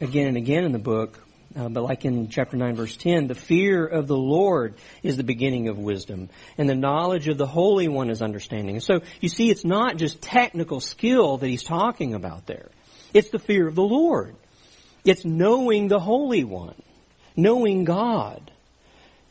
again 0.00 0.28
and 0.28 0.36
again 0.36 0.64
in 0.64 0.72
the 0.72 0.78
book, 0.78 1.18
uh, 1.56 1.68
but 1.68 1.82
like 1.82 2.04
in 2.04 2.28
chapter 2.28 2.56
9 2.56 2.76
verse 2.76 2.96
10, 2.96 3.26
the 3.26 3.34
fear 3.34 3.84
of 3.84 4.06
the 4.06 4.16
Lord 4.16 4.74
is 5.02 5.16
the 5.16 5.24
beginning 5.24 5.68
of 5.68 5.78
wisdom, 5.78 6.28
and 6.56 6.68
the 6.68 6.74
knowledge 6.74 7.28
of 7.28 7.38
the 7.38 7.46
Holy 7.46 7.88
One 7.88 8.10
is 8.10 8.22
understanding. 8.22 8.80
so 8.80 9.00
you 9.20 9.28
see, 9.28 9.50
it's 9.50 9.64
not 9.64 9.96
just 9.96 10.22
technical 10.22 10.80
skill 10.80 11.38
that 11.38 11.48
he's 11.48 11.64
talking 11.64 12.14
about 12.14 12.46
there. 12.46 12.68
It's 13.12 13.30
the 13.30 13.38
fear 13.38 13.66
of 13.66 13.74
the 13.74 13.82
Lord. 13.82 14.36
It's 15.04 15.24
knowing 15.24 15.88
the 15.88 15.98
Holy 15.98 16.44
One, 16.44 16.80
knowing 17.36 17.84
God. 17.84 18.50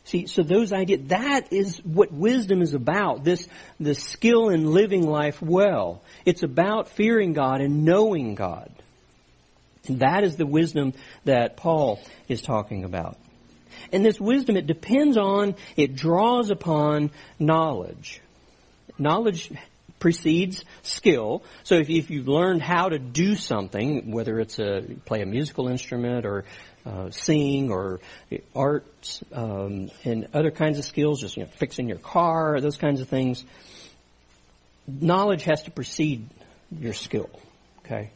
See, 0.04 0.26
so 0.26 0.42
those 0.42 0.72
ideas, 0.72 1.08
that 1.08 1.52
is 1.52 1.78
what 1.84 2.12
wisdom 2.12 2.62
is 2.62 2.74
about. 2.74 3.22
This, 3.22 3.46
the 3.78 3.94
skill 3.94 4.48
in 4.48 4.72
living 4.72 5.06
life 5.06 5.40
well. 5.40 6.02
It's 6.24 6.42
about 6.42 6.88
fearing 6.88 7.32
God 7.32 7.60
and 7.60 7.84
knowing 7.84 8.34
God. 8.34 8.70
And 9.88 10.00
that 10.00 10.24
is 10.24 10.36
the 10.36 10.46
wisdom 10.46 10.92
that 11.24 11.56
Paul 11.56 12.00
is 12.28 12.42
talking 12.42 12.84
about. 12.84 13.16
And 13.92 14.04
this 14.04 14.20
wisdom, 14.20 14.56
it 14.56 14.66
depends 14.66 15.16
on, 15.16 15.54
it 15.76 15.96
draws 15.96 16.50
upon 16.50 17.10
knowledge. 17.38 18.20
Knowledge 18.98 19.50
precedes 19.98 20.64
skill. 20.82 21.42
So 21.62 21.76
if, 21.76 21.88
if 21.88 22.10
you've 22.10 22.28
learned 22.28 22.62
how 22.62 22.88
to 22.88 22.98
do 22.98 23.36
something, 23.36 24.10
whether 24.10 24.40
it's 24.40 24.58
a 24.58 24.82
play 25.04 25.22
a 25.22 25.26
musical 25.26 25.68
instrument 25.68 26.26
or 26.26 26.44
uh, 26.84 27.10
sing 27.10 27.70
or 27.70 28.00
arts 28.54 29.22
um, 29.32 29.90
and 30.04 30.28
other 30.32 30.50
kinds 30.50 30.78
of 30.78 30.84
skills, 30.84 31.20
just 31.20 31.36
you 31.36 31.44
know, 31.44 31.50
fixing 31.56 31.88
your 31.88 31.98
car, 31.98 32.60
those 32.60 32.78
kinds 32.78 33.00
of 33.00 33.08
things, 33.08 33.44
knowledge 34.86 35.44
has 35.44 35.62
to 35.64 35.70
precede 35.70 36.28
your 36.78 36.94
skill. 36.94 37.30
Okay, 37.84 38.10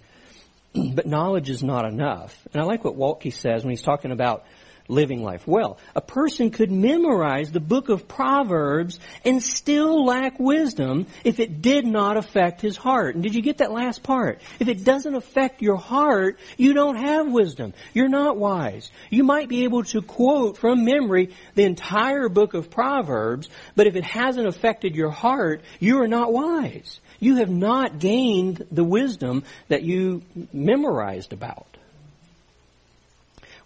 but 0.74 1.06
knowledge 1.06 1.50
is 1.50 1.62
not 1.62 1.84
enough. 1.84 2.36
And 2.52 2.62
I 2.62 2.66
like 2.66 2.84
what 2.84 2.96
Waltke 2.96 3.32
says 3.32 3.64
when 3.64 3.70
he's 3.70 3.82
talking 3.82 4.10
about 4.10 4.44
living 4.88 5.22
life 5.22 5.46
well. 5.46 5.78
A 5.94 6.00
person 6.00 6.50
could 6.50 6.70
memorize 6.70 7.50
the 7.50 7.60
book 7.60 7.88
of 7.88 8.06
Proverbs 8.06 9.00
and 9.24 9.42
still 9.42 10.04
lack 10.04 10.38
wisdom 10.38 11.06
if 11.24 11.40
it 11.40 11.62
did 11.62 11.86
not 11.86 12.16
affect 12.16 12.60
his 12.60 12.76
heart. 12.76 13.14
And 13.14 13.22
did 13.22 13.34
you 13.34 13.42
get 13.42 13.58
that 13.58 13.72
last 13.72 14.02
part? 14.02 14.40
If 14.60 14.68
it 14.68 14.84
doesn't 14.84 15.14
affect 15.14 15.62
your 15.62 15.76
heart, 15.76 16.38
you 16.56 16.74
don't 16.74 16.96
have 16.96 17.30
wisdom. 17.30 17.72
You're 17.94 18.08
not 18.08 18.36
wise. 18.36 18.90
You 19.10 19.24
might 19.24 19.48
be 19.48 19.64
able 19.64 19.84
to 19.84 20.02
quote 20.02 20.58
from 20.58 20.84
memory 20.84 21.34
the 21.54 21.64
entire 21.64 22.28
book 22.28 22.54
of 22.54 22.70
Proverbs, 22.70 23.48
but 23.74 23.86
if 23.86 23.96
it 23.96 24.04
hasn't 24.04 24.46
affected 24.46 24.94
your 24.94 25.10
heart, 25.10 25.62
you 25.80 26.02
are 26.02 26.08
not 26.08 26.32
wise. 26.32 27.00
You 27.20 27.36
have 27.36 27.50
not 27.50 28.00
gained 28.00 28.66
the 28.70 28.84
wisdom 28.84 29.44
that 29.68 29.82
you 29.82 30.22
memorized 30.52 31.32
about. 31.32 31.66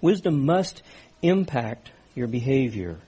Wisdom 0.00 0.46
must 0.46 0.82
impact 1.22 1.90
your 2.14 2.26
behavior. 2.26 2.98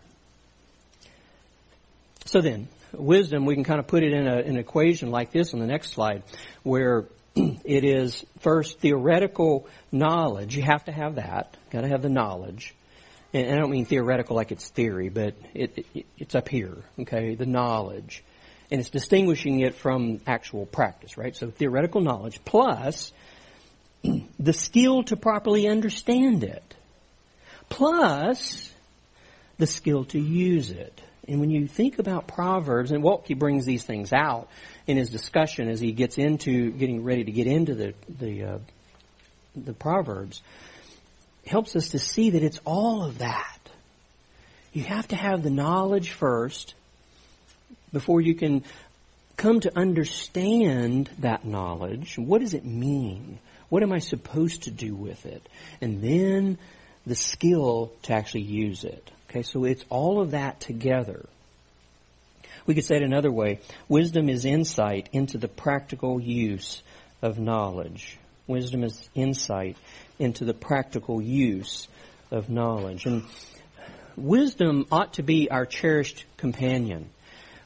So 2.27 2.41
then, 2.41 2.69
wisdom, 2.93 3.45
we 3.45 3.55
can 3.55 3.65
kind 3.65 3.81
of 3.81 3.87
put 3.87 4.03
it 4.03 4.13
in 4.13 4.27
a, 4.27 4.37
an 4.37 4.57
equation 4.57 5.11
like 5.11 5.33
this 5.33 5.53
on 5.55 5.61
the 5.61 5.67
next 5.67 5.93
slide, 5.93 6.23
where 6.63 7.07
it 7.35 7.85
is 7.85 8.25
first 8.41 8.79
theoretical 8.81 9.67
knowledge. 9.91 10.57
You 10.57 10.63
have 10.63 10.85
to 10.85 10.93
have 10.93 11.17
that. 11.17 11.57
Got 11.71 11.83
to 11.83 11.89
have 11.89 12.03
the 12.03 12.09
knowledge. 12.09 12.75
And 13.33 13.53
I 13.53 13.57
don't 13.57 13.71
mean 13.71 13.85
theoretical 13.85 14.35
like 14.37 14.51
it's 14.51 14.69
theory, 14.69 15.09
but 15.09 15.35
it, 15.55 15.87
it, 15.95 16.07
it's 16.19 16.35
up 16.35 16.49
here. 16.49 16.77
Okay, 17.01 17.37
the 17.37 17.47
knowledge, 17.47 18.25
and 18.71 18.81
it's 18.81 18.91
distinguishing 18.91 19.61
it 19.61 19.77
from 19.77 20.21
actual 20.27 20.67
practice, 20.67 21.17
right? 21.17 21.35
So 21.37 21.51
theoretical 21.51 22.01
knowledge 22.01 22.41
plus 22.45 23.13
the 24.39 24.53
skill 24.53 25.05
to 25.05 25.17
properly 25.17 25.69
understand 25.69 26.43
it 26.43 26.75
plus 27.71 28.71
the 29.57 29.67
skill 29.67 30.05
to 30.07 30.19
use 30.19 30.71
it. 30.71 31.01
And 31.27 31.41
when 31.41 31.51
you 31.51 31.67
think 31.67 31.99
about 31.99 32.27
Proverbs, 32.27 32.91
and 32.91 33.03
Waltke 33.03 33.39
brings 33.39 33.65
these 33.65 33.85
things 33.85 34.13
out 34.13 34.49
in 34.87 34.97
his 34.97 35.11
discussion 35.11 35.69
as 35.69 35.81
he 35.81 35.93
gets 35.93 36.19
into 36.19 36.73
getting 36.73 37.05
ready 37.05 37.25
to 37.25 37.33
get 37.33 37.47
into 37.47 37.75
the 37.75 37.95
the, 38.19 38.45
uh, 38.45 38.59
the 39.57 39.73
Proverbs, 39.73 40.43
helps 41.47 41.77
us 41.77 41.91
to 41.91 41.99
see 41.99 42.31
that 42.31 42.43
it's 42.43 42.61
all 42.67 43.05
of 43.05 43.19
that. 43.19 43.59
You 44.73 44.83
have 44.83 45.09
to 45.09 45.17
have 45.17 45.43
the 45.43 45.51
knowledge 45.51 46.11
first 46.11 46.75
before 47.93 48.21
you 48.21 48.35
can 48.35 48.65
come 49.37 49.61
to 49.61 49.77
understand 49.77 51.11
that 51.21 51.45
knowledge. 51.45 52.19
What 52.19 52.41
does 52.41 52.55
it 52.55 52.65
mean? 52.65 53.39
What 53.69 53.83
am 53.83 53.93
I 53.93 53.99
supposed 53.99 54.65
to 54.65 54.71
do 54.71 54.95
with 54.95 55.27
it? 55.27 55.49
And 55.81 56.03
then 56.03 56.59
the 57.11 57.17
skill 57.17 57.91
to 58.03 58.13
actually 58.13 58.43
use 58.43 58.85
it. 58.85 59.11
Okay, 59.29 59.43
so 59.43 59.65
it's 59.65 59.85
all 59.91 60.21
of 60.21 60.31
that 60.31 60.61
together. 60.61 61.27
We 62.67 62.75
could 62.77 62.85
say 62.85 62.97
it 62.97 63.03
another 63.03 63.33
way. 63.33 63.59
Wisdom 63.89 64.29
is 64.29 64.45
insight 64.45 65.09
into 65.13 65.37
the 65.37 65.49
practical 65.49 66.21
use 66.21 66.85
of 67.21 67.37
knowledge. 67.37 68.17
Wisdom 68.47 68.85
is 68.85 69.09
insight 69.13 69.77
into 70.21 70.45
the 70.45 70.55
practical 70.55 71.21
use 71.21 71.89
of 72.31 72.49
knowledge. 72.49 73.07
And 73.07 73.25
wisdom 74.17 74.87
ought 74.93 75.15
to 75.15 75.25
be 75.25 75.51
our 75.51 75.67
cherished 75.67 76.25
companion. 76.37 77.11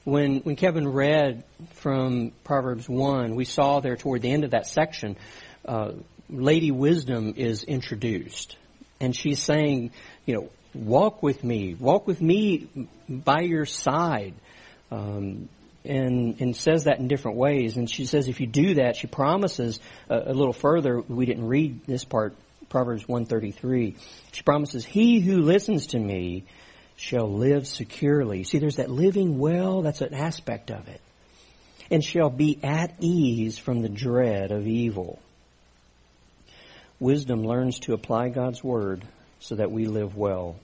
When, 0.04 0.40
when 0.40 0.56
Kevin 0.56 0.88
read 0.88 1.44
from 1.74 2.32
Proverbs 2.44 2.88
1, 2.88 3.34
we 3.34 3.44
saw 3.44 3.80
there 3.80 3.96
toward 3.96 4.22
the 4.22 4.32
end 4.32 4.44
of 4.44 4.52
that 4.52 4.66
section, 4.66 5.18
uh, 5.66 5.92
Lady 6.30 6.70
Wisdom 6.70 7.34
is 7.36 7.62
introduced 7.62 8.56
and 9.00 9.14
she's 9.14 9.42
saying, 9.42 9.90
you 10.26 10.34
know, 10.34 10.48
walk 10.74 11.22
with 11.22 11.42
me, 11.44 11.74
walk 11.74 12.06
with 12.06 12.20
me 12.20 12.68
by 13.08 13.40
your 13.40 13.66
side. 13.66 14.34
Um, 14.90 15.48
and, 15.84 16.40
and 16.40 16.56
says 16.56 16.84
that 16.84 16.98
in 16.98 17.08
different 17.08 17.36
ways. 17.36 17.76
And 17.76 17.90
she 17.90 18.06
says 18.06 18.28
if 18.28 18.40
you 18.40 18.46
do 18.46 18.74
that, 18.74 18.96
she 18.96 19.06
promises 19.06 19.80
a, 20.08 20.30
a 20.30 20.32
little 20.32 20.52
further. 20.52 21.00
We 21.00 21.26
didn't 21.26 21.46
read 21.46 21.84
this 21.86 22.04
part, 22.04 22.34
Proverbs 22.70 23.06
133. 23.06 23.96
She 24.32 24.42
promises, 24.42 24.84
he 24.84 25.20
who 25.20 25.42
listens 25.42 25.88
to 25.88 25.98
me 25.98 26.44
shall 26.96 27.30
live 27.30 27.66
securely. 27.66 28.44
See, 28.44 28.58
there's 28.58 28.76
that 28.76 28.90
living 28.90 29.38
well, 29.38 29.82
that's 29.82 30.00
an 30.00 30.14
aspect 30.14 30.70
of 30.70 30.88
it. 30.88 31.00
And 31.90 32.02
shall 32.02 32.30
be 32.30 32.58
at 32.62 32.94
ease 33.00 33.58
from 33.58 33.82
the 33.82 33.90
dread 33.90 34.52
of 34.52 34.66
evil. 34.66 35.18
Wisdom 37.00 37.44
learns 37.44 37.80
to 37.80 37.92
apply 37.92 38.28
God's 38.28 38.62
Word 38.62 39.04
so 39.40 39.56
that 39.56 39.70
we 39.70 39.86
live 39.86 40.16
well. 40.16 40.56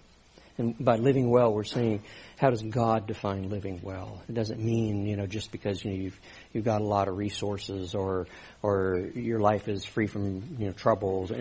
And 0.59 0.77
by 0.79 0.97
living 0.97 1.31
well, 1.31 1.53
we're 1.53 1.65
saying, 1.65 2.03
how 2.37 2.51
does 2.51 2.63
God 2.63 3.07
define 3.07 3.49
living 3.49 3.81
well? 3.83 4.23
It 4.29 4.35
doesn't 4.35 4.61
mean, 4.61 5.07
you 5.07 5.17
know, 5.17 5.27
just 5.27 5.53
because, 5.53 5.85
you 5.85 5.91
know, 5.91 5.97
you've, 5.97 6.21
you've 6.53 6.65
got 6.65 6.83
a 6.83 6.85
lot 6.85 7.09
of 7.09 7.17
resources 7.17 7.95
or, 7.95 8.27
or 8.63 9.11
your 9.15 9.41
life 9.41 9.69
is 9.69 9.85
free 9.85 10.07
from, 10.07 10.57
you 10.59 10.67
know, 10.67 10.73
troubles. 10.73 11.33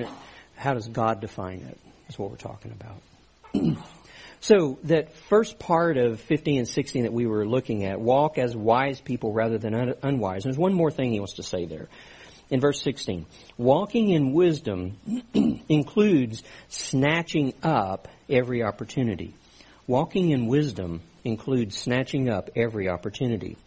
How 0.56 0.74
does 0.74 0.88
God 0.88 1.22
define 1.22 1.60
it? 1.60 1.78
That's 2.08 2.18
what 2.18 2.32
we're 2.32 2.38
talking 2.38 2.72
about. 2.72 3.78
so 4.40 4.80
that 4.86 5.14
first 5.30 5.60
part 5.60 5.98
of 5.98 6.20
15 6.22 6.60
and 6.60 6.68
16 6.68 7.04
that 7.04 7.14
we 7.14 7.28
were 7.28 7.46
looking 7.46 7.84
at, 7.84 8.00
walk 8.00 8.38
as 8.38 8.56
wise 8.56 9.02
people 9.02 9.34
rather 9.34 9.58
than 9.58 9.76
un- 9.76 9.96
unwise. 10.02 10.46
And 10.46 10.54
there's 10.54 10.60
one 10.60 10.74
more 10.74 10.92
thing 10.92 11.12
he 11.12 11.20
wants 11.20 11.36
to 11.36 11.44
say 11.44 11.66
there 11.66 11.90
in 12.50 12.60
verse 12.60 12.82
16. 12.82 13.26
Walking 13.58 14.10
in 14.10 14.34
wisdom 14.34 14.98
includes 15.70 16.44
snatching 16.68 17.54
up 17.64 18.08
every 18.30 18.64
opportunity. 18.64 19.34
Walking 19.88 20.32
in 20.32 20.48
wisdom 20.48 21.02
includes 21.24 21.78
snatching 21.78 22.30
up 22.30 22.50
every 22.56 22.90
opportunity. 22.90 23.58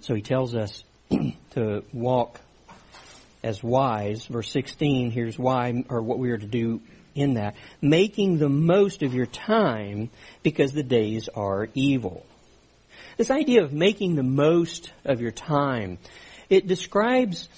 So 0.00 0.14
he 0.14 0.22
tells 0.22 0.54
us 0.54 0.84
to 1.52 1.84
walk 1.92 2.40
as 3.42 3.62
wise. 3.62 4.26
Verse 4.26 4.50
16, 4.50 5.10
here's 5.10 5.38
why, 5.38 5.84
or 5.88 6.02
what 6.02 6.18
we 6.18 6.30
are 6.30 6.38
to 6.38 6.46
do 6.46 6.80
in 7.14 7.34
that. 7.34 7.56
Making 7.80 8.38
the 8.38 8.48
most 8.48 9.02
of 9.02 9.14
your 9.14 9.26
time 9.26 10.10
because 10.42 10.72
the 10.72 10.82
days 10.82 11.28
are 11.28 11.68
evil. 11.74 12.24
this 13.16 13.30
idea 13.30 13.62
of 13.62 13.72
making 13.72 14.14
the 14.14 14.22
most 14.22 14.92
of 15.04 15.20
your 15.20 15.30
time, 15.30 15.98
it 16.52 16.66
describes 16.66 17.48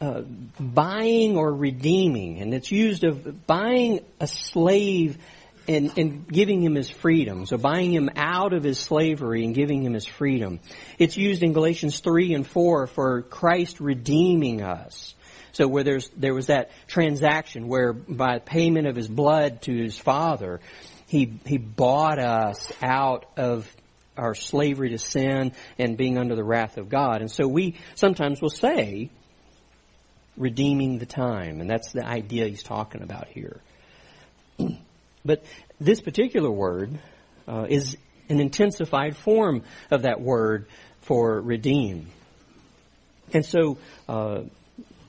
uh, 0.00 0.22
buying 0.58 1.36
or 1.36 1.54
redeeming, 1.54 2.40
and 2.40 2.52
it's 2.52 2.72
used 2.72 3.04
of 3.04 3.46
buying 3.46 4.00
a 4.18 4.26
slave 4.26 5.18
and, 5.68 5.96
and 5.96 6.26
giving 6.26 6.60
him 6.60 6.74
his 6.74 6.90
freedom. 6.90 7.46
So 7.46 7.58
buying 7.58 7.92
him 7.92 8.10
out 8.16 8.52
of 8.52 8.64
his 8.64 8.80
slavery 8.80 9.44
and 9.44 9.54
giving 9.54 9.84
him 9.84 9.92
his 9.92 10.04
freedom. 10.04 10.58
It's 10.98 11.16
used 11.16 11.44
in 11.44 11.52
Galatians 11.52 12.00
3 12.00 12.34
and 12.34 12.44
4 12.44 12.88
for 12.88 13.22
Christ 13.22 13.78
redeeming 13.78 14.62
us. 14.62 15.14
So 15.52 15.68
where 15.68 15.84
there's, 15.84 16.08
there 16.16 16.34
was 16.34 16.46
that 16.46 16.70
transaction 16.88 17.68
where 17.68 17.92
by 17.92 18.40
payment 18.40 18.88
of 18.88 18.96
his 18.96 19.06
blood 19.06 19.62
to 19.62 19.76
his 19.76 19.96
father, 19.96 20.60
he, 21.06 21.38
he 21.46 21.58
bought 21.58 22.18
us 22.18 22.72
out 22.82 23.26
of 23.36 23.70
our 24.16 24.34
slavery 24.34 24.90
to 24.90 24.98
sin 24.98 25.52
and 25.78 25.96
being 25.96 26.18
under 26.18 26.34
the 26.34 26.44
wrath 26.44 26.76
of 26.76 26.88
God. 26.88 27.20
And 27.20 27.30
so 27.30 27.46
we 27.46 27.76
sometimes 27.94 28.40
will 28.40 28.50
say, 28.50 29.10
redeeming 30.36 30.98
the 30.98 31.06
time. 31.06 31.60
And 31.60 31.68
that's 31.68 31.92
the 31.92 32.04
idea 32.04 32.46
he's 32.48 32.62
talking 32.62 33.02
about 33.02 33.28
here. 33.28 33.60
but 35.24 35.44
this 35.80 36.00
particular 36.00 36.50
word 36.50 36.98
uh, 37.46 37.66
is 37.68 37.96
an 38.28 38.40
intensified 38.40 39.16
form 39.16 39.62
of 39.90 40.02
that 40.02 40.20
word 40.20 40.66
for 41.02 41.40
redeem. 41.40 42.06
And 43.32 43.44
so, 43.44 43.78
uh, 44.08 44.42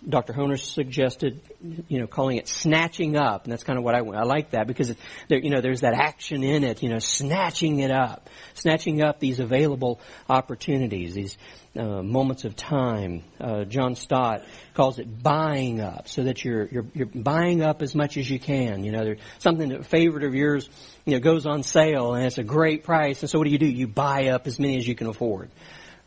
Dr. 0.08 0.34
Hoehner 0.34 0.60
suggested, 0.60 1.42
you 1.88 2.00
know, 2.00 2.08
calling 2.08 2.38
it 2.38 2.48
snatching 2.48 3.16
up, 3.16 3.44
and 3.44 3.52
that's 3.52 3.64
kind 3.64 3.78
of 3.78 3.86
what 3.86 3.94
I, 3.94 4.00
I 4.00 4.24
like 4.24 4.52
that 4.52 4.66
because 4.66 4.96
there, 5.28 5.38
you 5.38 5.52
know, 5.52 5.62
there's 5.62 5.82
that 5.82 5.94
action 5.94 6.44
in 6.44 6.64
it, 6.64 6.82
you 6.82 6.90
know, 6.90 6.98
snatching 6.98 7.80
it 7.80 7.92
up, 7.92 8.28
snatching 8.56 9.04
up 9.04 9.20
these 9.20 9.40
available 9.40 10.00
opportunities, 10.28 11.14
these 11.14 11.38
uh, 11.78 12.02
moments 12.02 12.46
of 12.46 12.56
time. 12.56 13.24
Uh, 13.40 13.64
John 13.66 13.96
Stott 13.96 14.44
calls 14.74 14.98
it 14.98 15.22
buying 15.22 15.82
up, 15.82 16.08
so 16.08 16.24
that 16.24 16.44
you're 16.44 16.66
you're 16.66 16.86
you're 16.96 17.08
buying 17.08 17.62
up 17.62 17.84
as 17.84 17.94
much 17.94 18.18
as 18.18 18.28
you 18.28 18.40
can. 18.40 18.84
You 18.84 18.92
know, 18.92 19.04
there's 19.04 19.20
something 19.38 19.70
that 19.70 19.82
a 19.82 19.84
favorite 19.84 20.24
of 20.24 20.34
yours, 20.34 20.68
you 21.06 21.14
know, 21.14 21.20
goes 21.20 21.46
on 21.46 21.62
sale 21.62 22.16
and 22.16 22.26
it's 22.26 22.40
a 22.40 22.44
great 22.44 22.84
price, 22.84 23.22
and 23.22 23.30
so 23.30 23.38
what 23.38 23.46
do 23.46 23.52
you 23.52 23.60
do? 23.60 23.68
You 23.68 23.88
buy 23.88 24.30
up 24.30 24.48
as 24.48 24.60
many 24.60 24.78
as 24.78 24.88
you 24.88 24.96
can 24.96 25.08
afford, 25.08 25.52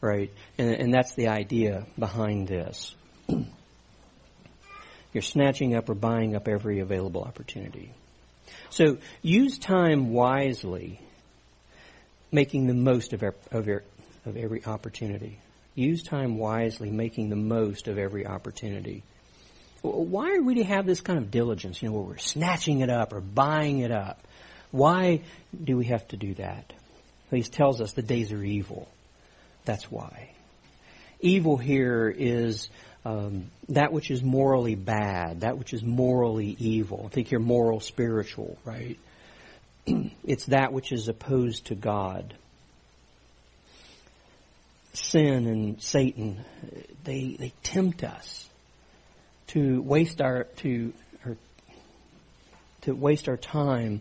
right? 0.00 0.32
And, 0.58 0.70
and 0.74 0.92
that's 0.92 1.14
the 1.14 1.28
idea 1.28 1.86
behind 1.96 2.48
this. 2.48 2.96
You're 5.14 5.22
snatching 5.22 5.74
up 5.74 5.88
or 5.88 5.94
buying 5.94 6.36
up 6.36 6.48
every 6.48 6.80
available 6.80 7.22
opportunity. 7.22 7.90
So 8.68 8.98
use 9.22 9.56
time 9.58 10.12
wisely, 10.12 11.00
making 12.32 12.66
the 12.66 12.74
most 12.74 13.12
of, 13.12 13.22
of, 13.22 13.68
of 14.26 14.36
every 14.36 14.64
opportunity. 14.66 15.38
Use 15.76 16.02
time 16.02 16.36
wisely, 16.36 16.90
making 16.90 17.30
the 17.30 17.36
most 17.36 17.88
of 17.88 17.96
every 17.96 18.26
opportunity. 18.26 19.04
Why 19.82 20.34
are 20.34 20.42
we 20.42 20.56
to 20.56 20.64
have 20.64 20.84
this 20.86 21.00
kind 21.00 21.18
of 21.18 21.30
diligence, 21.30 21.80
you 21.80 21.88
know, 21.88 21.94
where 21.94 22.04
we're 22.04 22.18
snatching 22.18 22.80
it 22.80 22.90
up 22.90 23.12
or 23.12 23.20
buying 23.20 23.78
it 23.80 23.92
up? 23.92 24.20
Why 24.72 25.22
do 25.62 25.76
we 25.76 25.86
have 25.86 26.06
to 26.08 26.16
do 26.16 26.34
that? 26.34 26.72
He 27.30 27.42
tells 27.42 27.80
us 27.80 27.92
the 27.92 28.02
days 28.02 28.32
are 28.32 28.42
evil. 28.42 28.88
That's 29.64 29.90
why. 29.90 30.30
Evil 31.20 31.56
here 31.56 32.08
is 32.08 32.68
um, 33.04 33.50
that 33.68 33.92
which 33.92 34.10
is 34.10 34.22
morally 34.22 34.74
bad, 34.74 35.40
that 35.40 35.58
which 35.58 35.72
is 35.72 35.82
morally 35.82 36.56
evil. 36.58 37.04
I 37.06 37.08
think 37.08 37.30
you're 37.30 37.40
moral 37.40 37.80
spiritual, 37.80 38.56
right? 38.64 38.98
it's 40.24 40.46
that 40.46 40.72
which 40.72 40.92
is 40.92 41.08
opposed 41.08 41.66
to 41.66 41.74
God. 41.74 42.34
Sin 44.94 45.46
and 45.46 45.82
Satan, 45.82 46.44
they 47.02 47.36
they 47.38 47.52
tempt 47.62 48.04
us 48.04 48.48
to 49.48 49.82
waste 49.82 50.20
our 50.20 50.44
to 50.58 50.92
or, 51.26 51.36
to 52.82 52.92
waste 52.94 53.28
our 53.28 53.36
time 53.36 54.00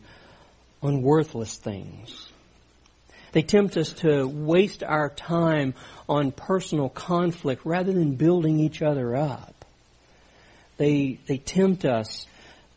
on 0.81 1.01
worthless 1.01 1.57
things. 1.57 2.29
They 3.33 3.41
tempt 3.41 3.77
us 3.77 3.91
to 3.93 4.25
waste 4.27 4.83
our 4.83 5.09
time 5.09 5.73
on 6.07 6.31
personal 6.31 6.87
conflict 6.87 7.65
rather 7.65 7.91
than 7.91 8.15
building 8.15 8.59
each 8.59 8.81
other 8.81 9.15
up. 9.15 9.65
They, 10.77 11.19
they 11.27 11.37
tempt 11.37 11.83
us 11.83 12.27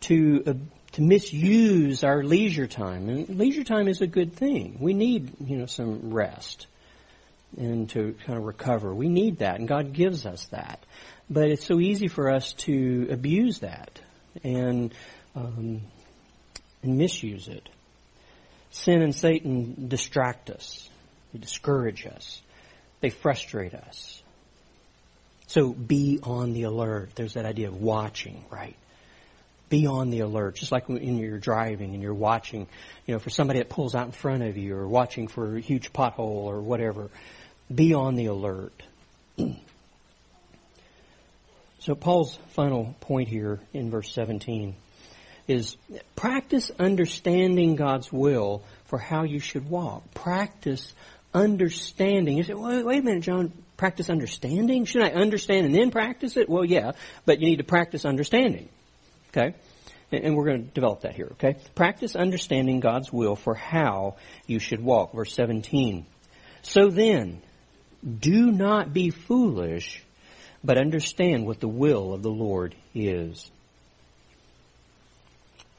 to, 0.01 0.43
uh, 0.47 0.55
to 0.93 1.03
misuse 1.03 2.03
our 2.05 2.23
leisure 2.25 2.67
time. 2.67 3.09
And 3.09 3.39
leisure 3.39 3.65
time 3.65 3.87
is 3.87 4.01
a 4.01 4.07
good 4.07 4.35
thing. 4.35 4.79
We 4.81 4.95
need, 4.95 5.33
you 5.45 5.59
know, 5.59 5.67
some 5.67 6.13
rest 6.13 6.67
and 7.57 7.89
to 7.91 8.15
kind 8.25 8.39
of 8.39 8.45
recover. 8.45 8.95
We 8.95 9.09
need 9.09 9.39
that, 9.39 9.59
and 9.59 9.69
God 9.69 9.93
gives 9.93 10.27
us 10.27 10.47
that. 10.47 10.81
But 11.29 11.51
it's 11.51 11.65
so 11.65 11.81
easy 11.81 12.09
for 12.09 12.31
us 12.31 12.53
to 12.55 13.09
abuse 13.11 13.61
that 13.61 14.01
and 14.45 14.95
um, 15.35 15.83
and 16.83 16.99
misuse 16.99 17.49
it. 17.49 17.69
Sin 18.77 19.01
and 19.01 19.15
Satan 19.15 19.89
distract 19.89 20.51
us. 20.51 20.89
They 21.33 21.39
discourage 21.39 22.07
us. 22.07 22.43
They 23.01 23.09
frustrate 23.09 23.73
us. 23.73 24.23
So 25.47 25.73
be 25.73 26.21
on 26.23 26.53
the 26.53 26.65
alert. 26.65 27.11
There's 27.15 27.35
that 27.35 27.47
idea 27.47 27.69
of 27.69 27.81
watching, 27.81 28.45
right? 28.51 28.77
Be 29.71 29.87
on 29.87 30.11
the 30.11 30.21
alert, 30.21 30.57
just 30.57 30.73
like 30.73 30.91
when 30.91 31.17
you're 31.17 31.39
driving 31.39 31.95
and 31.95 32.03
you're 32.03 32.13
watching, 32.13 32.67
you 33.07 33.15
know, 33.15 33.19
for 33.19 33.31
somebody 33.31 33.61
that 33.61 33.71
pulls 33.71 33.95
out 33.95 34.07
in 34.07 34.13
front 34.13 34.43
of 34.43 34.59
you 34.59 34.77
or 34.77 34.87
watching 34.87 35.27
for 35.27 35.57
a 35.57 35.61
huge 35.61 35.93
pothole 35.93 36.45
or 36.45 36.61
whatever. 36.61 37.09
Be 37.75 37.95
on 37.95 38.15
the 38.15 38.27
alert. 38.27 38.75
so 41.79 41.95
Paul's 41.95 42.37
final 42.51 42.95
point 43.01 43.29
here 43.29 43.59
in 43.73 43.91
verse 43.91 44.13
17 44.13 44.77
is 45.49 45.77
practice 46.15 46.71
understanding 46.79 47.77
God's 47.77 48.13
will 48.13 48.63
for 48.87 48.99
how 48.99 49.25
you 49.25 49.39
should 49.39 49.69
walk. 49.69 50.03
Practice 50.15 50.93
understanding. 51.33 52.37
You 52.37 52.43
say, 52.43 52.55
wait, 52.55 52.85
wait 52.85 53.01
a 53.01 53.03
minute, 53.03 53.23
John, 53.23 53.53
practice 53.77 54.11
understanding? 54.11 54.85
Should 54.85 55.03
I 55.03 55.11
understand 55.11 55.67
and 55.67 55.75
then 55.75 55.91
practice 55.91 56.37
it? 56.37 56.49
Well, 56.49 56.65
yeah, 56.65 56.93
but 57.25 57.41
you 57.41 57.49
need 57.49 57.59
to 57.59 57.65
practice 57.65 58.05
understanding. 58.05 58.69
Okay? 59.29 59.55
And 60.13 60.37
we're 60.37 60.47
going 60.47 60.65
to 60.67 60.71
develop 60.73 61.01
that 61.01 61.15
here, 61.15 61.29
okay? 61.33 61.57
Practice 61.75 62.15
understanding 62.15 62.79
God's 62.79 63.13
will 63.13 63.35
for 63.35 63.55
how 63.55 64.17
you 64.47 64.61
should 64.61 64.81
walk. 64.81 65.13
Verse 65.13 65.35
17. 65.35 66.07
So 66.63 66.89
then, 66.91 67.43
do 68.19 68.53
not 68.53 68.93
be 68.93 69.11
foolish, 69.11 70.03
but 70.63 70.79
understand 70.79 71.45
what 71.45 71.59
the 71.59 71.69
will 71.69 72.15
of 72.15 72.23
the 72.23 72.31
Lord 72.31 72.77
is. 72.95 73.51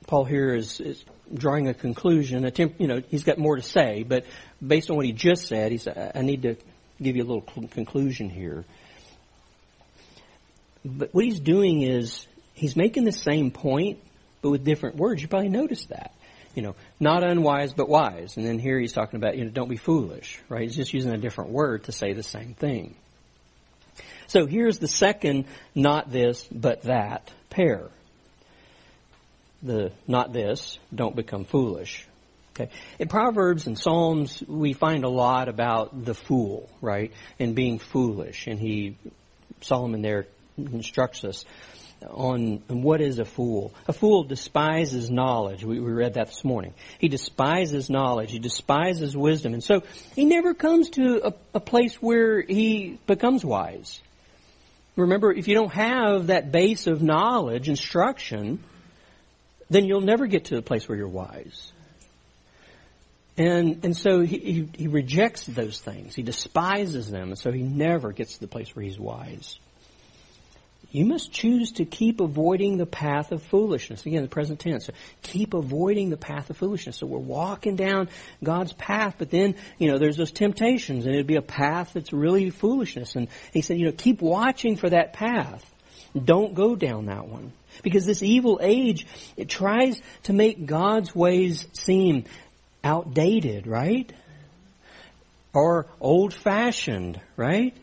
Paul 0.07 0.23
here 0.23 0.55
is, 0.55 0.79
is 0.79 1.03
drawing 1.33 1.67
a 1.67 1.73
conclusion. 1.73 2.45
Attempt, 2.45 2.79
you 2.79 2.87
know, 2.87 3.03
he's 3.09 3.23
got 3.23 3.37
more 3.37 3.57
to 3.57 3.61
say, 3.61 4.03
but 4.03 4.25
based 4.65 4.89
on 4.89 4.95
what 4.95 5.05
he 5.05 5.11
just 5.11 5.47
said, 5.47 5.71
he 5.71 5.77
said, 5.77 6.13
I 6.15 6.21
need 6.21 6.43
to 6.43 6.55
give 7.01 7.15
you 7.17 7.23
a 7.23 7.27
little 7.27 7.67
conclusion 7.67 8.29
here. 8.29 8.65
But 10.85 11.13
what 11.13 11.25
he's 11.25 11.41
doing 11.41 11.81
is 11.81 12.25
he's 12.53 12.75
making 12.77 13.03
the 13.03 13.11
same 13.11 13.51
point, 13.51 13.99
but 14.41 14.49
with 14.49 14.63
different 14.63 14.95
words. 14.95 15.21
You 15.21 15.27
probably 15.27 15.49
noticed 15.49 15.89
that. 15.89 16.13
You 16.55 16.63
know, 16.63 16.75
not 16.99 17.23
unwise, 17.23 17.73
but 17.73 17.87
wise. 17.87 18.37
And 18.37 18.45
then 18.45 18.57
here 18.57 18.79
he's 18.79 18.93
talking 18.93 19.17
about, 19.17 19.37
you 19.37 19.43
know, 19.43 19.51
don't 19.51 19.69
be 19.69 19.77
foolish, 19.77 20.39
right? 20.49 20.63
He's 20.63 20.75
just 20.75 20.93
using 20.93 21.13
a 21.13 21.17
different 21.17 21.51
word 21.51 21.83
to 21.83 21.91
say 21.91 22.13
the 22.13 22.23
same 22.23 22.55
thing. 22.55 22.95
So 24.27 24.45
here's 24.45 24.79
the 24.79 24.87
second 24.87 25.45
not 25.75 26.11
this, 26.11 26.47
but 26.51 26.83
that 26.83 27.31
pair 27.49 27.89
the 29.61 29.91
not 30.07 30.33
this, 30.33 30.79
don't 30.93 31.15
become 31.15 31.45
foolish. 31.45 32.07
Okay. 32.59 32.71
In 32.97 33.07
Proverbs 33.07 33.67
and 33.67 33.77
Psalms, 33.77 34.43
we 34.47 34.73
find 34.73 35.03
a 35.03 35.09
lot 35.09 35.47
about 35.47 36.05
the 36.05 36.15
fool, 36.15 36.69
right, 36.81 37.11
and 37.39 37.53
being 37.53 37.77
foolish. 37.77 38.47
And 38.47 38.59
he, 38.59 38.97
Solomon 39.61 40.01
there 40.01 40.25
instructs 40.57 41.23
us 41.23 41.45
on, 42.09 42.63
what 42.67 43.01
is 43.01 43.19
a 43.19 43.25
fool. 43.25 43.73
A 43.87 43.93
fool 43.93 44.23
despises 44.23 45.11
knowledge. 45.11 45.63
We, 45.63 45.79
we 45.79 45.91
read 45.91 46.15
that 46.15 46.27
this 46.27 46.43
morning. 46.43 46.73
He 46.99 47.09
despises 47.09 47.89
knowledge. 47.89 48.31
He 48.31 48.39
despises 48.39 49.15
wisdom. 49.15 49.53
And 49.53 49.63
so 49.63 49.83
he 50.15 50.25
never 50.25 50.53
comes 50.53 50.89
to 50.91 51.27
a, 51.27 51.33
a 51.55 51.59
place 51.59 51.95
where 52.01 52.41
he 52.41 52.99
becomes 53.05 53.45
wise. 53.45 54.01
Remember, 54.95 55.31
if 55.31 55.47
you 55.47 55.53
don't 55.53 55.73
have 55.73 56.27
that 56.27 56.51
base 56.51 56.87
of 56.87 57.03
knowledge, 57.03 57.69
instruction, 57.69 58.63
then 59.69 59.85
you'll 59.85 60.01
never 60.01 60.27
get 60.27 60.45
to 60.45 60.55
the 60.55 60.61
place 60.61 60.87
where 60.87 60.97
you're 60.97 61.07
wise. 61.07 61.71
And, 63.37 63.85
and 63.85 63.95
so 63.95 64.21
he, 64.21 64.37
he, 64.37 64.69
he, 64.75 64.87
rejects 64.87 65.45
those 65.45 65.79
things. 65.79 66.15
He 66.15 66.23
despises 66.23 67.11
them, 67.11 67.29
and 67.29 67.37
so 67.37 67.51
he 67.51 67.61
never 67.61 68.11
gets 68.11 68.35
to 68.35 68.39
the 68.39 68.47
place 68.47 68.75
where 68.75 68.83
he's 68.83 68.99
wise. 68.99 69.59
you 70.91 71.05
must 71.05 71.31
choose 71.31 71.73
to 71.73 71.85
keep 71.85 72.19
avoiding 72.19 72.77
the 72.77 72.87
path 72.87 73.31
of 73.31 73.43
foolishness. 73.43 74.07
Again, 74.07 74.23
the 74.23 74.27
present 74.27 74.59
tense. 74.59 74.87
So 74.87 74.93
keep 75.21 75.53
avoiding 75.53 76.09
the 76.09 76.17
path 76.17 76.49
of 76.49 76.57
foolishness. 76.57 76.97
So 76.97 77.05
we're 77.05 77.19
walking 77.19 77.75
down 77.75 78.09
God's 78.43 78.73
path, 78.73 79.15
but 79.19 79.29
then, 79.29 79.53
you 79.77 79.91
know, 79.91 79.99
there's 79.99 80.17
those 80.17 80.31
temptations 80.31 81.05
and 81.05 81.13
it'd 81.13 81.27
be 81.27 81.35
a 81.35 81.41
path 81.43 81.91
that's 81.93 82.11
really 82.11 82.49
foolishness. 82.49 83.15
And 83.15 83.27
he 83.53 83.61
said, 83.61 83.77
you 83.77 83.85
know, 83.85 83.91
keep 83.91 84.19
watching 84.19 84.77
for 84.77 84.89
that 84.89 85.13
path. 85.13 85.63
Don't 86.15 86.55
go 86.55 86.75
down 86.75 87.05
that 87.05 87.27
one. 87.27 87.51
Because 87.83 88.05
this 88.05 88.23
evil 88.23 88.59
age, 88.61 89.07
it 89.35 89.49
tries 89.49 90.01
to 90.23 90.33
make 90.33 90.65
God's 90.65 91.15
ways 91.15 91.67
seem 91.73 92.25
outdated, 92.83 93.67
right? 93.67 94.11
Or 95.53 95.87
old 95.99 96.33
fashioned, 96.33 97.19
right? 97.35 97.75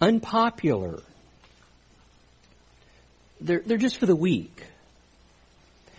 unpopular. 0.00 1.00
They're, 3.40 3.62
they're 3.64 3.78
just 3.78 3.98
for 3.98 4.06
the 4.06 4.16
weak. 4.16 4.64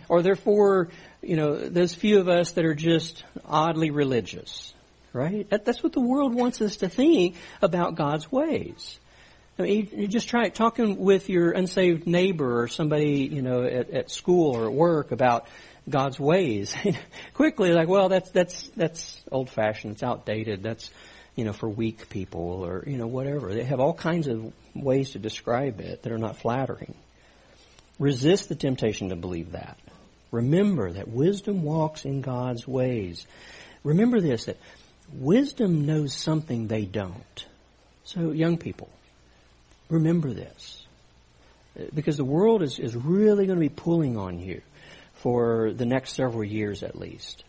Or 0.07 0.21
they're 0.21 0.35
for, 0.35 0.89
you 1.21 1.35
know, 1.35 1.55
those 1.55 1.93
few 1.93 2.19
of 2.19 2.27
us 2.27 2.51
that 2.53 2.65
are 2.65 2.75
just 2.75 3.23
oddly 3.45 3.91
religious. 3.91 4.73
Right? 5.13 5.49
That, 5.49 5.65
that's 5.65 5.81
what 5.81 5.93
the 5.93 6.01
world 6.01 6.35
wants 6.35 6.61
us 6.61 6.77
to 6.77 6.89
think 6.89 7.35
about 7.61 7.95
God's 7.95 8.31
ways. 8.31 8.99
I 9.63 9.67
mean, 9.67 9.89
you, 9.91 10.07
just 10.07 10.29
try 10.29 10.49
talking 10.49 10.97
with 10.97 11.29
your 11.29 11.51
unsaved 11.51 12.07
neighbor 12.07 12.61
or 12.61 12.67
somebody, 12.67 13.29
you 13.31 13.41
know, 13.41 13.63
at, 13.63 13.89
at 13.89 14.11
school 14.11 14.55
or 14.55 14.67
at 14.67 14.73
work 14.73 15.11
about 15.11 15.47
God's 15.87 16.19
ways. 16.19 16.75
Quickly, 17.33 17.71
like, 17.73 17.87
well, 17.87 18.09
that's 18.09 18.29
that's 18.31 18.67
that's 18.69 19.21
old 19.31 19.49
fashioned. 19.49 19.93
It's 19.93 20.03
outdated. 20.03 20.63
That's 20.63 20.89
you 21.39 21.45
know, 21.45 21.53
for 21.53 21.69
weak 21.69 22.09
people 22.09 22.65
or, 22.65 22.83
you 22.85 22.97
know, 22.97 23.07
whatever. 23.07 23.53
They 23.53 23.63
have 23.63 23.79
all 23.79 23.93
kinds 23.93 24.27
of 24.27 24.51
ways 24.75 25.11
to 25.11 25.19
describe 25.19 25.79
it 25.79 26.03
that 26.03 26.11
are 26.11 26.17
not 26.17 26.35
flattering. 26.35 26.95
Resist 27.97 28.49
the 28.49 28.55
temptation 28.55 29.07
to 29.07 29.15
believe 29.15 29.53
that. 29.53 29.77
Remember 30.31 30.91
that 30.91 31.07
wisdom 31.07 31.63
walks 31.63 32.03
in 32.03 32.19
God's 32.19 32.67
ways. 32.67 33.25
Remember 33.85 34.19
this, 34.19 34.45
that 34.45 34.57
wisdom 35.13 35.85
knows 35.85 36.13
something 36.13 36.67
they 36.67 36.83
don't. 36.83 37.45
So, 38.03 38.31
young 38.31 38.57
people, 38.57 38.89
remember 39.89 40.33
this. 40.33 40.85
Because 41.93 42.17
the 42.17 42.25
world 42.25 42.61
is, 42.63 42.79
is 42.79 42.95
really 42.95 43.45
going 43.45 43.57
to 43.57 43.65
be 43.65 43.69
pulling 43.69 44.17
on 44.17 44.39
you 44.39 44.61
for 45.15 45.71
the 45.71 45.85
next 45.85 46.13
several 46.13 46.43
years 46.43 46.83
at 46.83 46.97
least. 46.97 47.43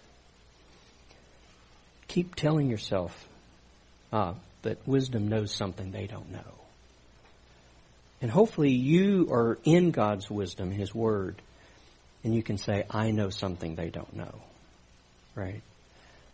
Keep 2.08 2.34
telling 2.34 2.68
yourself 2.68 3.28
Ah, 4.12 4.34
but 4.62 4.78
wisdom 4.86 5.28
knows 5.28 5.52
something 5.52 5.92
they 5.92 6.06
don't 6.06 6.30
know. 6.32 6.54
And 8.20 8.30
hopefully 8.30 8.72
you 8.72 9.28
are 9.32 9.58
in 9.64 9.92
God's 9.92 10.28
wisdom, 10.28 10.70
His 10.70 10.94
Word, 10.94 11.40
and 12.22 12.34
you 12.34 12.42
can 12.42 12.58
say, 12.58 12.84
I 12.90 13.12
know 13.12 13.30
something 13.30 13.76
they 13.76 13.88
don't 13.88 14.14
know. 14.14 14.42
Right? 15.34 15.62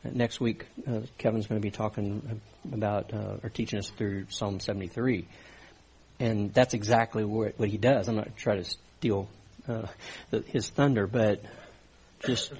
Next 0.02 0.40
week, 0.40 0.66
uh, 0.86 1.00
Kevin's 1.18 1.46
going 1.46 1.60
to 1.60 1.64
be 1.64 1.70
talking 1.70 2.40
about, 2.72 3.12
uh, 3.12 3.36
or 3.42 3.50
teaching 3.50 3.78
us 3.78 3.90
through 3.90 4.26
Psalm 4.30 4.58
73. 4.58 5.26
And 6.18 6.52
that's 6.52 6.74
exactly 6.74 7.24
what, 7.24 7.58
what 7.58 7.68
he 7.68 7.76
does. 7.76 8.08
I'm 8.08 8.16
not 8.16 8.36
trying 8.36 8.62
to 8.62 8.70
steal 8.98 9.28
uh, 9.68 9.86
the, 10.30 10.40
his 10.40 10.68
thunder, 10.68 11.06
but 11.06 11.42
just 12.24 12.52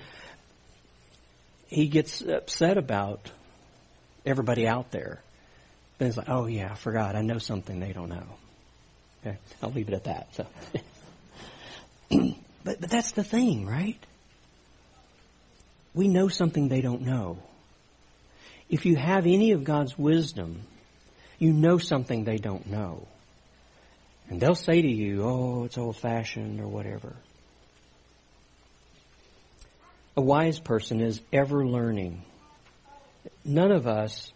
he 1.68 1.88
gets 1.88 2.20
upset 2.20 2.76
about 2.78 3.30
everybody 4.24 4.66
out 4.66 4.90
there. 4.90 5.20
Then 5.98 6.08
it's 6.08 6.16
like, 6.16 6.28
oh 6.28 6.46
yeah, 6.46 6.70
I 6.72 6.74
forgot. 6.74 7.16
I 7.16 7.22
know 7.22 7.38
something 7.38 7.80
they 7.80 7.92
don't 7.92 8.10
know. 8.10 8.26
Okay, 9.24 9.38
I'll 9.62 9.70
leave 9.70 9.88
it 9.88 9.94
at 9.94 10.04
that. 10.04 10.34
So, 10.34 10.46
but 12.64 12.80
but 12.80 12.90
that's 12.90 13.12
the 13.12 13.24
thing, 13.24 13.66
right? 13.66 13.98
We 15.94 16.08
know 16.08 16.28
something 16.28 16.68
they 16.68 16.82
don't 16.82 17.02
know. 17.02 17.38
If 18.68 18.84
you 18.84 18.96
have 18.96 19.26
any 19.26 19.52
of 19.52 19.64
God's 19.64 19.98
wisdom, 19.98 20.60
you 21.38 21.52
know 21.52 21.78
something 21.78 22.24
they 22.24 22.36
don't 22.36 22.66
know. 22.66 23.06
And 24.28 24.40
they'll 24.40 24.54
say 24.54 24.82
to 24.82 24.88
you, 24.88 25.22
oh, 25.22 25.64
it's 25.64 25.78
old 25.78 25.96
fashioned 25.96 26.60
or 26.60 26.66
whatever. 26.66 27.14
A 30.16 30.20
wise 30.20 30.58
person 30.58 31.00
is 31.00 31.20
ever 31.32 31.66
learning 31.66 32.22
none 33.46 33.70
of 33.70 33.86
us, 33.86 34.32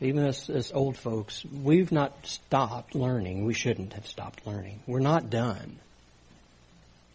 even 0.00 0.24
us 0.24 0.48
as 0.48 0.72
old 0.72 0.96
folks, 0.96 1.44
we've 1.44 1.92
not 1.92 2.26
stopped 2.26 2.94
learning. 2.94 3.44
We 3.44 3.54
shouldn't 3.54 3.92
have 3.94 4.06
stopped 4.06 4.46
learning. 4.46 4.80
We're 4.86 5.00
not 5.00 5.30
done. 5.30 5.78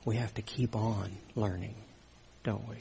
We 0.04 0.18
have 0.18 0.34
to 0.36 0.42
keep 0.42 0.76
on 0.76 1.12
learning, 1.36 1.76
don't 2.44 2.68
we? 2.68 2.76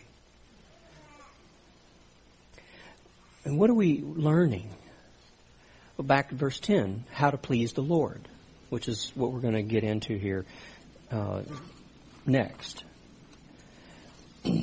And 3.44 3.58
what 3.58 3.70
are 3.70 3.74
we 3.74 4.02
learning? 4.02 4.68
Well, 5.96 6.06
back 6.06 6.30
to 6.30 6.34
verse 6.34 6.60
10, 6.60 7.04
how 7.12 7.30
to 7.30 7.36
please 7.36 7.72
the 7.74 7.82
Lord, 7.82 8.26
which 8.70 8.88
is 8.88 9.12
what 9.14 9.32
we're 9.32 9.40
going 9.40 9.54
to 9.54 9.62
get 9.62 9.84
into 9.84 10.16
here 10.16 10.46
uh, 11.10 11.42
next. 12.26 12.84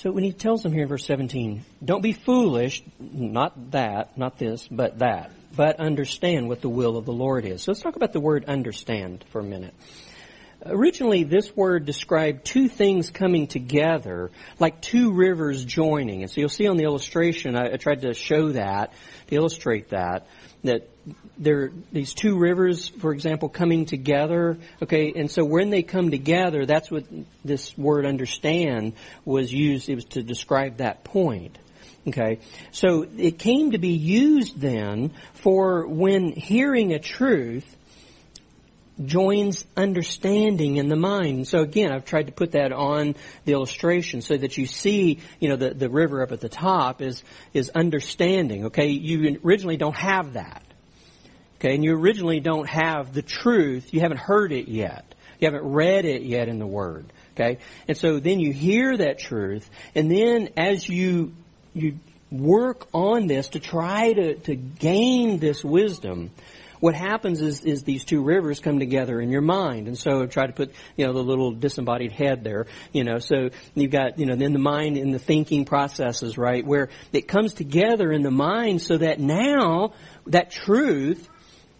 So 0.00 0.10
when 0.10 0.24
he 0.24 0.32
tells 0.32 0.62
them 0.62 0.72
here 0.72 0.84
in 0.84 0.88
verse 0.88 1.04
17, 1.04 1.62
don't 1.84 2.00
be 2.00 2.14
foolish, 2.14 2.82
not 2.98 3.72
that, 3.72 4.16
not 4.16 4.38
this, 4.38 4.66
but 4.66 5.00
that, 5.00 5.30
but 5.54 5.78
understand 5.78 6.48
what 6.48 6.62
the 6.62 6.70
will 6.70 6.96
of 6.96 7.04
the 7.04 7.12
Lord 7.12 7.44
is. 7.44 7.64
So 7.64 7.72
let's 7.72 7.82
talk 7.82 7.96
about 7.96 8.14
the 8.14 8.20
word 8.20 8.46
understand 8.46 9.26
for 9.28 9.40
a 9.40 9.44
minute. 9.44 9.74
Originally, 10.66 11.24
this 11.24 11.56
word 11.56 11.86
described 11.86 12.44
two 12.44 12.68
things 12.68 13.10
coming 13.10 13.46
together, 13.46 14.30
like 14.58 14.80
two 14.82 15.12
rivers 15.12 15.64
joining. 15.64 16.22
And 16.22 16.30
so 16.30 16.40
you'll 16.40 16.50
see 16.50 16.68
on 16.68 16.76
the 16.76 16.84
illustration, 16.84 17.56
I, 17.56 17.72
I 17.72 17.76
tried 17.76 18.02
to 18.02 18.12
show 18.12 18.52
that, 18.52 18.92
to 19.28 19.36
illustrate 19.36 19.90
that, 19.90 20.26
that 20.64 20.88
there 21.38 21.70
these 21.92 22.12
two 22.12 22.38
rivers, 22.38 22.88
for 22.88 23.12
example, 23.12 23.48
coming 23.48 23.86
together. 23.86 24.58
Okay, 24.82 25.12
and 25.16 25.30
so 25.30 25.44
when 25.44 25.70
they 25.70 25.82
come 25.82 26.10
together, 26.10 26.66
that's 26.66 26.90
what 26.90 27.04
this 27.44 27.76
word 27.78 28.04
understand 28.04 28.92
was 29.24 29.52
used. 29.52 29.88
It 29.88 29.94
was 29.94 30.04
to 30.06 30.22
describe 30.22 30.78
that 30.78 31.04
point. 31.04 31.58
Okay, 32.06 32.38
so 32.70 33.06
it 33.16 33.38
came 33.38 33.72
to 33.72 33.78
be 33.78 33.92
used 33.92 34.60
then 34.60 35.12
for 35.34 35.86
when 35.86 36.32
hearing 36.32 36.92
a 36.92 36.98
truth 36.98 37.76
joins 39.04 39.64
understanding 39.76 40.76
in 40.76 40.88
the 40.88 40.96
mind. 40.96 41.48
So 41.48 41.60
again, 41.60 41.92
I've 41.92 42.04
tried 42.04 42.26
to 42.26 42.32
put 42.32 42.52
that 42.52 42.72
on 42.72 43.14
the 43.44 43.52
illustration 43.52 44.22
so 44.22 44.36
that 44.36 44.58
you 44.58 44.66
see, 44.66 45.20
you 45.38 45.48
know, 45.48 45.56
the, 45.56 45.70
the 45.70 45.88
river 45.88 46.22
up 46.22 46.32
at 46.32 46.40
the 46.40 46.48
top 46.48 47.00
is, 47.00 47.22
is 47.54 47.70
understanding. 47.70 48.66
Okay, 48.66 48.88
you 48.88 49.40
originally 49.44 49.76
don't 49.76 49.96
have 49.96 50.34
that. 50.34 50.62
Okay, 51.58 51.74
and 51.74 51.84
you 51.84 51.94
originally 51.94 52.40
don't 52.40 52.68
have 52.68 53.12
the 53.12 53.22
truth. 53.22 53.92
You 53.92 54.00
haven't 54.00 54.20
heard 54.20 54.52
it 54.52 54.68
yet. 54.68 55.14
You 55.38 55.46
haven't 55.46 55.64
read 55.72 56.04
it 56.04 56.22
yet 56.22 56.48
in 56.48 56.58
the 56.58 56.66
Word. 56.66 57.06
Okay, 57.34 57.58
and 57.88 57.96
so 57.96 58.18
then 58.18 58.40
you 58.40 58.52
hear 58.52 58.96
that 58.96 59.18
truth, 59.18 59.68
and 59.94 60.10
then 60.10 60.50
as 60.56 60.88
you 60.88 61.32
you 61.72 61.98
work 62.30 62.86
on 62.92 63.26
this 63.26 63.48
to 63.50 63.60
try 63.60 64.12
to, 64.12 64.34
to 64.36 64.54
gain 64.54 65.38
this 65.38 65.64
wisdom, 65.64 66.30
what 66.80 66.94
happens 66.94 67.40
is, 67.40 67.62
is 67.62 67.82
these 67.82 68.04
two 68.04 68.22
rivers 68.22 68.58
come 68.58 68.78
together 68.78 69.20
in 69.20 69.30
your 69.30 69.42
mind. 69.42 69.86
And 69.86 69.96
so 69.96 70.26
try 70.26 70.46
to 70.46 70.52
put, 70.52 70.72
you 70.96 71.06
know, 71.06 71.12
the 71.12 71.22
little 71.22 71.52
disembodied 71.52 72.12
head 72.12 72.42
there, 72.42 72.66
you 72.92 73.04
know, 73.04 73.18
so 73.18 73.50
you've 73.74 73.90
got, 73.90 74.18
you 74.18 74.26
know, 74.26 74.34
then 74.34 74.52
the 74.52 74.58
mind 74.58 74.96
and 74.96 75.14
the 75.14 75.18
thinking 75.18 75.64
processes, 75.64 76.38
right, 76.38 76.64
where 76.64 76.88
it 77.12 77.28
comes 77.28 77.54
together 77.54 78.10
in 78.10 78.22
the 78.22 78.30
mind 78.30 78.80
so 78.80 78.98
that 78.98 79.20
now 79.20 79.92
that 80.26 80.50
truth 80.50 81.28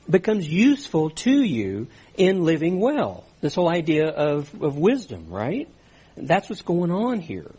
becomes 0.09 0.49
useful 0.49 1.11
to 1.11 1.43
you 1.43 1.87
in 2.17 2.45
living 2.45 2.81
well. 2.81 3.25
This 3.41 3.55
whole 3.55 3.71
idea 3.71 4.09
of, 4.09 4.63
of 4.63 4.77
wisdom, 4.77 5.29
right? 5.29 5.69
That's 6.17 6.49
what's 6.51 6.63
going 6.63 6.91
on 6.91 7.21
here. 7.21 7.51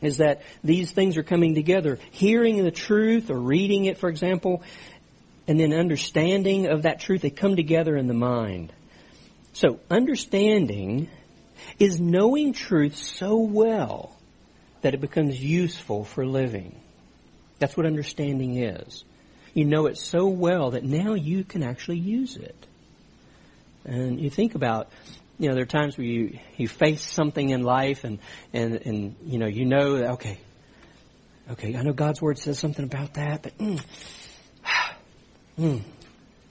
Is 0.00 0.18
that 0.18 0.42
these 0.62 0.92
things 0.92 1.16
are 1.16 1.24
coming 1.24 1.54
together. 1.54 1.98
Hearing 2.12 2.62
the 2.62 2.70
truth 2.70 3.30
or 3.30 3.36
reading 3.36 3.86
it, 3.86 3.98
for 3.98 4.08
example, 4.08 4.62
and 5.48 5.58
then 5.58 5.72
understanding 5.72 6.66
of 6.66 6.82
that 6.82 7.00
truth, 7.00 7.22
they 7.22 7.30
come 7.30 7.56
together 7.56 7.96
in 7.96 8.06
the 8.06 8.14
mind. 8.14 8.70
So, 9.54 9.80
understanding 9.90 11.08
is 11.78 11.98
knowing 11.98 12.52
truth 12.52 12.94
so 12.94 13.38
well 13.38 14.14
that 14.82 14.94
it 14.94 15.00
becomes 15.00 15.42
useful 15.42 16.04
for 16.04 16.26
living. 16.26 16.78
That's 17.58 17.76
what 17.76 17.86
understanding 17.86 18.62
is. 18.62 19.04
You 19.54 19.64
know 19.64 19.86
it 19.86 19.96
so 19.96 20.28
well 20.28 20.72
that 20.72 20.84
now 20.84 21.14
you 21.14 21.42
can 21.44 21.62
actually 21.62 21.98
use 21.98 22.36
it. 22.36 22.66
And 23.84 24.20
you 24.20 24.28
think 24.28 24.54
about, 24.54 24.90
you 25.38 25.48
know, 25.48 25.54
there 25.54 25.62
are 25.62 25.66
times 25.66 25.96
where 25.96 26.06
you, 26.06 26.38
you 26.58 26.68
face 26.68 27.02
something 27.02 27.48
in 27.48 27.62
life 27.62 28.04
and, 28.04 28.18
and, 28.52 28.74
and, 28.74 29.16
you 29.24 29.38
know, 29.38 29.46
you 29.46 29.64
know, 29.64 30.12
okay, 30.12 30.38
okay, 31.50 31.74
I 31.74 31.82
know 31.82 31.94
God's 31.94 32.20
Word 32.20 32.38
says 32.38 32.58
something 32.58 32.84
about 32.84 33.14
that, 33.14 33.42
but, 33.42 33.58
mm, 33.58 33.82
Hmm, 35.58 35.78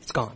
it's 0.01 0.12
gone. 0.12 0.36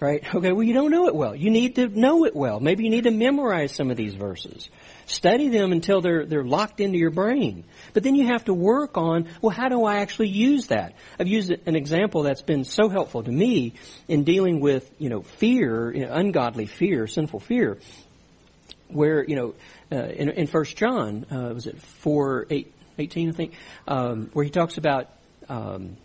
Right? 0.00 0.22
Okay, 0.32 0.52
well, 0.52 0.62
you 0.62 0.74
don't 0.74 0.92
know 0.92 1.08
it 1.08 1.14
well. 1.16 1.34
You 1.34 1.50
need 1.50 1.74
to 1.74 1.88
know 1.88 2.24
it 2.24 2.36
well. 2.36 2.60
Maybe 2.60 2.84
you 2.84 2.90
need 2.90 3.04
to 3.04 3.10
memorize 3.10 3.72
some 3.72 3.90
of 3.90 3.96
these 3.96 4.14
verses. 4.14 4.70
Study 5.06 5.48
them 5.48 5.72
until 5.72 6.00
they're, 6.00 6.24
they're 6.24 6.44
locked 6.44 6.78
into 6.78 6.98
your 6.98 7.10
brain. 7.10 7.64
But 7.94 8.04
then 8.04 8.14
you 8.14 8.28
have 8.28 8.44
to 8.44 8.54
work 8.54 8.96
on, 8.96 9.26
well, 9.42 9.50
how 9.50 9.68
do 9.68 9.84
I 9.84 9.96
actually 9.96 10.28
use 10.28 10.68
that? 10.68 10.94
I've 11.18 11.26
used 11.26 11.50
an 11.50 11.74
example 11.74 12.22
that's 12.22 12.42
been 12.42 12.62
so 12.62 12.88
helpful 12.88 13.24
to 13.24 13.32
me 13.32 13.74
in 14.06 14.22
dealing 14.22 14.60
with, 14.60 14.88
you 14.98 15.08
know, 15.08 15.22
fear, 15.22 15.92
you 15.92 16.06
know, 16.06 16.12
ungodly 16.12 16.66
fear, 16.66 17.08
sinful 17.08 17.40
fear, 17.40 17.78
where, 18.86 19.24
you 19.24 19.34
know, 19.34 19.54
uh, 19.90 19.96
in, 19.96 20.28
in 20.28 20.46
First 20.46 20.76
John, 20.76 21.26
uh, 21.32 21.54
was 21.54 21.66
it 21.66 21.80
4, 21.80 22.46
8, 22.48 22.72
18, 22.98 23.28
I 23.30 23.32
think, 23.32 23.54
um, 23.88 24.30
where 24.32 24.44
he 24.44 24.50
talks 24.52 24.78
about, 24.78 25.08
um, 25.48 25.96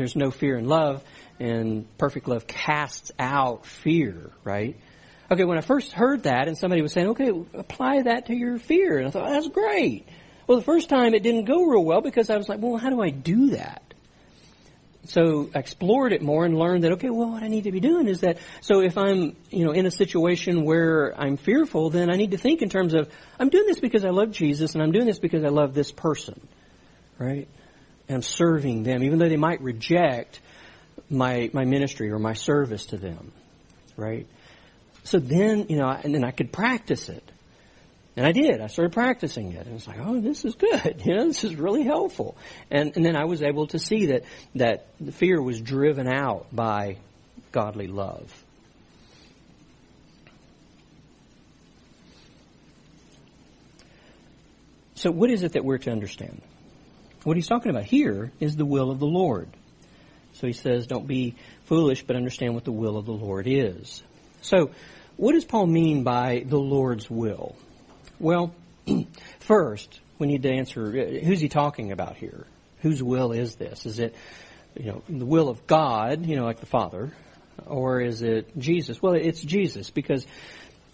there's 0.00 0.16
no 0.16 0.30
fear 0.30 0.56
in 0.56 0.66
love, 0.66 1.04
and 1.38 1.86
perfect 1.98 2.26
love 2.26 2.46
casts 2.46 3.12
out 3.18 3.66
fear, 3.66 4.30
right? 4.42 4.76
Okay, 5.30 5.44
when 5.44 5.58
I 5.58 5.60
first 5.60 5.92
heard 5.92 6.24
that 6.24 6.48
and 6.48 6.56
somebody 6.56 6.82
was 6.82 6.92
saying, 6.92 7.08
okay, 7.08 7.30
apply 7.54 8.02
that 8.02 8.26
to 8.26 8.34
your 8.34 8.58
fear, 8.58 8.98
and 8.98 9.06
I 9.06 9.10
thought, 9.10 9.28
that's 9.28 9.48
great. 9.48 10.08
Well, 10.46 10.58
the 10.58 10.64
first 10.64 10.88
time 10.88 11.14
it 11.14 11.22
didn't 11.22 11.44
go 11.44 11.64
real 11.64 11.84
well 11.84 12.00
because 12.00 12.30
I 12.30 12.36
was 12.36 12.48
like, 12.48 12.60
well, 12.60 12.76
how 12.76 12.90
do 12.90 13.00
I 13.00 13.10
do 13.10 13.50
that? 13.50 13.82
So 15.04 15.50
I 15.54 15.58
explored 15.58 16.12
it 16.12 16.22
more 16.22 16.44
and 16.44 16.58
learned 16.58 16.84
that, 16.84 16.92
okay, 16.92 17.10
well, 17.10 17.30
what 17.30 17.42
I 17.42 17.48
need 17.48 17.64
to 17.64 17.72
be 17.72 17.80
doing 17.80 18.08
is 18.08 18.20
that, 18.20 18.38
so 18.60 18.80
if 18.80 18.98
I'm, 18.98 19.36
you 19.50 19.64
know, 19.64 19.72
in 19.72 19.86
a 19.86 19.90
situation 19.90 20.64
where 20.64 21.14
I'm 21.18 21.36
fearful, 21.36 21.90
then 21.90 22.10
I 22.10 22.16
need 22.16 22.32
to 22.32 22.38
think 22.38 22.62
in 22.62 22.68
terms 22.68 22.94
of, 22.94 23.08
I'm 23.38 23.48
doing 23.50 23.66
this 23.66 23.80
because 23.80 24.04
I 24.04 24.10
love 24.10 24.30
Jesus 24.30 24.74
and 24.74 24.82
I'm 24.82 24.92
doing 24.92 25.06
this 25.06 25.18
because 25.18 25.44
I 25.44 25.48
love 25.48 25.74
this 25.74 25.92
person, 25.92 26.40
right? 27.18 27.48
I'm 28.14 28.22
serving 28.22 28.82
them, 28.82 29.02
even 29.02 29.18
though 29.18 29.28
they 29.28 29.36
might 29.36 29.60
reject 29.60 30.40
my, 31.08 31.50
my 31.52 31.64
ministry 31.64 32.10
or 32.10 32.18
my 32.18 32.34
service 32.34 32.86
to 32.86 32.96
them, 32.96 33.32
right? 33.96 34.26
So 35.04 35.18
then, 35.18 35.66
you 35.68 35.76
know, 35.76 35.88
and 35.88 36.14
then 36.14 36.24
I 36.24 36.30
could 36.30 36.52
practice 36.52 37.08
it. 37.08 37.30
And 38.16 38.26
I 38.26 38.32
did. 38.32 38.60
I 38.60 38.66
started 38.66 38.92
practicing 38.92 39.52
it. 39.52 39.66
And 39.66 39.76
it's 39.76 39.86
like, 39.86 39.98
oh, 40.00 40.20
this 40.20 40.44
is 40.44 40.54
good. 40.54 41.02
You 41.06 41.16
know, 41.16 41.26
this 41.26 41.44
is 41.44 41.54
really 41.54 41.84
helpful. 41.84 42.36
And, 42.70 42.94
and 42.96 43.04
then 43.04 43.16
I 43.16 43.24
was 43.24 43.42
able 43.42 43.68
to 43.68 43.78
see 43.78 44.06
that, 44.06 44.24
that 44.56 44.88
the 45.00 45.12
fear 45.12 45.40
was 45.40 45.60
driven 45.60 46.06
out 46.06 46.46
by 46.52 46.98
godly 47.52 47.86
love. 47.86 48.30
So 54.94 55.10
what 55.10 55.30
is 55.30 55.44
it 55.44 55.52
that 55.52 55.64
we're 55.64 55.78
to 55.78 55.90
understand? 55.90 56.42
What 57.24 57.36
he's 57.36 57.48
talking 57.48 57.70
about 57.70 57.84
here 57.84 58.32
is 58.40 58.56
the 58.56 58.64
will 58.64 58.90
of 58.90 58.98
the 58.98 59.06
Lord. 59.06 59.48
So 60.34 60.46
he 60.46 60.52
says, 60.52 60.86
don't 60.86 61.06
be 61.06 61.34
foolish, 61.64 62.02
but 62.02 62.16
understand 62.16 62.54
what 62.54 62.64
the 62.64 62.72
will 62.72 62.96
of 62.96 63.06
the 63.06 63.12
Lord 63.12 63.46
is. 63.46 64.02
So, 64.42 64.70
what 65.16 65.32
does 65.32 65.44
Paul 65.44 65.66
mean 65.66 66.02
by 66.02 66.44
the 66.46 66.58
Lord's 66.58 67.10
will? 67.10 67.54
Well, 68.18 68.54
first, 69.40 70.00
we 70.18 70.26
need 70.26 70.42
to 70.44 70.50
answer, 70.50 70.90
who's 71.20 71.40
he 71.40 71.48
talking 71.48 71.92
about 71.92 72.16
here? 72.16 72.46
Whose 72.80 73.02
will 73.02 73.32
is 73.32 73.56
this? 73.56 73.84
Is 73.84 73.98
it, 73.98 74.14
you 74.78 74.86
know, 74.86 75.02
the 75.08 75.26
will 75.26 75.50
of 75.50 75.66
God, 75.66 76.24
you 76.24 76.36
know, 76.36 76.44
like 76.44 76.60
the 76.60 76.66
Father, 76.66 77.12
or 77.66 78.00
is 78.00 78.22
it 78.22 78.56
Jesus? 78.56 79.02
Well, 79.02 79.12
it's 79.12 79.42
Jesus 79.42 79.90
because 79.90 80.26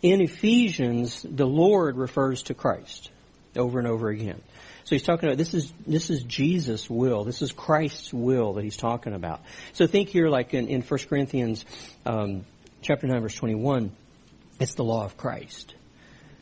in 0.03 0.21
Ephesians, 0.21 1.25
the 1.29 1.47
Lord 1.47 1.97
refers 1.97 2.45
to 2.45 2.55
Christ 2.55 3.11
over 3.55 3.79
and 3.79 3.87
over 3.87 4.09
again. 4.09 4.43
So 4.87 4.95
he's 4.95 5.03
talking 5.03 5.29
about 5.29 5.37
this 5.37 5.53
is 5.53 5.73
this 5.85 6.11
is 6.11 6.23
Jesus' 6.23 6.89
will. 6.89 7.25
This 7.25 7.43
is 7.43 7.51
Christ's 7.51 8.15
will 8.15 8.53
that 8.53 8.63
he's 8.63 8.77
talking 8.77 9.15
about. 9.15 9.41
So 9.73 9.89
think 9.89 10.11
here, 10.11 10.29
like 10.29 10.55
in, 10.55 10.69
in 10.69 10.81
1 10.81 11.01
Corinthians 11.09 11.65
um, 12.07 12.47
chapter 12.83 13.09
nine, 13.09 13.21
verse 13.21 13.35
twenty-one. 13.35 13.91
It's 14.61 14.75
the 14.75 14.85
law 14.85 15.05
of 15.05 15.17
Christ. 15.17 15.75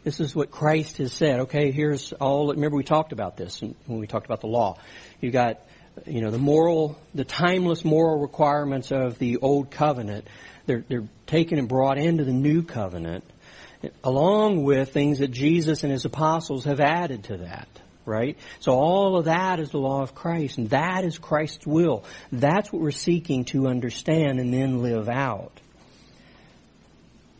This 0.05 0.21
is 0.21 0.37
what 0.37 0.51
Christ 0.51 0.99
has 0.99 1.15
said. 1.15 1.41
Okay, 1.41 1.71
here's 1.71 2.13
all. 2.13 2.53
Remember, 2.53 2.77
we 2.77 2.85
talked 2.85 3.13
about 3.13 3.39
this 3.39 3.63
when 3.63 3.99
we 3.99 4.07
talked 4.07 4.27
about 4.27 4.43
the 4.43 4.47
law. 4.47 4.77
You 5.23 5.31
got, 5.31 5.61
you 6.05 6.21
know, 6.21 6.31
the 6.31 6.37
moral, 6.37 6.99
the 7.15 7.25
timeless 7.25 7.83
moral 7.83 8.21
requirements 8.21 8.93
of 8.93 9.19
the 9.19 9.39
old 9.39 9.71
covenant. 9.71 10.29
They're 10.67 10.85
they're 10.87 11.09
taken 11.27 11.59
and 11.59 11.67
brought 11.67 11.97
into 11.97 12.25
the 12.25 12.33
new 12.35 12.63
covenant, 12.63 13.25
along 14.05 14.65
with 14.65 14.93
things 14.93 15.21
that 15.21 15.31
Jesus 15.31 15.83
and 15.83 15.91
his 15.91 16.05
apostles 16.05 16.67
have 16.67 16.81
added 16.81 17.25
to 17.25 17.39
that 17.39 17.69
right? 18.07 18.37
So 18.61 18.73
all 18.73 19.17
of 19.17 19.27
that 19.27 19.61
is 19.61 19.71
the 19.71 19.79
law 19.79 20.03
of 20.03 20.15
Christ, 20.15 20.59
and 20.59 20.71
that 20.71 21.05
is 21.05 21.19
Christ's 21.19 21.67
will. 21.67 22.05
That's 22.31 22.73
what 22.73 22.83
we're 22.83 22.91
seeking 22.91 23.45
to 23.47 23.67
understand 23.67 24.41
and 24.41 24.53
then 24.53 24.83
live 24.83 25.09
out. 25.09 25.61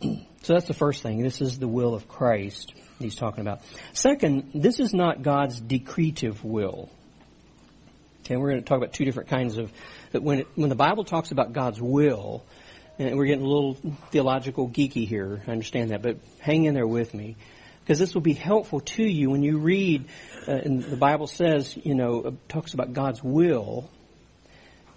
So 0.45 0.53
that's 0.53 0.67
the 0.67 0.75
first 0.75 1.01
thing. 1.01 1.23
This 1.23 1.41
is 1.41 1.57
the 1.57 1.67
will 1.67 1.95
of 1.95 2.07
Christ 2.07 2.71
he's 2.99 3.15
talking 3.15 3.41
about. 3.41 3.61
Second, 3.93 4.51
this 4.53 4.79
is 4.79 4.93
not 4.93 5.23
God's 5.23 5.59
decretive 5.59 6.43
will. 6.43 6.91
Okay, 8.23 8.37
we're 8.37 8.51
going 8.51 8.61
to 8.61 8.65
talk 8.67 8.77
about 8.77 8.93
two 8.93 9.05
different 9.05 9.29
kinds 9.29 9.57
of, 9.57 9.71
that 10.11 10.21
when, 10.21 10.41
it, 10.41 10.47
when 10.53 10.69
the 10.69 10.75
Bible 10.75 11.03
talks 11.03 11.31
about 11.31 11.53
God's 11.53 11.81
will, 11.81 12.45
and 12.99 13.17
we're 13.17 13.25
getting 13.25 13.43
a 13.43 13.49
little 13.49 13.73
theological 14.11 14.69
geeky 14.69 15.07
here, 15.07 15.41
I 15.47 15.51
understand 15.51 15.89
that, 15.89 16.03
but 16.03 16.17
hang 16.37 16.65
in 16.65 16.75
there 16.75 16.85
with 16.85 17.15
me 17.15 17.37
because 17.85 17.99
this 17.99 18.15
will 18.15 18.21
be 18.21 18.33
helpful 18.33 18.79
to 18.79 19.03
you 19.03 19.29
when 19.29 19.43
you 19.43 19.59
read, 19.59 20.05
uh, 20.47 20.53
and 20.53 20.81
the 20.81 20.97
Bible 20.97 21.27
says, 21.27 21.77
you 21.83 21.93
know, 21.93 22.21
uh, 22.21 22.31
talks 22.49 22.73
about 22.73 22.93
God's 22.93 23.23
will 23.23 23.87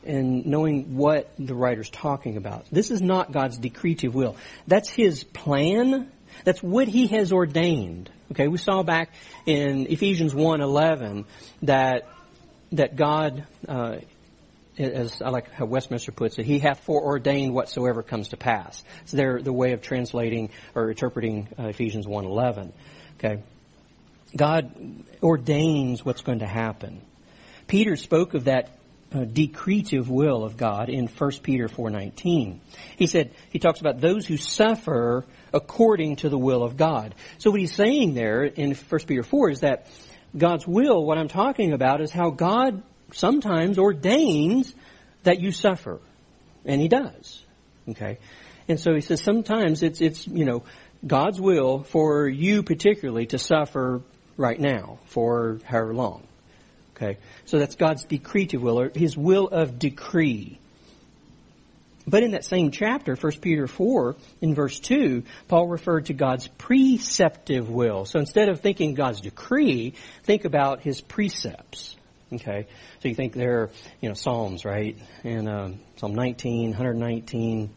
and 0.07 0.47
knowing 0.47 0.97
what 0.97 1.31
the 1.39 1.55
writer's 1.55 1.91
talking 1.91 2.39
about. 2.39 2.65
This 2.73 2.91
is 2.91 3.03
not 3.03 3.31
God's 3.31 3.59
decretive 3.59 4.15
will. 4.15 4.37
That's 4.67 4.89
His 4.89 5.23
plan. 5.23 6.11
That's 6.45 6.63
what 6.63 6.89
He 6.89 7.09
has 7.09 7.31
ordained. 7.31 8.11
Okay, 8.33 8.49
we 8.49 8.57
saw 8.57 8.83
back 8.83 9.13
in 9.45 9.87
Ephesians 9.89 10.33
1.11 10.33 11.27
that, 11.65 12.09
that 12.73 12.97
God, 12.97 13.47
uh, 13.69 13.97
as 14.79 15.21
I 15.21 15.31
like 15.31 15.51
how 15.51 15.67
Westminster 15.67 16.13
puts 16.13 16.39
it, 16.39 16.47
he 16.47 16.59
hath 16.59 16.81
foreordained 16.81 17.55
whatsoever 17.55 18.03
comes 18.03 18.29
to 18.29 18.37
pass. 18.37 18.83
It's 19.03 19.13
their 19.13 19.41
the 19.43 19.53
way 19.53 19.73
of 19.73 19.83
translating 19.83 20.51
or 20.75 20.91
interpreting 20.91 21.49
uh, 21.59 21.69
Ephesians 21.69 22.07
1:11. 22.07 22.73
Okay, 23.19 23.43
God 24.37 24.73
ordains 25.23 26.05
what's 26.05 26.23
going 26.23 26.41
to 26.41 26.47
happen. 26.47 27.01
Peter 27.67 27.97
spoke 27.97 28.35
of 28.35 28.45
that 28.45 28.79
uh, 29.13 29.25
decretive 29.25 30.09
will 30.09 30.45
of 30.45 30.57
God 30.57 30.89
in 30.89 31.07
1 31.07 31.31
Peter 31.43 31.69
4:19. 31.69 32.59
He 32.97 33.07
said 33.07 33.33
he 33.51 33.59
talks 33.59 33.81
about 33.81 34.01
those 34.01 34.27
who 34.27 34.37
suffer 34.37 35.25
according 35.53 36.17
to 36.17 36.29
the 36.29 36.39
will 36.39 36.63
of 36.63 36.77
God. 36.77 37.15
So 37.39 37.51
what 37.51 37.61
he's 37.61 37.75
saying 37.75 38.15
there 38.15 38.45
in 38.45 38.75
1 38.75 39.01
Peter 39.07 39.23
4 39.23 39.51
is 39.51 39.61
that 39.61 39.87
God's 40.37 40.67
will, 40.67 41.05
what 41.05 41.17
I'm 41.17 41.29
talking 41.29 41.73
about 41.73 42.03
is 42.03 42.11
how 42.11 42.31
God 42.31 42.83
sometimes 43.13 43.79
ordains 43.79 44.75
that 45.23 45.41
you 45.41 45.53
suffer. 45.53 46.01
And 46.65 46.81
he 46.81 46.89
does. 46.89 47.43
Okay? 47.89 48.19
And 48.69 48.79
so 48.79 48.95
he 48.95 49.01
says 49.01 49.23
sometimes 49.23 49.83
it's, 49.83 50.01
it's, 50.01 50.27
you 50.27 50.45
know, 50.45 50.65
God's 51.07 51.41
will 51.41 51.85
for 51.85 52.29
you 52.29 52.63
particularly 52.63 53.27
to 53.27 53.39
suffer 53.39 54.03
right 54.37 54.59
now 54.59 54.99
for 55.07 55.61
however 55.65 55.95
long. 55.95 56.23
Okay? 56.97 57.19
So 57.47 57.59
that's 57.59 57.77
God's 57.77 58.05
decretive 58.05 58.61
will, 58.61 58.81
or 58.81 58.91
his 58.95 59.17
will 59.17 59.49
of 59.49 59.79
decree. 59.79 60.59
But 62.07 62.23
in 62.23 62.31
that 62.31 62.45
same 62.45 62.71
chapter, 62.71 63.15
1 63.15 63.33
Peter 63.41 63.67
4, 63.67 64.17
in 64.41 64.55
verse 64.55 64.81
2, 64.81 65.25
Paul 65.47 65.69
referred 65.69 66.07
to 66.07 66.15
God's 66.15 66.49
preceptive 66.49 67.69
will. 67.69 68.07
So 68.07 68.19
instead 68.19 68.49
of 68.49 68.61
thinking 68.61 68.95
God's 68.95 69.21
decree, 69.21 69.93
think 70.23 70.47
about 70.47 70.81
his 70.81 71.03
precepts. 71.03 71.95
Okay, 72.31 72.67
so 73.01 73.09
you 73.09 73.15
think 73.15 73.33
there, 73.33 73.71
you 74.03 74.09
know, 74.11 74.15
Psalms, 74.15 74.67
right? 74.67 74.99
And 75.25 75.49
um, 75.49 75.81
Psalm 75.97 76.15
19, 76.15 76.71
119, 76.71 77.71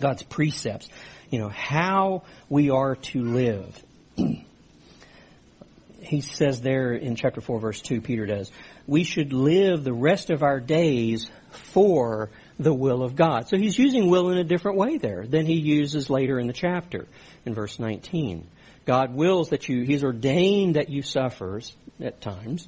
God's 0.00 0.24
precepts. 0.24 0.88
You 1.30 1.38
know 1.38 1.48
how 1.48 2.24
we 2.48 2.70
are 2.70 2.96
to 2.96 3.22
live. 3.22 3.84
he 6.00 6.20
says 6.20 6.60
there 6.60 6.94
in 6.94 7.14
chapter 7.14 7.40
four, 7.40 7.60
verse 7.60 7.80
two. 7.80 8.00
Peter 8.00 8.26
does. 8.26 8.50
We 8.88 9.04
should 9.04 9.32
live 9.32 9.84
the 9.84 9.92
rest 9.92 10.30
of 10.30 10.42
our 10.42 10.58
days 10.58 11.30
for 11.50 12.30
the 12.58 12.74
will 12.74 13.02
of 13.02 13.14
God. 13.14 13.48
So 13.48 13.56
he's 13.56 13.78
using 13.78 14.10
will 14.10 14.30
in 14.30 14.38
a 14.38 14.44
different 14.44 14.78
way 14.78 14.98
there 14.98 15.26
than 15.26 15.46
he 15.46 15.54
uses 15.54 16.10
later 16.10 16.40
in 16.40 16.48
the 16.48 16.52
chapter 16.52 17.06
in 17.44 17.54
verse 17.54 17.78
19. 17.78 18.48
God 18.84 19.14
wills 19.14 19.50
that 19.50 19.68
you, 19.68 19.82
he's 19.82 20.04
ordained 20.04 20.76
that 20.76 20.88
you 20.88 21.02
suffers 21.02 21.76
at 22.00 22.20
times 22.20 22.66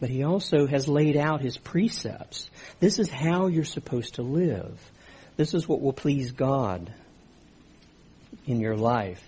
but 0.00 0.08
he 0.08 0.24
also 0.24 0.66
has 0.66 0.88
laid 0.88 1.16
out 1.16 1.42
his 1.42 1.58
precepts. 1.58 2.50
This 2.80 2.98
is 2.98 3.10
how 3.10 3.46
you're 3.46 3.64
supposed 3.64 4.14
to 4.14 4.22
live. 4.22 4.80
This 5.36 5.54
is 5.54 5.68
what 5.68 5.80
will 5.80 5.92
please 5.92 6.32
God 6.32 6.92
in 8.46 8.60
your 8.60 8.76
life. 8.76 9.22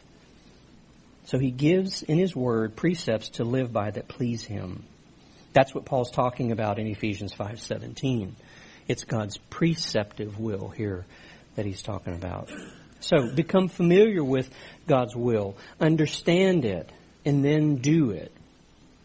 So 1.27 1.39
he 1.39 1.51
gives 1.51 2.03
in 2.03 2.19
his 2.19 2.35
word 2.35 2.75
precepts 2.75 3.31
to 3.31 3.45
live 3.45 3.73
by 3.73 3.91
that 3.91 4.09
please 4.09 4.43
him. 4.43 4.85
That's 5.53 5.75
what 5.75 5.85
Paul's 5.85 6.11
talking 6.11 6.51
about 6.51 6.79
in 6.79 6.87
Ephesians 6.87 7.33
5:17. 7.33 8.35
It's 8.89 9.05
God's 9.05 9.39
preceptive 9.51 10.41
will 10.41 10.69
here 10.69 11.05
that 11.55 11.67
he's 11.67 11.83
talking 11.83 12.15
about. 12.15 12.51
So 13.01 13.31
become 13.35 13.69
familiar 13.69 14.25
with 14.25 14.51
God's 14.87 15.15
will, 15.15 15.57
understand 15.81 16.65
it, 16.65 16.91
and 17.25 17.45
then 17.45 17.77
do 17.77 18.11
it. 18.11 18.33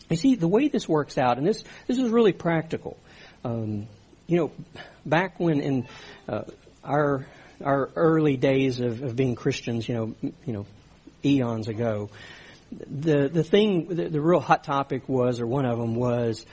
You 0.10 0.16
see, 0.16 0.36
the 0.36 0.47
way 0.47 0.68
this 0.70 0.88
works 0.88 1.18
out, 1.18 1.38
and 1.38 1.45
this 1.45 1.64
this 1.88 1.97
is 1.97 2.10
really 2.10 2.34
practical. 2.34 2.97
Um, 3.43 3.88
you 4.28 4.38
know, 4.38 4.51
back 5.05 5.39
when 5.39 5.60
in 5.60 5.88
uh, 6.28 6.43
our 6.84 7.26
our 7.64 7.89
early 7.95 8.38
days 8.38 8.80
of, 8.80 9.03
of 9.03 9.16
being 9.16 9.36
Christians, 9.36 9.88
you 9.88 9.95
know, 9.95 10.16
you 10.45 10.53
know, 10.53 10.66
eons 11.26 11.68
ago, 11.68 12.10
the 12.72 13.28
the 13.28 13.43
thing, 13.43 13.88
the, 13.88 14.10
the 14.10 14.22
real 14.22 14.39
hot 14.39 14.64
topic 14.64 15.10
was, 15.10 15.41
or 15.41 15.47
one 15.47 15.66
of 15.66 15.78
them 15.78 15.95
was, 15.95 16.45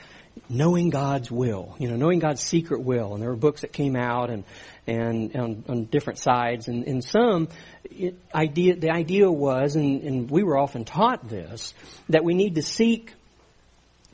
knowing 0.49 0.89
God's 0.89 1.31
will. 1.31 1.75
You 1.79 1.89
know, 1.89 1.95
knowing 1.95 2.19
God's 2.19 2.41
secret 2.41 2.81
will. 2.81 3.13
And 3.13 3.21
there 3.21 3.29
were 3.29 3.37
books 3.37 3.61
that 3.61 3.71
came 3.71 3.95
out 3.95 4.29
and 4.29 4.43
and 4.87 5.35
on, 5.35 5.63
on 5.67 5.85
different 5.85 6.19
sides. 6.19 6.67
And 6.67 6.83
in 6.83 7.01
some, 7.01 7.49
it, 7.89 8.15
idea 8.33 8.75
the 8.75 8.91
idea 8.91 9.31
was, 9.31 9.75
and, 9.75 10.01
and 10.03 10.29
we 10.29 10.43
were 10.43 10.57
often 10.57 10.85
taught 10.85 11.27
this, 11.27 11.73
that 12.09 12.23
we 12.23 12.33
need 12.33 12.55
to 12.55 12.61
seek, 12.61 13.13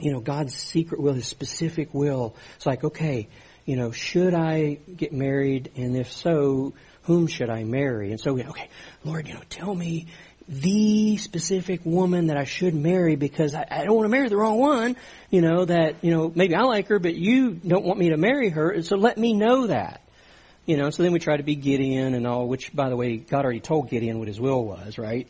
you 0.01 0.11
know, 0.11 0.19
God's 0.19 0.55
secret 0.55 1.01
will, 1.01 1.13
His 1.13 1.27
specific 1.27 1.93
will. 1.93 2.35
It's 2.55 2.65
like, 2.65 2.83
okay, 2.83 3.27
you 3.65 3.75
know, 3.75 3.91
should 3.91 4.33
I 4.33 4.79
get 4.95 5.13
married? 5.13 5.71
And 5.75 5.95
if 5.95 6.11
so, 6.11 6.73
whom 7.03 7.27
should 7.27 7.49
I 7.49 7.63
marry? 7.63 8.11
And 8.11 8.19
so 8.19 8.37
okay, 8.37 8.69
Lord, 9.03 9.27
you 9.27 9.33
know, 9.33 9.43
tell 9.49 9.73
me 9.73 10.07
the 10.47 11.17
specific 11.17 11.81
woman 11.85 12.27
that 12.27 12.37
I 12.37 12.43
should 12.43 12.73
marry 12.73 13.15
because 13.15 13.55
I, 13.55 13.65
I 13.69 13.85
don't 13.85 13.95
want 13.95 14.05
to 14.05 14.09
marry 14.09 14.27
the 14.27 14.37
wrong 14.37 14.59
one. 14.59 14.97
You 15.29 15.41
know, 15.41 15.65
that, 15.65 16.03
you 16.03 16.11
know, 16.11 16.31
maybe 16.33 16.55
I 16.55 16.63
like 16.63 16.87
her, 16.87 16.99
but 16.99 17.15
you 17.15 17.51
don't 17.51 17.85
want 17.85 17.99
me 17.99 18.09
to 18.09 18.17
marry 18.17 18.49
her. 18.49 18.81
So 18.83 18.97
let 18.97 19.17
me 19.17 19.33
know 19.33 19.67
that. 19.67 20.01
You 20.65 20.77
know, 20.77 20.89
so 20.89 21.03
then 21.03 21.11
we 21.11 21.19
try 21.19 21.37
to 21.37 21.43
be 21.43 21.55
Gideon 21.55 22.13
and 22.13 22.27
all, 22.27 22.47
which, 22.47 22.73
by 22.73 22.89
the 22.89 22.95
way, 22.95 23.17
God 23.17 23.43
already 23.43 23.61
told 23.61 23.89
Gideon 23.89 24.19
what 24.19 24.27
his 24.27 24.39
will 24.39 24.63
was, 24.63 24.97
right? 24.97 25.27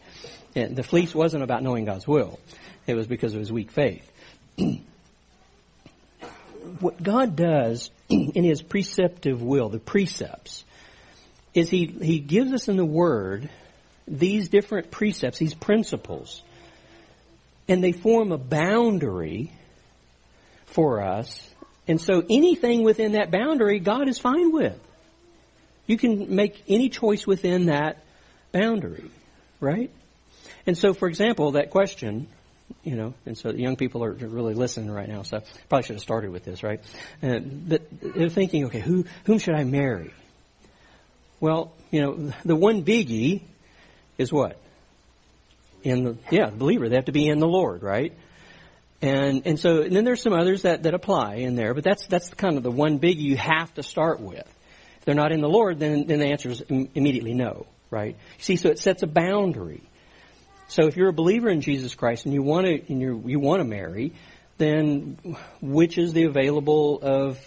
And 0.56 0.76
the 0.76 0.84
fleece 0.84 1.16
wasn't 1.16 1.44
about 1.44 1.64
knowing 1.64 1.86
God's 1.86 2.08
will. 2.08 2.40
It 2.86 2.96
was 2.96 3.08
because 3.08 3.34
of 3.34 3.40
his 3.40 3.52
weak 3.52 3.72
faith. 3.72 4.11
what 6.80 7.02
God 7.02 7.36
does 7.36 7.92
in 8.10 8.44
his 8.44 8.62
preceptive 8.62 9.42
will, 9.42 9.70
the 9.70 9.80
precepts, 9.80 10.64
is 11.54 11.70
he, 11.70 11.86
he 11.86 12.20
gives 12.20 12.54
us 12.54 12.68
in 12.68 12.78
the 12.78 12.86
Word 12.86 13.50
these 14.08 14.50
different 14.50 14.92
precepts, 14.92 15.38
these 15.38 15.54
principles, 15.54 16.42
and 17.68 17.84
they 17.84 17.92
form 17.92 18.32
a 18.32 18.38
boundary 18.38 19.52
for 20.68 21.02
us. 21.02 21.50
And 21.88 22.00
so 22.00 22.24
anything 22.30 22.84
within 22.84 23.14
that 23.14 23.32
boundary, 23.32 23.80
God 23.80 24.08
is 24.08 24.18
fine 24.18 24.52
with. 24.52 24.80
You 25.88 25.98
can 25.98 26.36
make 26.36 26.64
any 26.68 26.90
choice 26.90 27.28
within 27.28 27.66
that 27.66 28.04
boundary, 28.52 29.10
right? 29.60 29.92
And 30.66 30.78
so, 30.78 30.94
for 30.94 31.08
example, 31.08 31.52
that 31.52 31.70
question, 31.70 32.28
you 32.84 32.96
know, 32.96 33.14
and 33.26 33.38
so 33.38 33.52
young 33.52 33.76
people 33.76 34.04
are 34.04 34.12
really 34.12 34.54
listening 34.54 34.92
right 34.92 35.08
now, 35.08 35.24
so 35.24 35.42
probably 35.70 35.84
should 35.84 35.96
have 35.96 36.04
started 36.04 36.32
with 36.32 36.44
this, 36.44 36.64
right? 36.64 36.80
Uh, 37.22 37.40
but 37.40 37.82
they're 38.02 38.30
thinking, 38.30 38.66
okay, 38.66 38.80
who, 38.80 39.06
whom 39.26 39.40
should 39.40 39.56
I 39.56 39.64
marry? 39.64 40.14
Well, 41.40 41.74
you 41.90 42.02
know, 42.02 42.34
the 42.46 42.56
one 42.56 42.84
biggie 42.84 43.42
is 44.18 44.32
what? 44.32 44.60
In 45.84 46.04
the, 46.04 46.18
yeah, 46.30 46.50
believer. 46.50 46.90
They 46.90 46.96
have 46.96 47.06
to 47.06 47.12
be 47.12 47.28
in 47.28 47.40
the 47.40 47.48
Lord, 47.48 47.82
right? 47.82 48.14
And, 49.02 49.48
and 49.48 49.60
so, 49.60 49.82
and 49.82 49.96
then 49.96 50.04
there's 50.04 50.22
some 50.22 50.34
others 50.34 50.62
that, 50.62 50.84
that 50.84 50.94
apply 50.94 51.36
in 51.36 51.56
there, 51.56 51.74
but 51.74 51.84
that's, 51.84 52.06
that's 52.06 52.30
kind 52.30 52.58
of 52.58 52.64
the 52.64 52.72
one 52.72 53.00
biggie 53.00 53.22
you 53.22 53.38
have 53.38 53.74
to 53.74 53.84
start 53.84 54.20
with 54.20 54.48
if 55.02 55.06
they're 55.06 55.16
not 55.16 55.32
in 55.32 55.42
the 55.42 55.50
Lord, 55.50 55.80
then, 55.80 56.06
then 56.06 56.20
the 56.20 56.28
answer 56.28 56.50
is 56.50 56.62
immediately 56.62 57.34
no, 57.34 57.66
right? 57.90 58.16
See, 58.38 58.56
so 58.56 58.70
it 58.70 58.78
sets 58.78 59.02
a 59.02 59.08
boundary. 59.08 59.82
So 60.72 60.88
if 60.88 60.96
you're 60.96 61.10
a 61.10 61.14
believer 61.14 61.50
in 61.50 61.60
Jesus 61.60 61.96
Christ 61.96 62.24
and 62.24 62.34
you 62.34 62.42
want 62.42 62.66
to, 62.66 62.82
and 62.90 63.02
you 63.02 63.22
you 63.26 63.42
want 63.42 63.60
to 63.60 63.66
marry, 63.66 64.14
then 64.58 65.18
which 65.62 65.98
is 65.98 66.14
the 66.14 66.24
available 66.24 66.98
of 67.02 67.38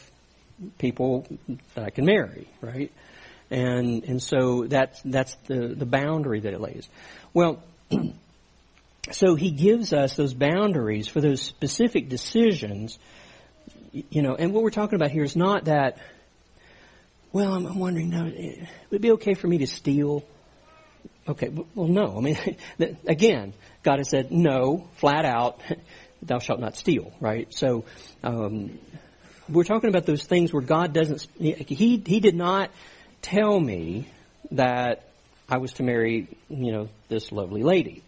people 0.76 1.26
that 1.74 1.86
I 1.86 1.88
can 1.88 2.04
marry, 2.04 2.46
right? 2.60 2.92
And 3.50 4.04
and 4.04 4.22
so 4.22 4.66
that's 4.66 5.00
that's 5.02 5.34
the 5.46 5.68
the 5.68 5.86
boundary 5.86 6.40
that 6.40 6.52
it 6.52 6.60
lays. 6.60 6.86
Well. 7.32 7.62
so 9.10 9.34
he 9.34 9.50
gives 9.50 9.92
us 9.92 10.16
those 10.16 10.32
boundaries 10.32 11.06
for 11.06 11.20
those 11.20 11.42
specific 11.42 12.08
decisions 12.08 12.98
you 13.92 14.22
know 14.22 14.34
and 14.34 14.54
what 14.54 14.62
we're 14.62 14.70
talking 14.70 14.96
about 14.96 15.10
here 15.10 15.22
is 15.22 15.36
not 15.36 15.66
that 15.66 15.98
well, 17.34 17.52
I'm, 17.52 17.66
I'm 17.66 17.80
wondering 17.80 18.10
now, 18.10 18.26
eh, 18.26 18.64
would 18.90 18.96
it 18.96 19.02
be 19.02 19.10
okay 19.12 19.34
for 19.34 19.48
me 19.48 19.58
to 19.58 19.66
steal? 19.66 20.22
Okay, 21.26 21.48
well, 21.74 21.88
no. 21.88 22.16
I 22.16 22.20
mean, 22.20 22.38
again, 23.06 23.54
God 23.82 23.98
has 23.98 24.10
said 24.10 24.30
no, 24.30 24.88
flat 24.96 25.24
out, 25.24 25.60
thou 26.22 26.38
shalt 26.38 26.60
not 26.60 26.76
steal, 26.76 27.12
right? 27.20 27.52
So, 27.54 27.84
um, 28.22 28.78
we're 29.48 29.64
talking 29.64 29.90
about 29.90 30.06
those 30.06 30.24
things 30.24 30.52
where 30.52 30.62
God 30.62 30.92
doesn't, 30.92 31.26
he, 31.38 31.96
he 31.98 32.20
did 32.20 32.34
not 32.34 32.70
tell 33.20 33.58
me 33.58 34.08
that 34.52 35.08
I 35.48 35.58
was 35.58 35.74
to 35.74 35.82
marry, 35.82 36.28
you 36.48 36.72
know, 36.72 36.88
this 37.08 37.30
lovely 37.30 37.62
lady. 37.62 38.02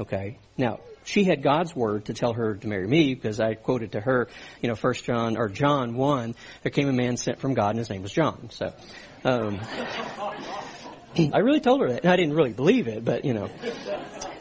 Okay? 0.00 0.38
Now, 0.56 0.80
she 1.04 1.24
had 1.24 1.42
God's 1.42 1.74
word 1.74 2.06
to 2.06 2.14
tell 2.14 2.32
her 2.32 2.54
to 2.54 2.66
marry 2.66 2.86
me 2.86 3.14
because 3.14 3.40
I 3.40 3.54
quoted 3.54 3.92
to 3.92 4.00
her, 4.00 4.28
you 4.60 4.68
know, 4.68 4.74
First 4.74 5.04
John 5.04 5.36
or 5.36 5.48
John 5.48 5.94
one. 5.94 6.34
There 6.62 6.70
came 6.70 6.88
a 6.88 6.92
man 6.92 7.16
sent 7.16 7.40
from 7.40 7.54
God, 7.54 7.70
and 7.70 7.78
his 7.78 7.90
name 7.90 8.02
was 8.02 8.12
John. 8.12 8.50
So, 8.50 8.72
um, 9.24 9.60
I 11.16 11.38
really 11.38 11.60
told 11.60 11.80
her 11.82 11.88
that. 11.88 12.04
And 12.04 12.12
I 12.12 12.16
didn't 12.16 12.34
really 12.34 12.52
believe 12.52 12.88
it, 12.88 13.04
but 13.04 13.24
you 13.24 13.34
know, 13.34 13.50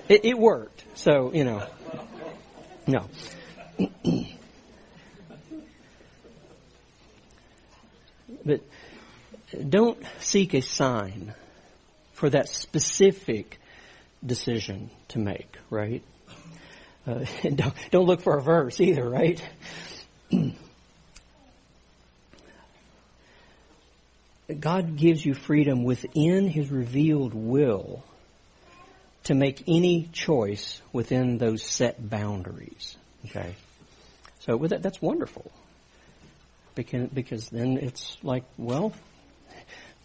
it, 0.08 0.26
it 0.26 0.38
worked. 0.38 0.84
So, 0.96 1.34
you 1.34 1.44
know, 1.44 1.66
no. 2.88 3.08
but 8.46 8.62
don't 9.70 10.02
seek 10.20 10.54
a 10.54 10.62
sign 10.62 11.34
for 12.14 12.30
that 12.30 12.48
specific 12.50 13.60
decision 14.26 14.90
to 15.10 15.20
make, 15.20 15.58
right? 15.70 16.04
Uh, 17.06 17.26
don't, 17.56 17.74
don't 17.92 18.06
look 18.06 18.22
for 18.22 18.38
a 18.38 18.42
verse 18.42 18.80
either, 18.80 19.08
right? 19.10 19.42
God 24.60 24.98
gives 24.98 25.26
you 25.26 25.34
freedom 25.34 25.84
within 25.84 26.48
His 26.48 26.70
revealed 26.70 27.34
will 27.34 28.04
to 29.24 29.36
make 29.36 29.64
any 29.68 30.10
choice 30.12 30.82
within 30.92 31.38
those 31.38 31.64
set 31.64 32.10
boundaries. 32.10 32.98
Okay, 33.26 33.56
so 34.40 34.58
with 34.58 34.72
that, 34.72 34.82
that's 34.82 35.02
wonderful 35.02 35.52
because 36.76 37.10
because 37.10 37.50
then 37.50 37.78
it's 37.78 38.18
like, 38.24 38.44
well, 38.58 38.94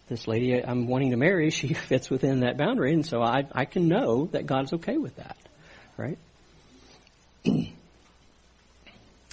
this 0.07 0.27
lady 0.27 0.63
I'm 0.63 0.87
wanting 0.87 1.11
to 1.11 1.17
marry, 1.17 1.49
she 1.51 1.73
fits 1.73 2.09
within 2.09 2.41
that 2.41 2.57
boundary, 2.57 2.93
and 2.93 3.05
so 3.05 3.21
I 3.21 3.47
I 3.51 3.65
can 3.65 3.87
know 3.87 4.27
that 4.27 4.45
God's 4.45 4.73
okay 4.73 4.97
with 4.97 5.15
that, 5.15 5.37
right? 5.97 6.17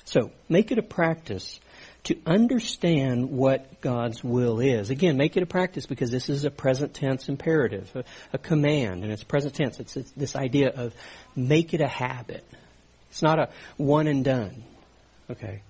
so 0.04 0.30
make 0.48 0.72
it 0.72 0.78
a 0.78 0.82
practice 0.82 1.60
to 2.04 2.16
understand 2.26 3.30
what 3.30 3.80
God's 3.80 4.22
will 4.22 4.60
is. 4.60 4.90
Again, 4.90 5.16
make 5.16 5.36
it 5.36 5.42
a 5.42 5.46
practice 5.46 5.86
because 5.86 6.10
this 6.10 6.28
is 6.28 6.44
a 6.44 6.50
present 6.50 6.94
tense 6.94 7.28
imperative, 7.28 7.90
a, 7.94 8.04
a 8.34 8.38
command, 8.38 9.02
and 9.02 9.12
it's 9.12 9.24
present 9.24 9.54
tense. 9.54 9.80
It's, 9.80 9.96
it's, 9.96 10.10
this 10.12 10.36
idea 10.36 10.70
of 10.70 10.94
make 11.34 11.72
it 11.72 11.80
a 11.80 11.88
habit. 11.88 12.44
It's 13.10 13.22
not 13.22 13.38
a 13.38 13.48
one 13.76 14.06
and 14.06 14.24
done. 14.24 14.64
Okay. 15.30 15.62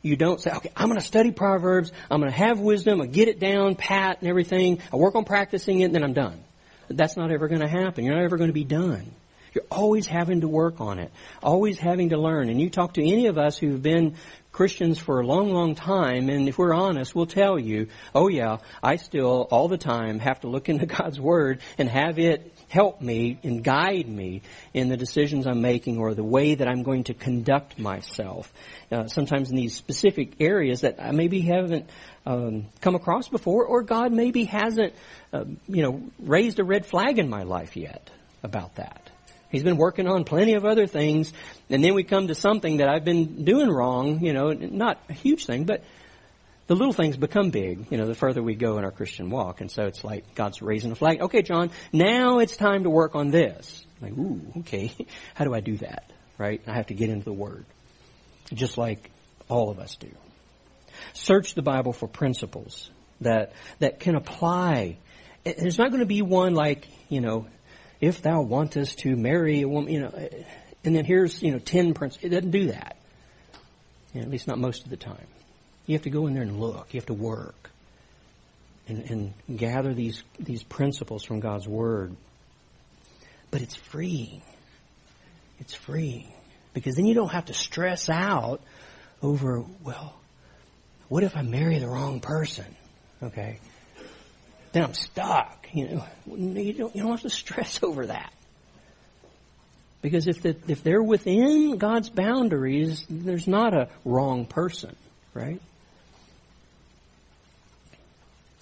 You 0.00 0.16
don't 0.16 0.40
say, 0.40 0.50
okay, 0.50 0.72
I'm 0.74 0.88
going 0.88 0.98
to 0.98 1.06
study 1.06 1.30
Proverbs, 1.30 1.92
I'm 2.10 2.20
going 2.20 2.32
to 2.32 2.38
have 2.38 2.58
wisdom, 2.58 3.00
I 3.00 3.06
get 3.06 3.28
it 3.28 3.38
down, 3.38 3.76
pat 3.76 4.18
and 4.20 4.28
everything, 4.28 4.80
I 4.92 4.96
work 4.96 5.14
on 5.14 5.24
practicing 5.24 5.80
it, 5.80 5.84
and 5.84 5.94
then 5.94 6.02
I'm 6.02 6.12
done. 6.12 6.42
That's 6.88 7.16
not 7.16 7.30
ever 7.30 7.48
going 7.48 7.60
to 7.60 7.68
happen. 7.68 8.04
You're 8.04 8.16
not 8.16 8.24
ever 8.24 8.36
going 8.36 8.50
to 8.50 8.54
be 8.54 8.64
done. 8.64 9.12
You're 9.52 9.64
always 9.70 10.06
having 10.06 10.40
to 10.40 10.48
work 10.48 10.80
on 10.80 10.98
it, 10.98 11.10
always 11.42 11.78
having 11.78 12.10
to 12.10 12.18
learn. 12.18 12.48
And 12.48 12.60
you 12.60 12.70
talk 12.70 12.94
to 12.94 13.02
any 13.02 13.26
of 13.26 13.38
us 13.38 13.58
who've 13.58 13.82
been 13.82 14.16
Christians 14.50 14.98
for 14.98 15.20
a 15.20 15.26
long, 15.26 15.50
long 15.50 15.74
time, 15.74 16.28
and 16.28 16.46
if 16.46 16.58
we're 16.58 16.74
honest, 16.74 17.14
we'll 17.14 17.24
tell 17.24 17.58
you, 17.58 17.88
oh 18.14 18.28
yeah, 18.28 18.58
I 18.82 18.96
still 18.96 19.48
all 19.50 19.68
the 19.68 19.78
time 19.78 20.18
have 20.18 20.40
to 20.40 20.48
look 20.48 20.68
into 20.70 20.86
God's 20.86 21.18
Word 21.18 21.60
and 21.78 21.88
have 21.88 22.18
it 22.18 22.52
help 22.68 23.00
me 23.02 23.38
and 23.42 23.62
guide 23.62 24.08
me 24.08 24.40
in 24.72 24.88
the 24.88 24.96
decisions 24.96 25.46
I'm 25.46 25.60
making 25.60 25.98
or 25.98 26.14
the 26.14 26.24
way 26.24 26.54
that 26.54 26.68
I'm 26.68 26.82
going 26.82 27.04
to 27.04 27.14
conduct 27.14 27.78
myself. 27.78 28.50
Uh, 28.90 29.06
sometimes 29.06 29.50
in 29.50 29.56
these 29.56 29.74
specific 29.74 30.40
areas 30.40 30.80
that 30.80 30.96
I 30.98 31.12
maybe 31.12 31.42
haven't 31.42 31.88
um, 32.24 32.66
come 32.80 32.94
across 32.94 33.28
before, 33.28 33.66
or 33.66 33.82
God 33.82 34.12
maybe 34.12 34.44
hasn't, 34.44 34.94
uh, 35.32 35.44
you 35.68 35.82
know, 35.82 36.02
raised 36.18 36.60
a 36.60 36.64
red 36.64 36.86
flag 36.86 37.18
in 37.18 37.28
my 37.28 37.42
life 37.42 37.76
yet 37.76 38.10
about 38.42 38.76
that. 38.76 39.11
He's 39.52 39.62
been 39.62 39.76
working 39.76 40.08
on 40.08 40.24
plenty 40.24 40.54
of 40.54 40.64
other 40.64 40.86
things. 40.86 41.32
And 41.68 41.84
then 41.84 41.94
we 41.94 42.04
come 42.04 42.28
to 42.28 42.34
something 42.34 42.78
that 42.78 42.88
I've 42.88 43.04
been 43.04 43.44
doing 43.44 43.68
wrong, 43.68 44.24
you 44.24 44.32
know, 44.32 44.52
not 44.52 44.98
a 45.10 45.12
huge 45.12 45.44
thing, 45.44 45.64
but 45.64 45.84
the 46.68 46.74
little 46.74 46.94
things 46.94 47.18
become 47.18 47.50
big, 47.50 47.86
you 47.90 47.98
know, 47.98 48.06
the 48.06 48.14
further 48.14 48.42
we 48.42 48.54
go 48.54 48.78
in 48.78 48.84
our 48.84 48.90
Christian 48.90 49.28
walk. 49.28 49.60
And 49.60 49.70
so 49.70 49.84
it's 49.84 50.02
like 50.02 50.34
God's 50.34 50.62
raising 50.62 50.90
a 50.90 50.94
flag. 50.94 51.20
Okay, 51.20 51.42
John, 51.42 51.70
now 51.92 52.38
it's 52.38 52.56
time 52.56 52.84
to 52.84 52.90
work 52.90 53.14
on 53.14 53.30
this. 53.30 53.84
Like, 54.00 54.12
ooh, 54.12 54.40
okay. 54.60 54.90
How 55.34 55.44
do 55.44 55.54
I 55.54 55.60
do 55.60 55.76
that? 55.78 56.10
Right? 56.38 56.62
I 56.66 56.74
have 56.74 56.86
to 56.86 56.94
get 56.94 57.10
into 57.10 57.26
the 57.26 57.32
Word. 57.32 57.66
Just 58.54 58.78
like 58.78 59.10
all 59.50 59.70
of 59.70 59.78
us 59.78 59.96
do. 59.96 60.08
Search 61.12 61.54
the 61.54 61.62
Bible 61.62 61.92
for 61.92 62.08
principles 62.08 62.90
that, 63.20 63.52
that 63.80 64.00
can 64.00 64.14
apply. 64.14 64.96
There's 65.44 65.76
not 65.76 65.90
going 65.90 66.00
to 66.00 66.06
be 66.06 66.22
one 66.22 66.54
like, 66.54 66.88
you 67.10 67.20
know, 67.20 67.48
if 68.02 68.20
thou 68.20 68.42
wantest 68.42 68.98
to 68.98 69.14
marry 69.16 69.62
a 69.62 69.68
woman, 69.68 69.92
you 69.92 70.00
know, 70.00 70.28
and 70.84 70.96
then 70.96 71.04
here's, 71.04 71.40
you 71.40 71.52
know, 71.52 71.60
ten 71.60 71.94
principles. 71.94 72.24
It 72.24 72.34
doesn't 72.34 72.50
do 72.50 72.66
that. 72.66 72.96
at 74.14 74.28
least 74.28 74.48
not 74.48 74.58
most 74.58 74.84
of 74.84 74.90
the 74.90 74.96
time. 74.96 75.26
You 75.86 75.94
have 75.94 76.02
to 76.02 76.10
go 76.10 76.26
in 76.26 76.34
there 76.34 76.42
and 76.42 76.60
look. 76.60 76.92
You 76.92 76.98
have 76.98 77.06
to 77.06 77.14
work 77.14 77.70
and, 78.88 79.34
and 79.48 79.58
gather 79.58 79.94
these, 79.94 80.24
these 80.38 80.64
principles 80.64 81.22
from 81.22 81.38
God's 81.38 81.68
Word. 81.68 82.16
But 83.52 83.62
it's 83.62 83.76
freeing. 83.76 84.42
It's 85.60 85.74
freeing. 85.74 86.32
Because 86.74 86.96
then 86.96 87.06
you 87.06 87.14
don't 87.14 87.30
have 87.30 87.46
to 87.46 87.54
stress 87.54 88.10
out 88.10 88.60
over, 89.22 89.64
well, 89.84 90.18
what 91.08 91.22
if 91.22 91.36
I 91.36 91.42
marry 91.42 91.78
the 91.78 91.88
wrong 91.88 92.18
person? 92.18 92.66
Okay. 93.22 93.60
Then 94.72 94.82
I'm 94.82 94.94
stuck. 94.94 95.61
You 95.72 95.88
know, 95.88 96.04
you 96.36 96.72
don't, 96.74 96.94
you 96.94 97.02
don't 97.02 97.12
have 97.12 97.22
to 97.22 97.30
stress 97.42 97.82
over 97.82 98.06
that. 98.06 98.32
Because 100.02 100.26
if, 100.26 100.42
the, 100.42 100.56
if 100.66 100.82
they're 100.82 101.02
within 101.02 101.78
God's 101.78 102.10
boundaries, 102.10 103.06
there's 103.08 103.46
not 103.46 103.72
a 103.72 103.88
wrong 104.04 104.46
person, 104.46 104.96
right? 105.32 105.62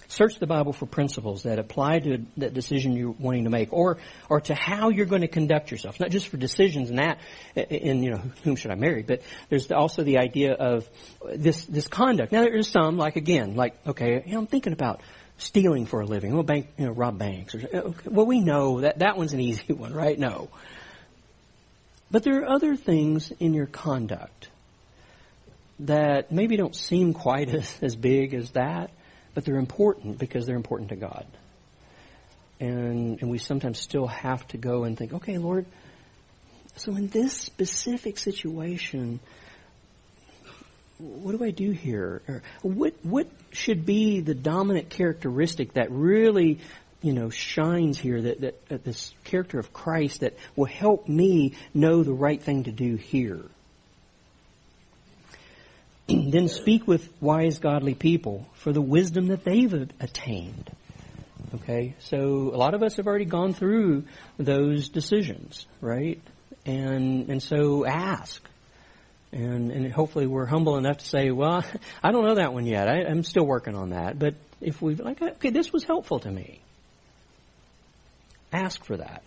Search 0.07 0.37
the 0.39 0.45
Bible 0.45 0.73
for 0.73 0.85
principles 0.85 1.43
that 1.43 1.57
apply 1.57 1.99
to 1.99 2.25
that 2.37 2.53
decision 2.53 2.97
you're 2.97 3.11
wanting 3.11 3.45
to 3.45 3.49
make, 3.49 3.71
or 3.71 3.97
or 4.27 4.41
to 4.41 4.53
how 4.53 4.89
you're 4.89 5.05
going 5.05 5.21
to 5.21 5.29
conduct 5.29 5.71
yourself. 5.71 6.01
Not 6.01 6.09
just 6.09 6.27
for 6.27 6.35
decisions 6.35 6.89
and 6.89 6.99
that, 6.99 7.19
in 7.55 8.03
you 8.03 8.11
know 8.11 8.21
whom 8.43 8.57
should 8.57 8.71
I 8.71 8.75
marry, 8.75 9.03
but 9.03 9.21
there's 9.47 9.71
also 9.71 10.03
the 10.03 10.17
idea 10.17 10.51
of 10.51 10.89
this 11.33 11.63
this 11.63 11.87
conduct. 11.87 12.33
Now 12.33 12.41
there's 12.41 12.67
some 12.67 12.97
like 12.97 13.15
again 13.15 13.55
like 13.55 13.73
okay, 13.87 14.21
you 14.25 14.33
know, 14.33 14.39
I'm 14.39 14.47
thinking 14.47 14.73
about 14.73 14.99
stealing 15.41 15.85
for 15.85 16.01
a 16.01 16.05
living. 16.05 16.33
Well, 16.33 16.43
bank 16.43 16.67
you 16.77 16.85
know 16.85 16.91
rob 16.91 17.17
banks. 17.17 17.55
Or, 17.55 17.59
uh, 17.59 17.77
okay, 17.77 18.09
well, 18.09 18.25
we 18.25 18.39
know 18.39 18.81
that 18.81 18.99
that 18.99 19.17
one's 19.17 19.33
an 19.33 19.39
easy 19.51 19.73
one, 19.73 19.93
right? 19.93 20.17
No. 20.17 20.49
But 22.09 22.23
there 22.23 22.41
are 22.41 22.49
other 22.49 22.75
things 22.75 23.31
in 23.39 23.53
your 23.53 23.67
conduct 23.67 24.49
that 25.79 26.31
maybe 26.31 26.57
don't 26.57 26.75
seem 26.75 27.13
quite 27.13 27.49
as, 27.55 27.73
as 27.81 27.95
big 27.95 28.33
as 28.33 28.51
that 28.51 28.91
but 29.33 29.45
they're 29.45 29.57
important 29.57 30.17
because 30.17 30.45
they're 30.45 30.55
important 30.55 30.89
to 30.89 30.95
God. 30.95 31.25
And, 32.59 33.21
and 33.21 33.31
we 33.31 33.37
sometimes 33.37 33.79
still 33.79 34.07
have 34.07 34.47
to 34.49 34.57
go 34.57 34.83
and 34.83 34.97
think, 34.97 35.13
okay, 35.13 35.37
Lord, 35.37 35.65
so 36.75 36.95
in 36.95 37.07
this 37.07 37.33
specific 37.33 38.17
situation, 38.17 39.19
what 41.01 41.37
do 41.37 41.43
I 41.43 41.51
do 41.51 41.71
here? 41.71 42.21
Or 42.27 42.43
what 42.61 42.93
what 43.03 43.27
should 43.51 43.85
be 43.85 44.21
the 44.21 44.35
dominant 44.35 44.89
characteristic 44.89 45.73
that 45.73 45.91
really, 45.91 46.59
you 47.01 47.13
know, 47.13 47.29
shines 47.29 47.99
here? 47.99 48.21
That 48.21 48.41
that 48.41 48.61
uh, 48.69 48.77
this 48.83 49.13
character 49.23 49.59
of 49.59 49.73
Christ 49.73 50.21
that 50.21 50.35
will 50.55 50.65
help 50.65 51.07
me 51.07 51.55
know 51.73 52.03
the 52.03 52.13
right 52.13 52.41
thing 52.41 52.65
to 52.65 52.71
do 52.71 52.95
here. 52.95 53.41
then 56.07 56.47
speak 56.47 56.87
with 56.87 57.09
wise, 57.21 57.59
godly 57.59 57.95
people 57.95 58.47
for 58.53 58.71
the 58.71 58.81
wisdom 58.81 59.27
that 59.27 59.43
they've 59.43 59.73
attained. 59.99 60.69
Okay, 61.55 61.95
so 61.99 62.51
a 62.53 62.57
lot 62.57 62.73
of 62.73 62.83
us 62.83 62.95
have 62.95 63.07
already 63.07 63.25
gone 63.25 63.53
through 63.53 64.05
those 64.37 64.89
decisions, 64.89 65.65
right? 65.81 66.21
And 66.65 67.29
and 67.29 67.41
so 67.41 67.85
ask, 67.85 68.41
and 69.31 69.71
and 69.71 69.91
hopefully 69.91 70.27
we're 70.27 70.45
humble 70.45 70.77
enough 70.77 70.97
to 70.97 71.05
say, 71.05 71.31
well, 71.31 71.63
I 72.03 72.11
don't 72.11 72.25
know 72.25 72.35
that 72.35 72.53
one 72.53 72.65
yet. 72.65 72.87
I, 72.87 73.03
I'm 73.03 73.23
still 73.23 73.45
working 73.45 73.75
on 73.75 73.91
that. 73.91 74.19
But 74.19 74.35
if 74.59 74.81
we 74.81 74.95
like, 74.95 75.21
okay, 75.21 75.49
this 75.49 75.71
was 75.71 75.83
helpful 75.83 76.19
to 76.19 76.31
me. 76.31 76.61
Ask 78.51 78.83
for 78.83 78.97
that. 78.97 79.23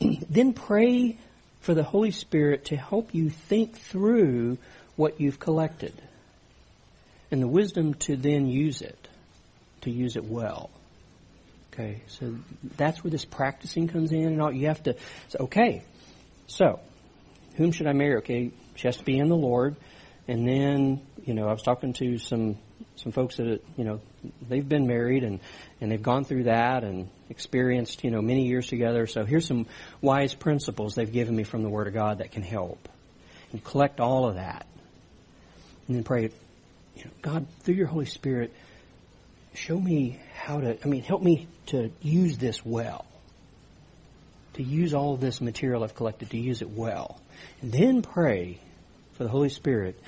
then 0.30 0.52
pray 0.52 1.18
for 1.60 1.74
the 1.74 1.82
Holy 1.82 2.10
Spirit 2.10 2.66
to 2.66 2.76
help 2.76 3.14
you 3.14 3.30
think 3.30 3.78
through 3.78 4.58
what 4.96 5.20
you've 5.20 5.40
collected 5.40 5.94
and 7.30 7.42
the 7.42 7.48
wisdom 7.48 7.94
to 7.94 8.16
then 8.16 8.46
use 8.46 8.80
it, 8.80 9.08
to 9.80 9.90
use 9.90 10.16
it 10.16 10.24
well. 10.24 10.70
Okay, 11.72 12.02
so 12.06 12.36
that's 12.76 13.02
where 13.02 13.10
this 13.10 13.24
practicing 13.24 13.88
comes 13.88 14.12
in, 14.12 14.26
and 14.26 14.40
all 14.40 14.52
you 14.52 14.68
have 14.68 14.82
to 14.84 14.94
say, 15.28 15.38
okay, 15.40 15.82
so 16.46 16.78
whom 17.54 17.72
should 17.72 17.86
I 17.86 17.92
marry? 17.92 18.16
Okay, 18.16 18.52
she 18.74 18.88
has 18.88 18.96
to 18.96 19.04
be 19.04 19.18
in 19.18 19.28
the 19.28 19.36
Lord, 19.36 19.76
and 20.28 20.46
then 20.46 21.00
you 21.24 21.34
know 21.34 21.48
I 21.48 21.52
was 21.52 21.62
talking 21.62 21.92
to 21.94 22.18
some 22.18 22.58
some 22.96 23.12
folks 23.12 23.36
that 23.36 23.62
you 23.76 23.84
know 23.84 24.00
they've 24.48 24.68
been 24.68 24.86
married 24.86 25.24
and 25.24 25.40
and 25.80 25.90
they've 25.90 26.02
gone 26.02 26.24
through 26.24 26.44
that 26.44 26.84
and 26.84 27.08
experienced 27.30 28.04
you 28.04 28.10
know 28.10 28.22
many 28.22 28.46
years 28.46 28.66
together. 28.66 29.06
So 29.06 29.24
here's 29.24 29.46
some 29.46 29.66
wise 30.00 30.34
principles 30.34 30.94
they've 30.94 31.10
given 31.10 31.34
me 31.34 31.44
from 31.44 31.62
the 31.62 31.70
Word 31.70 31.86
of 31.86 31.94
God 31.94 32.18
that 32.18 32.32
can 32.32 32.42
help. 32.42 32.88
And 33.52 33.62
collect 33.62 34.00
all 34.00 34.26
of 34.26 34.34
that 34.34 34.66
and 35.86 35.96
then 35.96 36.04
pray, 36.04 36.30
you 36.96 37.04
know, 37.04 37.10
God, 37.22 37.46
through 37.60 37.74
your 37.74 37.86
Holy 37.86 38.06
Spirit, 38.06 38.52
show 39.54 39.78
me 39.78 40.18
how 40.34 40.60
to, 40.60 40.78
I 40.82 40.88
mean, 40.88 41.02
help 41.02 41.22
me 41.22 41.46
to 41.66 41.90
use 42.00 42.38
this 42.38 42.64
well. 42.64 43.04
To 44.54 44.62
use 44.62 44.94
all 44.94 45.16
this 45.16 45.40
material 45.40 45.82
I've 45.82 45.94
collected, 45.94 46.30
to 46.30 46.38
use 46.38 46.62
it 46.62 46.70
well. 46.70 47.20
And 47.62 47.72
then 47.72 48.02
pray 48.02 48.58
for 49.14 49.24
the 49.24 49.30
Holy 49.30 49.48
Spirit 49.48 49.98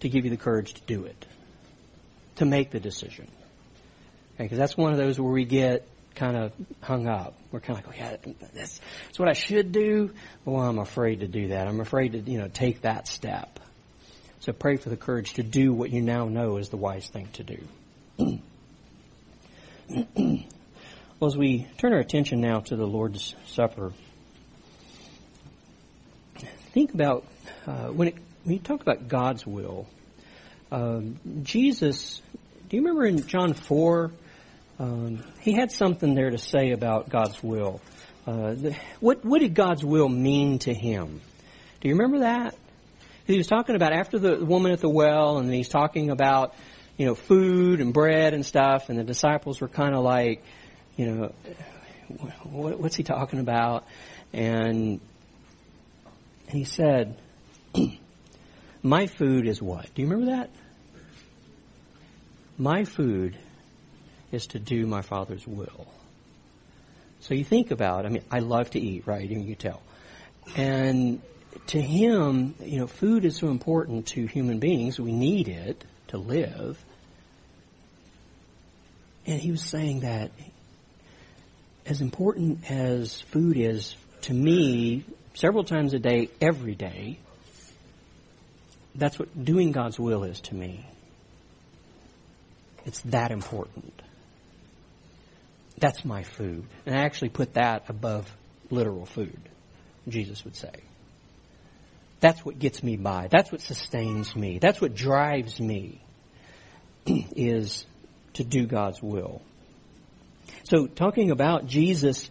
to 0.00 0.08
give 0.08 0.24
you 0.24 0.30
the 0.30 0.36
courage 0.36 0.74
to 0.74 0.80
do 0.82 1.04
it. 1.04 1.26
To 2.36 2.44
make 2.44 2.70
the 2.70 2.80
decision. 2.80 3.28
Because 4.36 4.52
okay, 4.52 4.56
that's 4.56 4.76
one 4.76 4.92
of 4.92 4.98
those 4.98 5.18
where 5.20 5.32
we 5.32 5.44
get 5.44 5.86
kind 6.14 6.36
of 6.36 6.52
hung 6.80 7.06
up. 7.08 7.34
We're 7.50 7.60
kind 7.60 7.78
of 7.78 7.86
like, 7.86 7.94
oh 7.94 7.98
yeah, 7.98 8.34
that's, 8.54 8.80
that's 9.06 9.18
what 9.18 9.28
I 9.28 9.32
should 9.32 9.72
do. 9.72 10.12
Well, 10.44 10.62
I'm 10.62 10.78
afraid 10.78 11.20
to 11.20 11.28
do 11.28 11.48
that. 11.48 11.66
I'm 11.66 11.80
afraid 11.80 12.12
to, 12.12 12.18
you 12.18 12.38
know, 12.38 12.48
take 12.48 12.82
that 12.82 13.08
step. 13.08 13.58
So 14.40 14.52
pray 14.52 14.76
for 14.76 14.88
the 14.88 14.96
courage 14.96 15.34
to 15.34 15.42
do 15.42 15.72
what 15.72 15.90
you 15.90 16.00
now 16.00 16.26
know 16.26 16.56
is 16.58 16.68
the 16.68 16.76
wise 16.76 17.08
thing 17.08 17.28
to 17.34 17.44
do. 17.44 17.58
well, 21.20 21.28
as 21.28 21.36
we 21.36 21.66
turn 21.78 21.92
our 21.92 21.98
attention 21.98 22.40
now 22.40 22.60
to 22.60 22.76
the 22.76 22.86
Lord's 22.86 23.34
Supper, 23.46 23.92
think 26.72 26.94
about 26.94 27.24
uh, 27.66 27.88
when, 27.88 28.08
it, 28.08 28.14
when 28.44 28.54
you 28.54 28.60
talk 28.60 28.80
about 28.80 29.08
God's 29.08 29.46
will. 29.46 29.86
Um, 30.70 31.18
Jesus, 31.42 32.20
do 32.68 32.76
you 32.76 32.82
remember 32.82 33.06
in 33.06 33.26
John 33.26 33.54
4? 33.54 34.12
Um, 34.78 35.24
he 35.40 35.52
had 35.52 35.72
something 35.72 36.14
there 36.14 36.30
to 36.30 36.38
say 36.38 36.70
about 36.70 37.08
God's 37.08 37.42
will. 37.42 37.80
Uh, 38.26 38.54
the, 38.54 38.76
what, 39.00 39.24
what 39.24 39.40
did 39.40 39.54
God's 39.54 39.84
will 39.84 40.08
mean 40.08 40.58
to 40.60 40.74
him? 40.74 41.20
Do 41.80 41.88
you 41.88 41.94
remember 41.94 42.20
that? 42.20 42.54
he 43.28 43.36
was 43.36 43.46
talking 43.46 43.76
about 43.76 43.92
after 43.92 44.18
the 44.18 44.42
woman 44.44 44.72
at 44.72 44.80
the 44.80 44.88
well, 44.88 45.36
and 45.36 45.52
he's 45.52 45.68
talking 45.68 46.10
about, 46.10 46.54
you 46.96 47.04
know, 47.04 47.14
food 47.14 47.80
and 47.80 47.92
bread 47.92 48.32
and 48.32 48.44
stuff, 48.44 48.88
and 48.88 48.98
the 48.98 49.04
disciples 49.04 49.60
were 49.60 49.68
kind 49.68 49.94
of 49.94 50.02
like, 50.02 50.42
you 50.96 51.06
know, 51.06 51.32
what, 52.44 52.80
what's 52.80 52.96
he 52.96 53.02
talking 53.02 53.38
about? 53.38 53.86
And 54.32 55.00
and 56.48 56.58
he 56.58 56.64
said, 56.64 57.16
"My 58.82 59.06
food 59.06 59.46
is 59.46 59.60
what? 59.60 59.92
Do 59.94 60.02
you 60.02 60.08
remember 60.08 60.32
that? 60.36 60.50
My 62.56 62.84
food 62.84 63.38
is 64.32 64.48
to 64.48 64.58
do 64.58 64.86
my 64.86 65.02
Father's 65.02 65.46
will." 65.46 65.86
So 67.20 67.34
you 67.34 67.44
think 67.44 67.70
about. 67.70 68.06
I 68.06 68.08
mean, 68.08 68.24
I 68.30 68.38
love 68.38 68.70
to 68.70 68.80
eat, 68.80 69.06
right? 69.06 69.28
You 69.28 69.36
can 69.44 69.54
tell, 69.56 69.82
and 70.56 71.20
to 71.68 71.80
him, 71.80 72.54
you 72.60 72.78
know, 72.78 72.86
food 72.86 73.24
is 73.24 73.36
so 73.36 73.48
important 73.48 74.06
to 74.08 74.26
human 74.26 74.58
beings. 74.58 74.98
We 74.98 75.12
need 75.12 75.48
it 75.48 75.84
to 76.08 76.18
live. 76.18 76.82
And 79.26 79.40
he 79.40 79.50
was 79.50 79.62
saying 79.62 80.00
that 80.00 80.30
as 81.84 82.00
important 82.00 82.70
as 82.70 83.20
food 83.20 83.56
is 83.58 83.94
to 84.22 84.32
me, 84.32 85.04
several 85.38 85.62
times 85.62 85.94
a 85.94 85.98
day, 85.98 86.28
every 86.40 86.74
day, 86.74 87.18
that's 88.94 89.18
what 89.18 89.44
doing 89.44 89.70
God's 89.70 89.98
will 89.98 90.24
is 90.24 90.40
to 90.42 90.54
me. 90.54 90.84
It's 92.84 93.00
that 93.02 93.30
important. 93.30 94.02
That's 95.78 96.04
my 96.04 96.24
food. 96.24 96.64
And 96.86 96.96
I 96.96 97.04
actually 97.04 97.28
put 97.28 97.54
that 97.54 97.88
above 97.88 98.28
literal 98.70 99.06
food, 99.06 99.38
Jesus 100.08 100.44
would 100.44 100.56
say. 100.56 100.72
That's 102.20 102.44
what 102.44 102.58
gets 102.58 102.82
me 102.82 102.96
by. 102.96 103.28
That's 103.30 103.52
what 103.52 103.60
sustains 103.60 104.34
me. 104.34 104.58
That's 104.58 104.80
what 104.80 104.96
drives 104.96 105.60
me. 105.60 106.00
is 107.06 107.86
to 108.34 108.42
do 108.44 108.66
God's 108.66 109.00
will. 109.00 109.40
So, 110.64 110.86
talking 110.86 111.30
about 111.30 111.66
Jesus, 111.66 112.28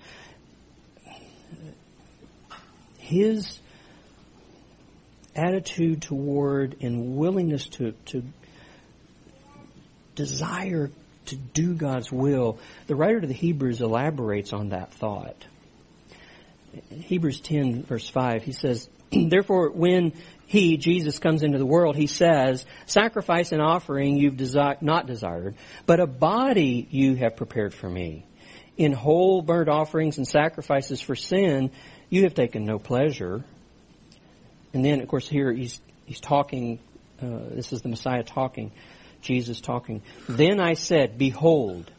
his 3.08 3.60
attitude 5.36 6.02
toward 6.02 6.78
and 6.82 7.16
willingness 7.16 7.68
to, 7.68 7.94
to 8.08 8.24
desire 10.16 10.90
to 11.28 11.36
do 11.36 11.74
God's 11.74 12.12
will, 12.12 12.60
the 12.88 12.96
writer 12.96 13.22
to 13.22 13.28
the 13.28 13.34
Hebrews 13.34 13.82
elaborates 13.82 14.54
on 14.54 14.70
that 14.70 14.94
thought. 14.94 15.46
Hebrews 16.90 17.40
10 17.42 17.84
verse 17.84 18.10
5, 18.10 18.44
he 18.44 18.52
says, 18.52 18.90
Therefore, 19.12 19.72
when 19.72 20.14
he, 20.48 20.78
Jesus, 20.78 21.20
comes 21.20 21.44
into 21.44 21.58
the 21.58 21.66
world, 21.66 21.96
he 21.96 22.08
says, 22.08 22.66
Sacrifice 22.86 23.52
and 23.52 23.62
offering 23.62 24.18
you've 24.18 24.36
desi- 24.36 24.82
not 24.82 25.08
desired, 25.08 25.56
but 25.86 26.00
a 26.00 26.08
body 26.08 26.88
you 26.90 27.16
have 27.16 27.36
prepared 27.36 27.74
for 27.74 27.90
me. 27.90 28.26
In 28.78 28.92
whole 28.94 29.42
burnt 29.42 29.70
offerings 29.70 30.18
and 30.18 30.28
sacrifices 30.28 31.02
for 31.02 31.16
sin, 31.16 31.72
you 32.10 32.24
have 32.24 32.34
taken 32.34 32.66
no 32.66 32.80
pleasure. 32.80 33.44
And 34.74 34.84
then, 34.84 35.02
of 35.02 35.08
course, 35.08 35.28
here 35.28 35.52
he's, 35.52 35.80
he's 36.06 36.20
talking, 36.20 36.80
uh, 37.22 37.40
this 37.52 37.74
is 37.74 37.82
the 37.82 37.90
Messiah 37.90 38.24
talking, 38.24 38.72
Jesus 39.22 39.60
talking. 39.60 40.02
Then 40.28 40.60
I 40.60 40.74
said, 40.74 41.18
Behold, 41.18 41.92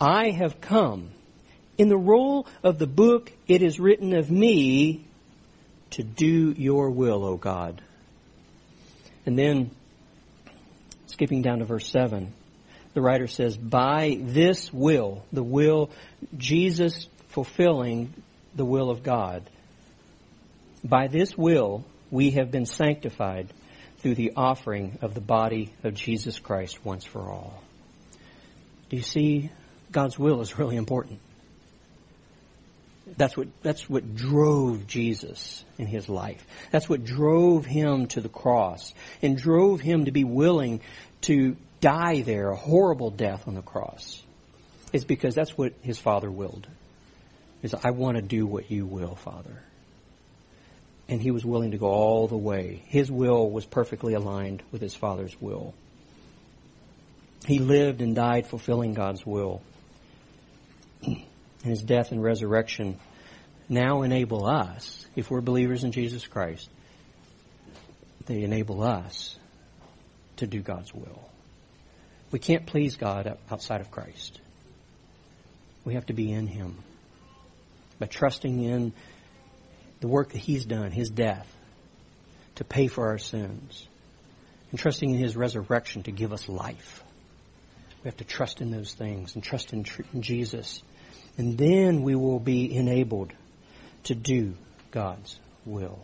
I 0.00 0.30
have 0.30 0.60
come. 0.60 1.10
In 1.76 1.88
the 1.88 1.96
roll 1.96 2.46
of 2.62 2.78
the 2.78 2.86
book 2.86 3.32
it 3.48 3.62
is 3.62 3.80
written 3.80 4.14
of 4.14 4.30
me 4.30 5.04
to 5.90 6.02
do 6.02 6.52
your 6.56 6.90
will, 6.90 7.24
O 7.24 7.36
God. 7.36 7.82
And 9.26 9.38
then, 9.38 9.70
skipping 11.06 11.42
down 11.42 11.60
to 11.60 11.64
verse 11.64 11.88
7, 11.88 12.32
the 12.92 13.00
writer 13.00 13.26
says, 13.26 13.56
By 13.56 14.18
this 14.20 14.72
will, 14.72 15.24
the 15.32 15.42
will, 15.42 15.90
Jesus 16.36 17.08
fulfilling 17.28 18.12
the 18.54 18.64
will 18.64 18.90
of 18.90 19.02
God, 19.02 19.42
by 20.82 21.08
this 21.08 21.36
will 21.36 21.84
we 22.10 22.32
have 22.32 22.50
been 22.50 22.66
sanctified 22.66 23.52
through 23.98 24.14
the 24.14 24.32
offering 24.36 24.98
of 25.02 25.14
the 25.14 25.20
body 25.20 25.72
of 25.82 25.94
Jesus 25.94 26.38
Christ 26.38 26.84
once 26.84 27.04
for 27.04 27.22
all. 27.22 27.62
Do 28.90 28.96
you 28.96 29.02
see? 29.02 29.50
God's 29.90 30.18
will 30.18 30.40
is 30.40 30.58
really 30.58 30.76
important. 30.76 31.20
That's 33.16 33.36
what, 33.36 33.48
that's 33.62 33.88
what 33.88 34.14
drove 34.14 34.86
Jesus 34.86 35.64
in 35.78 35.86
his 35.86 36.08
life. 36.08 36.44
That's 36.70 36.88
what 36.88 37.04
drove 37.04 37.64
him 37.64 38.06
to 38.08 38.20
the 38.20 38.28
cross 38.28 38.94
and 39.22 39.36
drove 39.36 39.80
him 39.80 40.06
to 40.06 40.10
be 40.10 40.24
willing 40.24 40.80
to 41.22 41.56
die 41.80 42.22
there, 42.22 42.50
a 42.50 42.56
horrible 42.56 43.10
death 43.10 43.46
on 43.46 43.54
the 43.54 43.62
cross. 43.62 44.22
It's 44.92 45.04
because 45.04 45.34
that's 45.34 45.56
what 45.56 45.74
his 45.82 45.98
father 45.98 46.30
willed. 46.30 46.66
Is 47.64 47.74
I 47.74 47.90
want 47.90 48.16
to 48.16 48.22
do 48.22 48.46
what 48.46 48.70
you 48.70 48.86
will, 48.86 49.16
Father. 49.16 49.60
And 51.08 51.20
he 51.20 51.32
was 51.32 51.44
willing 51.44 51.72
to 51.72 51.78
go 51.78 51.88
all 51.88 52.28
the 52.28 52.36
way. 52.36 52.84
His 52.86 53.10
will 53.10 53.50
was 53.50 53.66
perfectly 53.66 54.14
aligned 54.14 54.62
with 54.70 54.80
his 54.80 54.94
father's 54.94 55.34
will. 55.40 55.74
He 57.44 57.58
lived 57.58 58.00
and 58.00 58.14
died 58.14 58.46
fulfilling 58.46 58.94
God's 58.94 59.26
will 59.26 59.60
and 61.64 61.70
his 61.70 61.82
death 61.82 62.12
and 62.12 62.22
resurrection 62.22 62.98
now 63.68 64.02
enable 64.02 64.44
us, 64.44 65.06
if 65.16 65.30
we're 65.30 65.40
believers 65.40 65.82
in 65.84 65.92
Jesus 65.92 66.26
Christ, 66.26 66.68
they 68.26 68.42
enable 68.42 68.82
us 68.82 69.38
to 70.36 70.46
do 70.46 70.60
God's 70.60 70.92
will. 70.94 71.30
We 72.30 72.38
can't 72.38 72.66
please 72.66 72.96
God 72.96 73.38
outside 73.50 73.80
of 73.80 73.90
Christ. 73.90 74.40
We 75.84 75.94
have 75.94 76.06
to 76.06 76.12
be 76.12 76.30
in 76.30 76.46
Him. 76.46 76.76
By 78.04 78.08
trusting 78.08 78.62
in 78.62 78.92
the 80.00 80.08
work 80.08 80.32
that 80.32 80.38
He's 80.38 80.66
done, 80.66 80.90
His 80.90 81.08
death, 81.08 81.50
to 82.56 82.64
pay 82.64 82.86
for 82.86 83.08
our 83.08 83.16
sins, 83.16 83.88
and 84.70 84.78
trusting 84.78 85.10
in 85.10 85.18
His 85.18 85.34
resurrection 85.36 86.02
to 86.02 86.12
give 86.12 86.32
us 86.32 86.46
life. 86.46 87.02
We 88.02 88.08
have 88.08 88.18
to 88.18 88.24
trust 88.24 88.60
in 88.60 88.70
those 88.70 88.92
things 88.92 89.34
and 89.34 89.42
trust 89.42 89.72
in, 89.72 89.86
in 90.12 90.20
Jesus 90.20 90.82
and 91.36 91.58
then 91.58 92.02
we 92.02 92.14
will 92.14 92.38
be 92.38 92.74
enabled 92.74 93.32
to 94.04 94.14
do 94.14 94.54
God's 94.90 95.38
will. 95.64 95.98